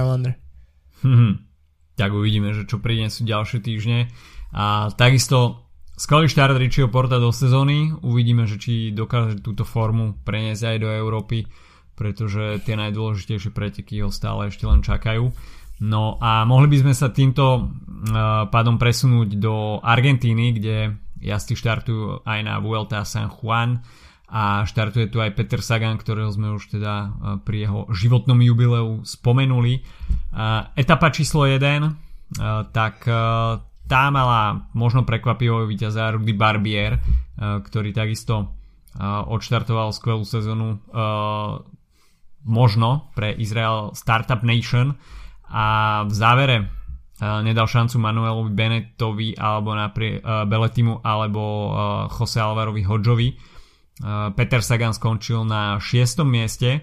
Hmm. 1.02 1.34
Tak 1.98 2.14
uvidíme, 2.14 2.54
že 2.54 2.64
čo 2.64 2.78
sú 2.78 3.22
ďalšie 3.26 3.58
týždne. 3.58 4.08
A 4.54 4.92
takisto 4.94 5.66
skvelý 5.96 6.26
štart 6.28 6.56
Richieho 6.58 6.92
Porta 6.92 7.20
do 7.20 7.32
sezóny. 7.32 7.92
Uvidíme, 8.04 8.48
že 8.48 8.56
či 8.60 8.72
dokáže 8.92 9.40
túto 9.40 9.62
formu 9.66 10.18
preniesť 10.24 10.74
aj 10.74 10.76
do 10.80 10.88
Európy, 10.88 11.48
pretože 11.94 12.60
tie 12.64 12.74
najdôležitejšie 12.76 13.50
preteky 13.52 14.02
ho 14.02 14.10
stále 14.10 14.48
ešte 14.48 14.64
len 14.64 14.80
čakajú. 14.80 15.32
No 15.82 16.16
a 16.22 16.46
mohli 16.46 16.70
by 16.70 16.86
sme 16.86 16.94
sa 16.94 17.10
týmto 17.10 17.44
uh, 17.58 18.46
pádom 18.46 18.78
presunúť 18.78 19.34
do 19.36 19.82
Argentíny, 19.82 20.54
kde 20.54 20.94
jazdci 21.22 21.54
štartujú 21.54 22.26
aj 22.26 22.40
na 22.42 22.58
Vuelta 22.58 23.06
San 23.06 23.30
Juan 23.30 23.82
a 24.32 24.64
štartuje 24.64 25.12
tu 25.12 25.20
aj 25.20 25.36
Peter 25.36 25.60
Sagan, 25.60 26.00
ktorého 26.00 26.32
sme 26.32 26.56
už 26.56 26.72
teda 26.72 26.94
e, 27.04 27.08
pri 27.44 27.68
jeho 27.68 27.80
životnom 27.92 28.40
jubileu 28.40 29.04
spomenuli. 29.04 29.76
E, 29.76 29.80
etapa 30.72 31.12
číslo 31.12 31.44
1, 31.44 31.60
e, 31.60 31.92
tak 32.72 33.04
tá 33.92 34.08
mala 34.08 34.72
možno 34.72 35.04
prekvapivého 35.04 35.68
víťaza 35.68 36.16
Rudy 36.16 36.32
Barbier, 36.32 36.96
ktorý 37.36 37.92
takisto 37.92 38.56
odštartoval 39.28 39.92
skvelú 39.92 40.24
sezónu 40.24 40.80
možno 42.48 43.12
pre 43.12 43.36
Izrael 43.36 43.92
Startup 43.92 44.40
Nation 44.40 44.96
a 45.52 46.00
v 46.08 46.12
závere 46.16 46.56
nedal 47.20 47.68
šancu 47.68 48.00
Manuelovi 48.00 48.50
Benetovi 48.56 49.36
alebo 49.36 49.76
naprie, 49.76 50.18
uh, 50.18 50.42
Beletimu 50.48 51.04
alebo 51.04 51.42
Jose 52.10 52.40
Alvarovi 52.40 52.82
Hodžovi. 52.82 53.28
Peter 54.34 54.58
Sagan 54.64 54.96
skončil 54.96 55.46
na 55.46 55.78
6. 55.78 56.26
mieste. 56.26 56.82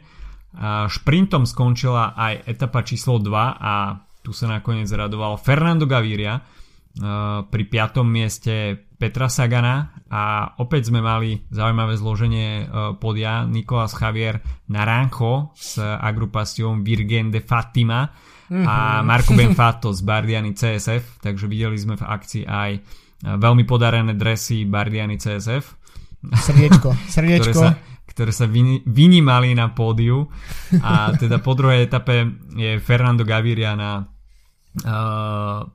Šprintom 0.87 1.43
skončila 1.43 2.15
aj 2.15 2.47
etapa 2.47 2.85
číslo 2.85 3.19
2 3.19 3.27
a 3.59 3.99
tu 4.23 4.31
sa 4.31 4.47
nakoniec 4.47 4.87
radoval 4.87 5.35
Fernando 5.41 5.83
Gaviria 5.83 6.39
pri 7.49 7.63
5. 7.69 8.01
mieste 8.03 8.75
Petra 8.99 9.31
Sagana 9.31 9.95
a 10.11 10.51
opäť 10.59 10.91
sme 10.91 10.99
mali 10.99 11.39
zaujímavé 11.47 11.95
zloženie 11.95 12.67
uh, 12.67 12.99
podia 12.99 13.47
Nicolás 13.47 13.95
Javier 13.95 14.43
Naranjo 14.67 15.55
s 15.55 15.79
agrupáciou 15.79 16.75
Virgen 16.83 17.31
de 17.31 17.39
Fatima 17.39 18.11
mm-hmm. 18.49 18.65
a 18.67 18.99
Marco 19.05 19.31
Benfato 19.39 19.95
z 19.95 20.03
Bardiani 20.03 20.51
CSF, 20.51 21.23
takže 21.23 21.47
videli 21.47 21.79
sme 21.79 21.95
v 21.95 22.03
akcii 22.03 22.43
aj 22.43 22.71
e, 22.75 22.79
veľmi 23.23 23.63
podarené 23.63 24.17
dresy 24.17 24.65
Bardiani 24.65 25.15
CSF. 25.15 25.65
Srdiečko, 26.19 26.89
srdiečko. 27.15 27.53
ktoré 27.53 27.53
sa, 27.55 27.69
ktoré 28.03 28.31
sa 28.35 28.45
vynímali 28.83 29.55
na 29.55 29.71
pódiu 29.71 30.27
a 30.83 31.15
teda 31.15 31.39
po 31.39 31.55
druhej 31.55 31.87
etape 31.87 32.27
je 32.57 32.81
Fernando 32.83 33.23
Gaviria 33.23 33.79
na 33.79 34.03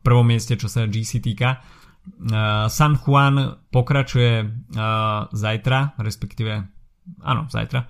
prvom 0.01 0.27
mieste, 0.27 0.55
čo 0.55 0.71
sa 0.71 0.87
GC 0.87 1.19
týka. 1.19 1.61
Uh, 2.05 2.69
San 2.69 3.01
Juan 3.01 3.65
pokračuje 3.73 4.45
uh, 4.45 5.27
zajtra, 5.33 5.97
respektíve 5.99 6.53
áno, 7.25 7.49
zajtra 7.49 7.81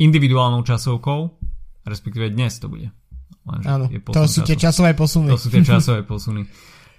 individuálnou 0.00 0.62
časovkou, 0.62 1.34
respektíve 1.84 2.30
dnes 2.30 2.56
to 2.62 2.70
bude. 2.72 2.88
Áno, 3.66 3.90
to 4.14 4.22
sú 4.30 4.46
tie 4.46 4.54
časové 4.54 4.94
posuny. 4.94 5.34
To 5.34 5.40
sú 5.40 5.50
tie 5.50 5.66
časové 5.66 6.06
posuny. 6.06 6.46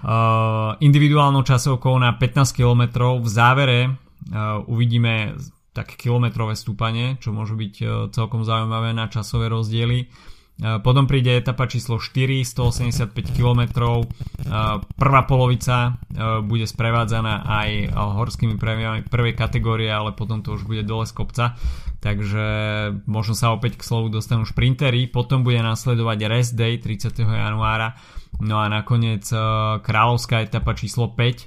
Uh, 0.02 0.76
individuálnou 0.82 1.46
časovkou 1.46 1.94
na 2.02 2.18
15 2.18 2.58
km 2.58 2.82
v 3.22 3.28
závere 3.30 3.80
uh, 3.86 4.60
uvidíme 4.66 5.38
tak 5.72 5.94
kilometrové 5.94 6.58
stúpanie, 6.58 7.22
čo 7.22 7.30
môžu 7.30 7.54
byť 7.54 7.74
uh, 7.86 7.90
celkom 8.10 8.42
zaujímavé 8.42 8.98
na 8.98 9.08
časové 9.08 9.48
rozdiely. 9.48 10.10
Uh, 10.10 10.41
potom 10.60 11.10
príde 11.10 11.34
etapa 11.34 11.66
číslo 11.66 11.98
4, 11.98 12.46
185 12.46 13.14
km. 13.34 13.62
Prvá 14.94 15.22
polovica 15.26 15.96
uh, 15.96 16.46
bude 16.46 16.70
sprevádzaná 16.70 17.50
aj 17.50 17.70
horskými 17.96 18.62
prejavami 18.62 19.02
prvej 19.10 19.34
kategórie, 19.34 19.90
ale 19.90 20.14
potom 20.14 20.46
to 20.46 20.54
už 20.54 20.70
bude 20.70 20.86
dole 20.86 21.10
z 21.10 21.14
kopca 21.18 21.58
takže 22.02 22.46
možno 23.06 23.38
sa 23.38 23.54
opäť 23.54 23.78
k 23.78 23.86
slovu 23.86 24.10
dostanú 24.10 24.44
šprintery, 24.44 25.06
potom 25.08 25.46
bude 25.46 25.62
nasledovať 25.62 26.20
rest 26.26 26.54
day 26.58 26.82
30. 26.82 27.14
januára, 27.22 27.94
no 28.42 28.58
a 28.58 28.66
nakoniec 28.68 29.24
e, 29.30 29.38
kráľovská 29.86 30.42
etapa 30.42 30.74
číslo 30.74 31.14
5, 31.14 31.22
e, 31.22 31.46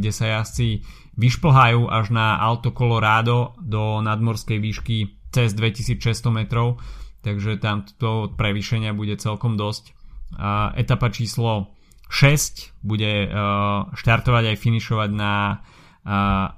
kde 0.00 0.10
sa 0.10 0.40
jazdci 0.40 0.80
vyšplhajú 1.20 1.92
až 1.92 2.08
na 2.08 2.40
Alto 2.40 2.72
Colorado 2.72 3.52
do 3.60 4.00
nadmorskej 4.00 4.56
výšky 4.56 4.96
cez 5.28 5.52
2600 5.52 6.32
metrov, 6.32 6.80
takže 7.22 7.58
tam 7.62 7.86
to 7.98 8.30
prevýšenia 8.34 8.92
bude 8.92 9.16
celkom 9.16 9.54
dosť. 9.54 9.94
Etapa 10.74 11.08
číslo 11.08 11.72
6 12.12 12.84
bude 12.84 13.24
e, 13.24 13.28
štartovať 13.94 14.44
aj 14.52 14.56
finišovať 14.56 15.10
na 15.12 15.64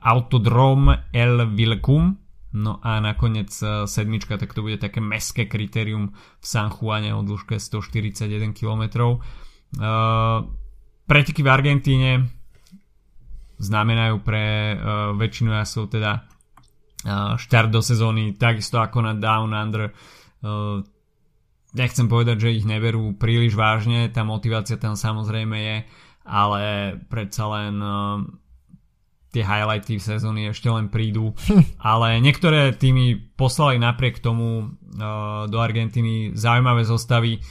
Autodrom 0.01 0.89
El 1.13 1.37
Vilcum, 1.53 2.17
No 2.55 2.79
a 2.87 3.03
nakoniec 3.03 3.51
e, 3.51 3.91
sedmička, 3.91 4.39
tak 4.39 4.55
to 4.55 4.63
bude 4.63 4.79
také 4.79 5.03
meské 5.03 5.51
kritérium 5.51 6.15
v 6.15 6.45
San 6.47 6.71
Juane 6.71 7.11
o 7.11 7.27
dĺžke 7.27 7.59
141 7.59 8.55
km. 8.55 9.19
Preteky 11.05 11.43
v 11.43 11.51
Argentíne 11.51 12.11
znamenajú 13.59 14.23
pre 14.23 14.79
väčšinu 15.19 15.51
jasov 15.51 15.91
teda 15.91 16.31
štart 17.37 17.75
do 17.75 17.83
sezóny, 17.83 18.39
takisto 18.39 18.79
ako 18.79 19.03
na 19.03 19.13
Down 19.19 19.51
Under. 19.51 19.91
Nechcem 21.75 22.07
povedať, 22.07 22.37
že 22.39 22.55
ich 22.55 22.65
neberú 22.69 23.19
príliš 23.19 23.59
vážne, 23.59 24.07
tá 24.07 24.23
motivácia 24.23 24.79
tam 24.79 24.95
samozrejme 24.95 25.57
je, 25.59 25.77
ale 26.23 26.63
predsa 27.11 27.51
len 27.51 27.75
uh, 27.83 28.23
tie 29.35 29.43
highlighty 29.43 29.99
v 29.99 30.07
sezóny 30.07 30.41
ešte 30.55 30.71
len 30.71 30.87
prídu, 30.87 31.35
ale 31.83 32.23
niektoré 32.23 32.71
týmy 32.79 33.35
poslali 33.35 33.83
napriek 33.83 34.23
tomu 34.23 34.71
uh, 34.71 35.51
do 35.51 35.59
Argentíny 35.59 36.39
zaujímavé 36.39 36.87
zostavy. 36.87 37.43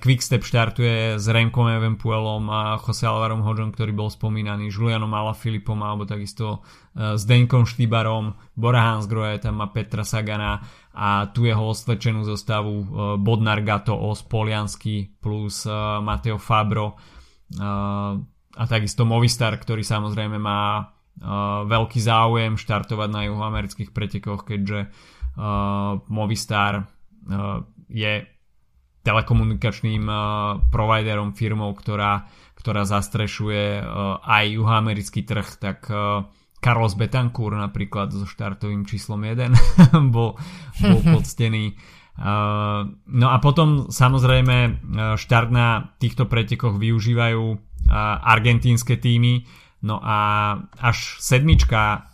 Quickstep 0.00 0.40
štartuje 0.40 1.20
s 1.20 1.28
Remkom 1.28 1.68
Evenpuelom 1.68 2.48
a 2.48 2.80
Jose 2.80 3.04
Alvarom 3.04 3.44
Hodžom, 3.44 3.70
ktorý 3.76 3.92
bol 3.92 4.08
spomínaný, 4.08 4.72
Julianom 4.72 5.12
Alaphilippom 5.12 5.78
alebo 5.84 6.08
takisto 6.08 6.64
s 6.96 7.22
Deňkom 7.22 7.68
Štýbarom, 7.68 8.34
Bora 8.56 8.82
Hansgrohe, 8.82 9.38
tam 9.38 9.60
má 9.60 9.68
Petra 9.70 10.02
Sagana 10.02 10.64
a 10.94 11.26
tu 11.34 11.42
jeho 11.44 11.74
osvedčenú 11.74 12.22
zostavu 12.22 12.72
uh, 12.72 12.86
Bodnar 13.18 13.66
Gato, 13.66 13.98
Os 13.98 14.22
Poliansky 14.22 15.10
plus 15.18 15.66
uh, 15.66 15.98
Mateo 15.98 16.38
Fabro 16.38 16.94
uh, 16.94 18.14
a 18.54 18.62
takisto 18.70 19.02
Movistar, 19.02 19.58
ktorý 19.58 19.82
samozrejme 19.82 20.38
má 20.38 20.94
veľký 21.70 22.02
záujem 22.02 22.58
štartovať 22.58 23.06
na 23.06 23.22
juhoamerických 23.30 23.94
pretekoch, 23.94 24.42
keďže 24.42 24.90
Movistar 26.10 26.90
je 27.86 28.12
telekomunikačným 29.06 30.10
providerom 30.74 31.38
firmou, 31.38 31.70
ktorá, 31.70 32.26
ktorá 32.58 32.82
zastrešuje 32.82 33.78
aj 34.26 34.44
juhoamerický 34.58 35.22
trh, 35.22 35.48
tak 35.54 35.86
Carlos 36.64 36.96
Betancourt 36.96 37.60
napríklad 37.60 38.08
so 38.16 38.24
štartovým 38.24 38.88
číslom 38.88 39.20
1 39.20 39.52
bol, 40.14 40.40
bol 40.80 41.00
poctený. 41.20 41.76
Uh, 42.14 42.88
no 43.10 43.26
a 43.28 43.36
potom 43.42 43.90
samozrejme 43.92 44.86
štart 45.18 45.50
na 45.52 45.92
týchto 46.00 46.24
pretekoch 46.24 46.80
využívajú 46.80 47.42
uh, 47.52 47.58
argentínske 48.24 48.96
týmy, 48.96 49.44
No 49.84 50.00
a 50.00 50.18
až 50.80 51.20
sedmička 51.20 52.08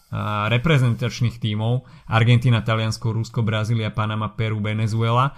reprezentačných 0.51 1.39
tímov 1.39 1.87
Argentina, 2.11 2.67
Taliansko, 2.67 3.15
Rusko, 3.15 3.47
Brazília, 3.47 3.95
Panama, 3.95 4.35
Peru, 4.35 4.59
Venezuela. 4.59 5.31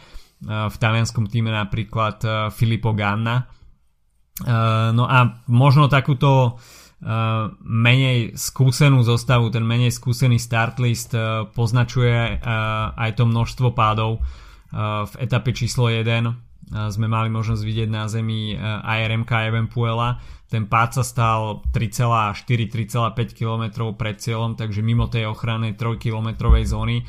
V 0.43 0.77
talianskom 0.81 1.29
týme 1.29 1.53
napríklad 1.53 2.49
Filippo 2.57 2.97
Ganna. 2.97 3.53
No 4.97 5.05
a 5.05 5.45
možno 5.53 5.93
takúto 5.93 6.57
menej 7.67 8.39
skúsenú 8.39 9.03
zostavu, 9.03 9.51
ten 9.51 9.67
menej 9.67 9.91
skúsený 9.91 10.39
start 10.39 10.79
list 10.79 11.11
poznačuje 11.51 12.39
aj 12.95 13.11
to 13.19 13.27
množstvo 13.27 13.75
pádov. 13.75 14.23
V 15.11 15.15
etape 15.19 15.51
číslo 15.51 15.91
1 15.91 16.07
sme 16.95 17.07
mali 17.11 17.29
možnosť 17.29 17.63
vidieť 17.67 17.89
na 17.91 18.07
zemi 18.07 18.55
ARMK 18.57 19.51
Evenpuela. 19.51 20.23
Ten 20.47 20.71
pád 20.71 21.03
sa 21.03 21.05
stal 21.05 21.67
3,4-3,5 21.75 23.35
km 23.35 23.93
pred 23.99 24.17
cieľom, 24.23 24.55
takže 24.55 24.81
mimo 24.81 25.11
tej 25.11 25.27
ochrannej 25.27 25.75
3 25.75 25.99
km 25.99 26.55
zóny 26.63 27.03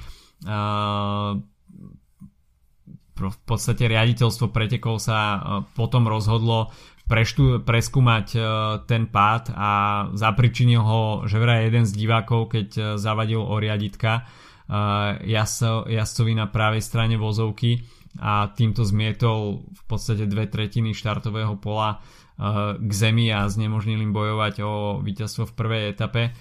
v 3.14 3.40
podstate 3.46 3.88
riaditeľstvo 3.88 4.50
pretekov 4.52 5.00
sa 5.00 5.40
potom 5.78 6.10
rozhodlo 6.10 6.74
preštú, 7.04 7.62
preskúmať 7.68 8.28
ten 8.88 9.12
pád 9.12 9.52
a 9.52 9.72
zapričinil 10.16 10.82
ho 10.82 11.02
že 11.28 11.38
vraj 11.38 11.68
jeden 11.68 11.84
z 11.84 11.94
divákov, 11.94 12.56
keď 12.56 12.96
zavadil 12.96 13.44
o 13.44 13.56
riaditka 13.60 14.26
jazdcovi 15.86 16.34
na 16.34 16.48
pravej 16.48 16.80
strane 16.80 17.20
vozovky 17.20 17.84
a 18.24 18.48
týmto 18.54 18.88
zmietol 18.88 19.68
v 19.68 19.84
podstate 19.90 20.30
dve 20.30 20.48
tretiny 20.48 20.96
štartového 20.96 21.60
pola 21.60 22.00
k 22.80 22.92
zemi 22.94 23.30
a 23.30 23.46
znemožnili 23.46 24.02
im 24.02 24.16
bojovať 24.16 24.64
o 24.66 25.04
víťazstvo 25.04 25.50
v 25.50 25.58
prvej 25.58 25.84
etape. 25.94 26.34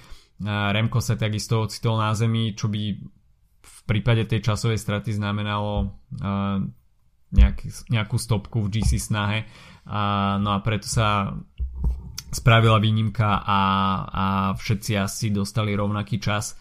Remko 0.42 1.04
sa 1.04 1.20
takisto 1.20 1.66
ocitol 1.66 2.00
na 2.00 2.16
zemi, 2.16 2.56
čo 2.56 2.72
by 2.72 2.82
v 3.62 3.78
prípade 3.84 4.24
tej 4.30 4.40
časovej 4.46 4.78
straty 4.78 5.12
znamenalo 5.12 5.92
nejakú 7.90 8.16
stopku 8.16 8.62
v 8.62 8.78
GC 8.78 9.02
snahe. 9.02 9.44
No 9.86 10.48
a 10.54 10.58
preto 10.62 10.86
sa 10.86 11.34
spravila 12.32 12.80
výnimka 12.80 13.44
a, 13.44 13.60
a 14.08 14.24
všetci 14.56 14.92
asi 14.96 15.34
dostali 15.34 15.74
rovnaký 15.74 16.22
čas. 16.22 16.54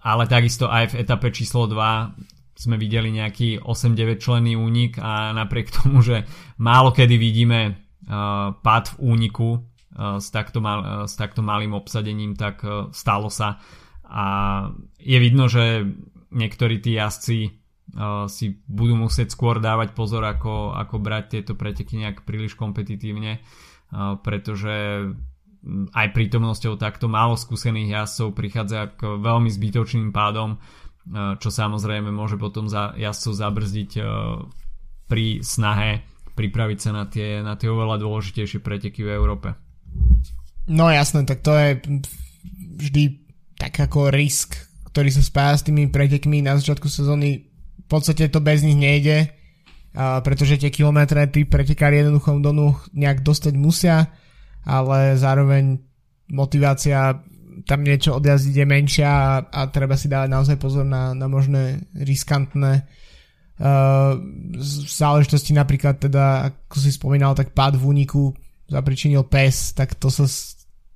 Ale 0.00 0.24
takisto 0.26 0.66
aj 0.66 0.96
v 0.96 1.04
etape 1.04 1.28
číslo 1.30 1.68
2 1.68 2.56
sme 2.56 2.80
videli 2.80 3.12
nejaký 3.12 3.60
8-9 3.60 4.16
členný 4.16 4.56
únik 4.56 4.96
a 4.96 5.36
napriek 5.36 5.68
tomu, 5.76 6.00
že 6.00 6.24
málo 6.56 6.90
kedy 6.90 7.20
vidíme 7.20 7.60
uh, 7.68 8.56
pád 8.56 8.96
v 8.96 9.12
úniku 9.12 9.60
uh, 9.60 10.16
s, 10.16 10.32
takto 10.32 10.64
mal, 10.64 10.80
uh, 10.80 10.88
s 11.04 11.20
takto 11.20 11.44
malým 11.44 11.76
obsadením, 11.76 12.32
tak 12.32 12.64
uh, 12.64 12.88
stalo 12.96 13.28
sa. 13.28 13.60
A 14.08 14.24
je 14.96 15.18
vidno, 15.20 15.52
že 15.52 15.84
niektorí 16.32 16.80
tí 16.80 16.96
jazdci 16.96 17.52
si 18.28 18.60
budú 18.68 18.94
musieť 18.96 19.32
skôr 19.32 19.56
dávať 19.56 19.96
pozor, 19.96 20.20
ako, 20.24 20.76
ako 20.76 20.96
brať 21.00 21.24
tieto 21.38 21.52
preteky 21.56 21.96
nejak 21.96 22.28
príliš 22.28 22.52
kompetitívne, 22.52 23.40
pretože 24.20 25.08
aj 25.96 26.06
prítomnosťou 26.14 26.78
takto 26.78 27.10
málo 27.10 27.34
skúsených 27.34 27.96
jazdcov 27.96 28.28
prichádza 28.36 28.94
k 28.94 29.18
veľmi 29.18 29.50
zbytočným 29.50 30.14
pádom, 30.14 30.60
čo 31.40 31.48
samozrejme 31.48 32.12
môže 32.12 32.36
potom 32.36 32.68
za 32.70 32.94
jazdcov 32.94 33.32
zabrzdiť 33.34 33.90
pri 35.06 35.26
snahe 35.40 36.04
pripraviť 36.36 36.78
sa 36.78 36.90
na 36.92 37.08
tie, 37.08 37.40
na 37.40 37.56
tie 37.56 37.72
oveľa 37.72 37.96
dôležitejšie 37.96 38.60
preteky 38.60 39.08
v 39.08 39.14
Európe. 39.16 39.56
No 40.68 40.92
jasné, 40.92 41.24
tak 41.24 41.40
to 41.40 41.54
je 41.56 41.80
vždy 42.76 43.24
tak 43.56 43.72
ako 43.80 44.12
risk, 44.12 44.58
ktorý 44.92 45.08
sa 45.08 45.24
spája 45.24 45.54
s 45.56 45.64
tými 45.64 45.88
pretekmi 45.88 46.44
na 46.44 46.60
začiatku 46.60 46.92
sezóny. 46.92 47.55
V 47.86 47.88
podstate 47.88 48.26
to 48.26 48.42
bez 48.42 48.66
nich 48.66 48.74
nejde, 48.74 49.30
pretože 49.96 50.58
tie 50.58 50.74
kilometre 50.74 51.22
tí 51.30 51.46
pretekári 51.46 52.02
jednoducho 52.02 52.36
do 52.42 52.50
núh 52.50 52.76
nejak 52.90 53.22
dostať 53.22 53.54
musia, 53.54 54.10
ale 54.66 55.14
zároveň 55.14 55.78
motivácia 56.34 57.22
tam 57.64 57.80
niečo 57.86 58.18
odjazdiť 58.18 58.54
je 58.58 58.66
menšia 58.66 59.08
a, 59.08 59.32
a 59.48 59.60
treba 59.72 59.96
si 59.96 60.10
dávať 60.10 60.28
naozaj 60.28 60.56
pozor 60.60 60.84
na, 60.84 61.16
na 61.16 61.24
možné 61.30 61.88
riskantné 61.96 62.84
uh, 62.84 64.12
záležitosti. 64.84 65.56
Napríklad 65.56 65.96
teda, 65.96 66.52
ako 66.52 66.76
si 66.76 66.90
spomínal, 66.92 67.32
tak 67.32 67.56
pád 67.56 67.80
v 67.80 67.86
úniku 67.86 68.34
zapričinil 68.68 69.24
pes, 69.24 69.72
tak 69.72 69.96
to 69.96 70.12
sa, 70.12 70.28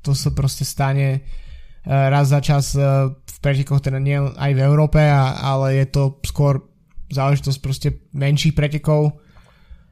to 0.05 0.13
sa 0.13 0.35
proste 0.37 0.67
stane 0.69 1.25
raz 1.87 2.29
za 2.29 2.45
čas 2.45 2.77
v 2.77 3.37
pretekoch, 3.41 3.81
teda 3.81 3.97
nie 3.97 4.21
aj 4.21 4.53
v 4.53 4.61
Európe, 4.61 5.01
ale 5.01 5.81
je 5.81 5.87
to 5.89 6.21
skôr 6.29 6.61
záležitosť 7.11 7.59
proste 7.59 7.89
menších 8.15 8.55
pretekov. 8.55 9.21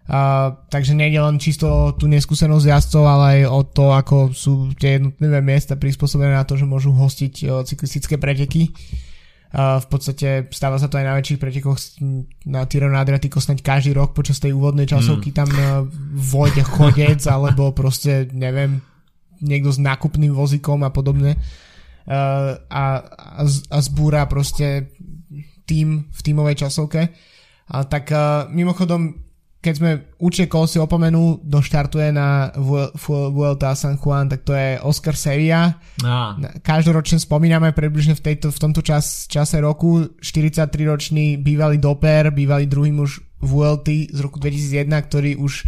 Uh, 0.09 0.57
takže 0.73 0.97
nejde 0.97 1.21
len 1.21 1.37
čisto 1.37 1.69
o 1.69 1.93
tú 1.93 2.09
neskúsenosť 2.09 2.65
jazdcov, 2.65 3.05
ale 3.05 3.25
aj 3.29 3.41
o 3.53 3.61
to, 3.69 3.85
ako 3.93 4.17
sú 4.33 4.73
tie 4.73 4.97
jednotlivé 4.97 5.45
miesta 5.45 5.77
prispôsobené 5.77 6.33
na 6.33 6.49
to, 6.49 6.57
že 6.57 6.65
môžu 6.65 6.97
hostiť 6.97 7.35
uh, 7.45 7.61
cyklistické 7.61 8.17
preteky. 8.17 8.73
Uh, 9.53 9.77
v 9.85 9.87
podstate 9.93 10.49
stáva 10.49 10.81
sa 10.81 10.89
to 10.89 10.97
aj 10.97 11.05
na 11.09 11.17
väčších 11.17 11.41
pretekoch 11.41 11.77
na 12.49 12.65
Tireno 12.69 12.97
Adriatico 12.97 13.41
snáď 13.41 13.65
každý 13.65 13.97
rok 13.97 14.13
počas 14.13 14.41
tej 14.41 14.53
úvodnej 14.53 14.85
časovky 14.85 15.33
mm. 15.33 15.37
tam 15.37 15.49
uh, 15.49 15.89
vojde 16.13 16.65
chodec 16.69 17.21
alebo 17.33 17.73
proste 17.73 18.29
neviem 18.33 18.85
niekto 19.41 19.73
s 19.73 19.81
nákupným 19.81 20.37
vozíkom 20.37 20.85
a 20.85 20.93
podobne 20.93 21.37
uh, 21.37 22.61
a, 22.61 22.85
a, 23.09 23.43
a 23.49 23.79
zbúra 23.81 24.29
proste 24.29 24.93
tým 25.69 26.09
v 26.09 26.21
tímovej 26.25 26.65
časovke. 26.65 27.13
A 27.69 27.85
tak 27.85 28.09
uh, 28.09 28.49
mimochodom 28.49 29.29
keď 29.59 29.75
sme 29.75 29.91
Učekol 30.23 30.71
si 30.71 30.79
opomenul, 30.79 31.43
doštartuje 31.43 32.15
na 32.15 32.55
Vuelta 32.55 33.75
San 33.75 33.99
Juan, 33.99 34.31
tak 34.31 34.47
to 34.47 34.55
je 34.55 34.79
Oscar 34.87 35.19
Sevilla. 35.19 35.75
Ah. 36.07 36.39
Každoročne 36.63 37.19
spomíname 37.19 37.75
približne 37.75 38.15
v, 38.15 38.23
tejto, 38.23 38.55
v 38.55 38.59
tomto 38.63 38.87
čas, 38.87 39.27
čase 39.27 39.59
roku 39.59 40.15
43-ročný 40.23 41.43
bývalý 41.43 41.83
doper, 41.83 42.31
bývalý 42.31 42.71
druhý 42.71 42.95
muž 42.95 43.19
Vuelty 43.43 44.07
z 44.15 44.19
roku 44.23 44.39
2001, 44.39 44.95
ktorý 45.11 45.31
už 45.43 45.67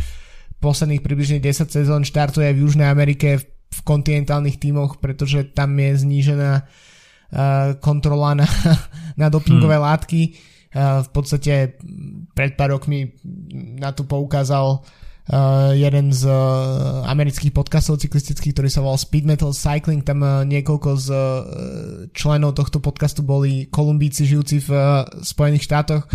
posledných 0.62 1.02
približne 1.02 1.42
10 1.42 1.66
sezón 1.66 2.06
štartuje 2.06 2.46
v 2.54 2.62
Južnej 2.62 2.86
Amerike 2.86 3.42
v, 3.42 3.44
v 3.50 3.80
kontinentálnych 3.82 4.62
tímoch, 4.62 5.02
pretože 5.02 5.50
tam 5.50 5.74
je 5.74 5.98
znížená 5.98 6.62
uh, 6.62 6.66
kontrola 7.78 8.34
na, 8.34 8.46
na 9.20 9.26
dopingové 9.30 9.78
hmm. 9.78 9.86
látky 9.86 10.22
v 10.74 11.08
podstate 11.10 11.82
pred 12.30 12.54
pár 12.54 12.78
rokmi 12.78 13.10
na 13.82 13.90
to 13.90 14.06
poukázal 14.06 14.78
uh, 14.78 15.74
jeden 15.74 16.14
z 16.14 16.30
amerických 17.10 17.50
podcastov 17.50 17.98
cyklistických, 17.98 18.54
ktorý 18.54 18.70
sa 18.70 18.78
volal 18.78 19.02
Speed 19.02 19.26
Metal 19.26 19.50
Cycling. 19.50 20.06
Tam 20.06 20.22
niekoľko 20.22 20.90
z 20.94 21.08
členov 22.14 22.54
tohto 22.54 22.78
podcastu 22.78 23.26
boli 23.26 23.66
Kolumbíci 23.66 24.22
žijúci 24.30 24.62
v 24.62 24.70
Spojených 25.26 25.66
štátoch 25.66 26.06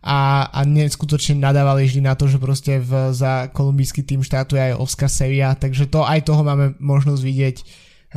a, 0.00 0.48
a 0.48 0.60
neskutočne 0.64 1.36
nadávali 1.36 1.84
vždy 1.84 2.00
na 2.08 2.16
to, 2.16 2.24
že 2.24 2.40
proste 2.40 2.80
v, 2.80 3.12
za 3.12 3.52
kolumbijský 3.52 4.00
tým 4.00 4.24
štátu 4.24 4.56
je 4.56 4.72
aj 4.72 4.80
Oscar 4.80 5.12
Sevilla, 5.12 5.52
takže 5.52 5.92
to 5.92 6.00
aj 6.08 6.24
toho 6.24 6.40
máme 6.40 6.72
možnosť 6.80 7.20
vidieť 7.20 7.56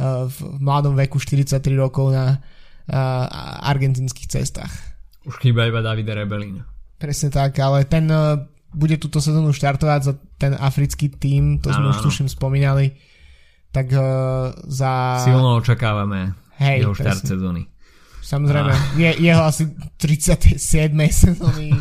v 0.02 0.38
mladom 0.58 0.98
veku 0.98 1.22
43 1.22 1.62
rokov 1.78 2.10
na 2.10 2.38
uh, 2.38 3.68
argentinských 3.70 4.28
cestách. 4.30 4.74
Už 5.24 5.38
chýba 5.40 5.70
iba 5.70 5.86
Davide 5.86 6.18
Rebelín. 6.18 6.66
Presne 6.98 7.30
tak, 7.30 7.62
ale 7.62 7.86
ten 7.86 8.10
uh, 8.10 8.42
bude 8.74 8.98
túto 8.98 9.22
sezónu 9.22 9.54
štartovať 9.54 10.00
za 10.02 10.14
ten 10.42 10.58
africký 10.58 11.14
tým, 11.14 11.62
to 11.62 11.70
ano, 11.70 11.78
sme 11.78 11.86
už 11.94 11.98
tuším 12.10 12.28
spomínali. 12.28 12.98
Tak 13.74 13.90
za... 14.70 14.92
Silno 15.26 15.58
očakávame 15.58 16.38
Hej, 16.62 16.86
jeho 16.86 16.94
štart 16.94 17.26
sezóny. 17.26 17.66
Samozrejme, 18.24 18.74
je, 18.96 19.10
jeho 19.20 19.44
asi 19.44 19.68
37. 19.98 20.62
sezóny 21.10 21.76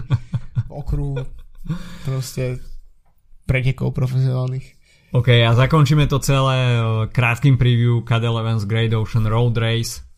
okruhu 0.72 1.22
proste 2.02 2.58
pretekov 3.46 3.94
profesionálnych. 3.94 4.81
OK, 5.12 5.28
a 5.44 5.52
zakončíme 5.52 6.08
to 6.08 6.16
celé 6.24 6.58
eh, 6.72 6.80
krátkým 7.12 7.60
preview 7.60 8.00
Cadel 8.00 8.32
Evans 8.32 8.64
Great 8.64 8.96
Ocean 8.96 9.28
Road 9.28 9.60
Race 9.60 10.12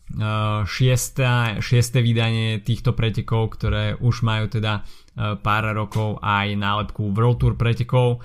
šiesta, 0.65 1.59
šieste 1.59 1.99
vydanie 1.99 2.61
týchto 2.61 2.93
pretekov, 2.93 3.57
ktoré 3.57 3.97
už 3.97 4.21
majú 4.21 4.45
teda 4.47 4.85
e, 5.17 5.33
pár 5.41 5.73
rokov 5.73 6.21
aj 6.21 6.53
nálepku 6.53 7.09
World 7.09 7.41
Tour 7.41 7.53
pretekov. 7.57 8.21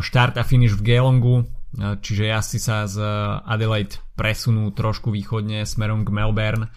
Štart 0.00 0.36
a 0.36 0.44
finish 0.44 0.76
v 0.76 0.92
Geelongu, 0.92 1.48
čiže 1.76 2.28
jazdci 2.28 2.58
sa 2.60 2.84
z 2.84 3.00
Adelaide 3.48 3.96
presunú 4.12 4.76
trošku 4.76 5.08
východne 5.08 5.64
smerom 5.64 6.04
k 6.04 6.12
Melbourne, 6.12 6.68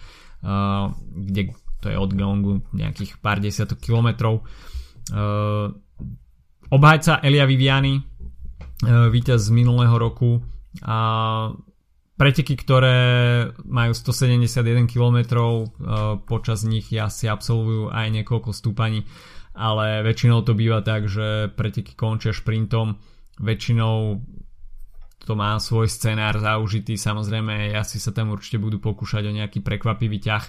kde 1.03 1.51
to 1.83 1.91
je 1.91 1.97
od 1.99 2.11
Geelongu 2.15 2.63
nejakých 2.71 3.19
pár 3.19 3.43
desiatok 3.43 3.83
kilometrov. 3.83 4.47
Obhajca 6.71 7.19
Elia 7.27 7.43
Viviani, 7.43 8.16
víťaz 8.85 9.47
z 9.47 9.51
minulého 9.53 9.95
roku, 9.97 10.45
Preteky, 12.17 12.57
ktoré 12.57 12.97
majú 13.61 13.93
171 13.93 14.89
km, 14.89 15.17
počas 16.25 16.65
nich 16.65 16.89
asi 16.89 17.29
absolvujú 17.29 17.93
aj 17.93 18.09
niekoľko 18.09 18.57
stúpaní, 18.57 19.05
ale 19.53 20.01
väčšinou 20.01 20.41
to 20.41 20.57
býva 20.57 20.81
tak, 20.81 21.05
že 21.05 21.53
preteky 21.53 21.93
končia 21.93 22.33
šprintom, 22.33 22.97
väčšinou 23.37 24.17
to 25.29 25.33
má 25.37 25.61
svoj 25.61 25.85
scenár 25.93 26.41
zaužitý, 26.41 26.97
samozrejme 26.97 27.69
asi 27.77 28.01
sa 28.01 28.09
tam 28.09 28.33
určite 28.33 28.57
budú 28.57 28.81
pokúšať 28.81 29.29
o 29.29 29.35
nejaký 29.37 29.61
prekvapivý 29.61 30.17
ťah. 30.17 30.45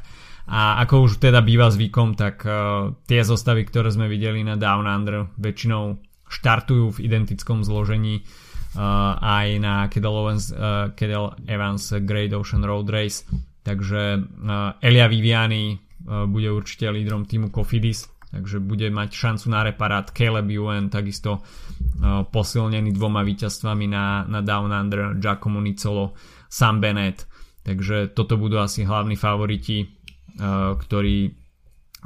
A 0.48 0.80
ako 0.80 1.04
už 1.04 1.20
teda 1.20 1.44
býva 1.44 1.68
zvykom, 1.68 2.16
tak 2.16 2.46
uh, 2.48 2.96
tie 3.04 3.20
zostavy, 3.20 3.68
ktoré 3.68 3.92
sme 3.92 4.08
videli 4.08 4.40
na 4.40 4.56
Down 4.56 4.88
Under 4.88 5.28
väčšinou 5.36 6.00
štartujú 6.28 6.96
v 6.96 7.08
identickom 7.08 7.64
zložení 7.64 8.22
uh, 8.22 9.16
aj 9.18 9.46
na 9.58 9.74
Kedal 9.88 10.14
Evans, 10.24 10.52
uh, 10.52 10.92
Kedal 10.92 11.34
Evans 11.48 11.92
Great 12.04 12.32
Ocean 12.36 12.62
Road 12.62 12.92
Race. 12.92 13.24
Takže 13.64 14.00
uh, 14.16 14.80
Elia 14.80 15.08
Viviani 15.08 15.76
uh, 15.76 16.24
bude 16.24 16.48
určite 16.48 16.88
lídrom 16.88 17.28
týmu 17.28 17.52
Cofidis, 17.52 18.08
takže 18.32 18.64
bude 18.64 18.88
mať 18.88 19.12
šancu 19.12 19.46
na 19.52 19.60
reparát 19.64 20.08
Caleb 20.08 20.48
Ewan, 20.48 20.88
takisto 20.88 21.40
uh, 21.40 22.24
posilnený 22.28 22.96
dvoma 22.96 23.20
víťazstvami 23.24 23.88
na, 23.88 24.24
na 24.24 24.40
Down 24.40 24.72
Under, 24.72 25.16
Giacomo 25.20 25.60
Nicolo, 25.60 26.16
Sam 26.48 26.80
Bennett. 26.80 27.28
Takže 27.64 28.16
toto 28.16 28.40
budú 28.40 28.56
asi 28.56 28.88
hlavní 28.88 29.20
favoriti, 29.20 29.84
uh, 29.84 30.72
ktorí 30.76 31.36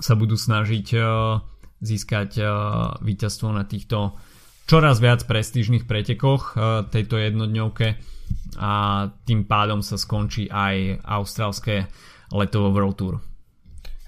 sa 0.02 0.18
budú 0.18 0.34
snažiť 0.34 0.86
uh, 0.98 1.04
získať 1.82 2.30
uh, 2.38 2.48
víťazstvo 3.02 3.50
na 3.50 3.66
týchto 3.66 4.14
čoraz 4.66 5.02
viac 5.02 5.26
prestížnych 5.26 5.84
pretekoch 5.84 6.54
eh, 6.54 6.86
tejto 6.88 7.18
jednodňovke 7.18 7.86
a 8.56 8.72
tým 9.28 9.44
pádom 9.44 9.84
sa 9.84 10.00
skončí 10.00 10.48
aj 10.48 11.04
austrálske 11.04 11.88
letovo 12.32 12.72
World 12.72 12.96
Tour. 12.96 13.14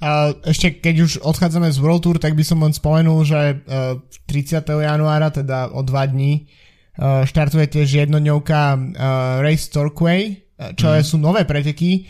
A 0.01 0.33
ešte 0.45 0.81
keď 0.81 0.95
už 1.05 1.13
odchádzame 1.21 1.69
z 1.69 1.79
World 1.81 2.03
Tour, 2.05 2.17
tak 2.21 2.37
by 2.37 2.45
som 2.45 2.61
len 2.61 2.73
spomenul, 2.73 3.25
že 3.25 3.61
30. 4.25 4.65
Eh, 4.65 4.89
januára, 4.89 5.29
teda 5.29 5.73
o 5.73 5.85
dva 5.85 6.09
dní, 6.09 6.45
eh, 6.45 7.25
štartuje 7.29 7.69
tiež 7.69 8.09
jednodňovka 8.09 8.61
Race 9.45 9.69
Torquay, 9.69 10.41
čo 10.79 10.87
mm. 10.87 11.03
sú 11.03 11.19
nové 11.19 11.43
preteky. 11.43 12.07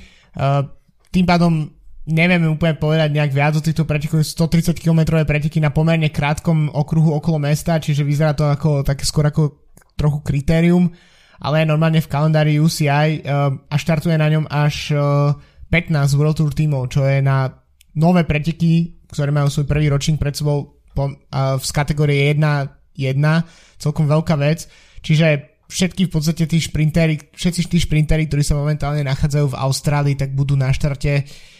Tým 1.08 1.24
pádom 1.24 1.72
nevieme 2.05 2.52
úplne 2.52 2.76
povedať 2.76 3.16
nejak 3.16 3.32
viac 3.32 3.52
o 3.57 3.64
týchto 3.64 3.88
pretekoch. 3.88 4.20
130 4.20 4.76
km 4.76 5.24
preteky 5.24 5.61
na 5.61 5.72
pomerne 5.72 6.12
krátkom 6.12 6.68
okruhu 6.72 7.16
okolo 7.16 7.40
mesta, 7.40 7.80
čiže 7.80 8.05
vyzerá 8.05 8.36
to 8.36 8.44
ako 8.44 8.84
také 8.84 9.09
skôr 9.09 9.24
ako 9.24 9.64
trochu 9.96 10.20
kritérium, 10.20 10.92
ale 11.40 11.64
normálne 11.64 12.05
v 12.05 12.11
kalendári 12.11 12.61
UCI 12.61 12.88
uh, 12.88 12.92
eh, 12.92 13.72
a 13.72 13.76
štartuje 13.76 14.16
na 14.20 14.28
ňom 14.28 14.44
až 14.48 14.92
uh, 14.92 15.32
eh, 15.32 15.82
15 15.90 16.18
World 16.20 16.36
Tour 16.38 16.52
tímov, 16.52 16.92
čo 16.92 17.09
je 17.09 17.24
na 17.24 17.50
nové 17.96 18.22
preteky, 18.28 19.02
ktorí 19.11 19.30
majú 19.32 19.48
svoj 19.48 19.66
prvý 19.66 19.86
ročník 19.88 20.20
pred 20.20 20.34
sebou 20.36 20.82
po, 20.92 21.11
uh, 21.11 21.57
z 21.59 21.70
kategórie 21.72 22.30
1-1, 22.36 23.18
celkom 23.80 24.07
veľká 24.07 24.38
vec. 24.38 24.70
Čiže 25.02 25.59
všetky 25.66 26.07
v 26.07 26.12
podstate 26.12 26.44
tí 26.46 26.59
šprintery, 26.62 27.32
všetci 27.34 27.66
tí 27.66 27.78
šprintery, 27.82 28.30
ktorí 28.30 28.44
sa 28.46 28.55
momentálne 28.55 29.02
nachádzajú 29.02 29.46
v 29.50 29.59
Austrálii, 29.59 30.14
tak 30.14 30.36
budú 30.36 30.55
na 30.55 30.70
štarte. 30.70 31.24
Uh, 31.24 31.55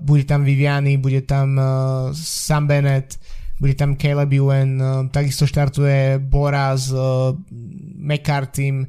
bude 0.00 0.24
tam 0.24 0.46
Viviani, 0.46 0.94
bude 0.96 1.26
tam 1.26 1.58
uh, 1.58 1.66
Sam 2.14 2.66
Bennett, 2.70 3.18
bude 3.58 3.74
tam 3.74 3.98
Caleb 3.98 4.30
Ewan, 4.30 4.70
uh, 4.78 4.86
takisto 5.10 5.46
štartuje 5.46 6.22
Bora 6.22 6.74
s 6.78 6.94
uh, 6.94 7.34
McCarthy, 7.98 8.70
uh, 8.70 8.86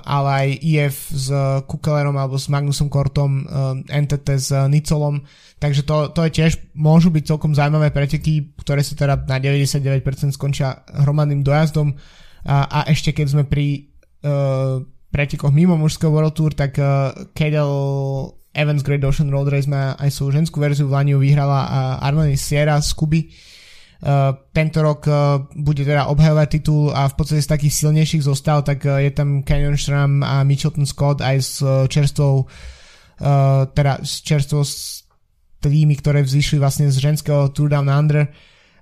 ale 0.00 0.30
aj 0.32 0.48
IF 0.64 0.96
s 1.12 1.28
Kukelerom 1.68 2.16
alebo 2.16 2.40
s 2.40 2.48
Magnusom 2.48 2.88
Kortom, 2.88 3.44
uh, 3.44 3.76
NTT 3.84 4.28
s 4.40 4.48
uh, 4.56 4.72
Nicolom, 4.72 5.20
takže 5.60 5.84
to, 5.84 6.12
to 6.16 6.20
je 6.28 6.30
tiež, 6.32 6.52
môžu 6.72 7.12
byť 7.12 7.36
celkom 7.36 7.52
zaujímavé 7.52 7.92
preteky, 7.92 8.56
ktoré 8.56 8.80
sa 8.80 8.96
teda 8.96 9.20
na 9.28 9.36
99% 9.36 10.00
skončia 10.32 10.80
hromadným 10.96 11.44
dojazdom. 11.44 11.92
A, 12.46 12.62
a 12.70 12.78
ešte 12.86 13.10
keď 13.10 13.26
sme 13.26 13.42
pri 13.42 13.90
uh, 14.22 14.78
pretekoch 15.10 15.50
mimo 15.50 15.74
mužského 15.74 16.12
World 16.12 16.36
Tour, 16.36 16.54
tak 16.54 16.78
uh, 16.78 17.10
Cadel 17.34 17.72
Evans 18.56 18.80
Great 18.80 19.04
Ocean 19.04 19.28
Road 19.28 19.52
Race 19.52 19.68
má 19.68 19.92
aj 20.00 20.08
svoju 20.08 20.40
ženskú 20.40 20.64
verziu, 20.64 20.88
v 20.88 20.96
Laniu 20.96 21.20
vyhrala 21.20 22.00
Armani 22.00 22.40
Sierra 22.40 22.80
z 22.80 22.90
Kuby. 22.96 23.28
Uh, 23.96 24.36
tento 24.52 24.84
rok 24.84 25.08
uh, 25.08 25.40
bude 25.56 25.80
teda 25.80 26.12
obhajovať 26.12 26.48
titul 26.52 26.92
a 26.92 27.08
v 27.08 27.16
podstate 27.16 27.40
z 27.40 27.48
takých 27.48 27.80
silnejších 27.80 28.28
zostav, 28.28 28.68
tak 28.68 28.84
uh, 28.84 29.00
je 29.00 29.08
tam 29.08 29.40
Canyon 29.40 29.80
Schramm 29.80 30.20
a 30.20 30.44
Mitchelton 30.44 30.84
Scott 30.84 31.24
aj 31.24 31.36
s 31.40 31.64
čerstvou 31.88 32.44
teda 33.72 34.04
s 34.04 34.20
čerstvou 34.20 34.60
tými, 35.64 35.96
ktoré 35.96 36.20
vzýšli 36.20 36.60
vlastne 36.60 36.92
z 36.92 37.00
ženského 37.00 37.48
Tour 37.56 37.72
Down 37.72 37.88
Under. 37.88 38.28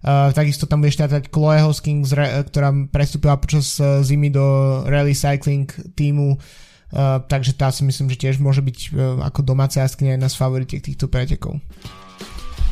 Uh, 0.02 0.34
takisto 0.34 0.66
tam 0.66 0.82
bude 0.82 0.90
štartať 0.90 1.30
Chloe 1.30 1.62
Hosking, 1.62 2.02
ktorá 2.50 2.74
prestúpila 2.90 3.38
počas 3.38 3.78
zimy 3.78 4.34
do 4.34 4.42
rally 4.90 5.14
cycling 5.14 5.70
týmu, 5.94 6.34
uh, 6.94 7.18
takže 7.26 7.58
tá 7.58 7.74
si 7.74 7.82
myslím, 7.82 8.08
že 8.14 8.22
tiež 8.22 8.38
môže 8.38 8.62
byť 8.62 8.78
uh, 8.78 9.26
ako 9.26 9.42
domáca 9.42 9.82
jaskynia 9.82 10.14
jedna 10.14 10.30
z 10.30 10.38
favoritiek 10.38 10.80
týchto 10.80 11.10
pretekov. 11.10 11.58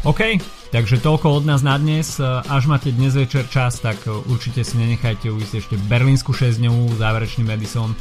OK, 0.02 0.38
takže 0.74 0.98
toľko 0.98 1.42
od 1.42 1.44
nás 1.46 1.62
na 1.62 1.78
dnes. 1.78 2.18
Až 2.22 2.66
máte 2.66 2.90
dnes 2.90 3.14
večer 3.14 3.46
čas, 3.46 3.78
tak 3.78 4.02
určite 4.06 4.66
si 4.66 4.74
nenechajte 4.74 5.30
ujsť 5.30 5.52
ešte 5.62 5.74
Berlínsku 5.86 6.34
6 6.34 6.58
dňovú 6.58 6.98
záverečný 6.98 7.46
Madison, 7.46 7.94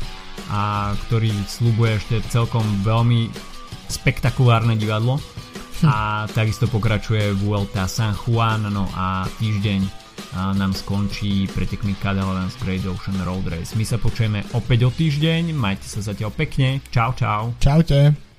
a 0.50 0.94
ktorý 1.08 1.30
slúbuje 1.46 2.02
ešte 2.02 2.16
celkom 2.34 2.64
veľmi 2.82 3.30
spektakulárne 3.92 4.80
divadlo 4.80 5.20
a 5.86 6.30
takisto 6.32 6.70
pokračuje 6.70 7.34
Vuelta 7.42 7.90
San 7.90 8.14
Juan 8.14 8.70
no 8.70 8.86
a 8.94 9.26
týždeň 9.42 10.01
nám 10.34 10.72
skončí 10.74 11.52
pretekmi 11.52 11.96
Cadillans 12.00 12.56
Great 12.64 12.88
Ocean 12.88 13.20
Road 13.28 13.52
Race. 13.52 13.76
My 13.76 13.84
sa 13.84 14.00
počujeme 14.00 14.48
opäť 14.56 14.88
o 14.88 14.90
týždeň, 14.90 15.52
majte 15.52 15.86
sa 15.86 16.00
zatiaľ 16.02 16.32
pekne, 16.34 16.80
čau 16.90 17.12
čau. 17.14 17.52
Čaute. 17.60 18.31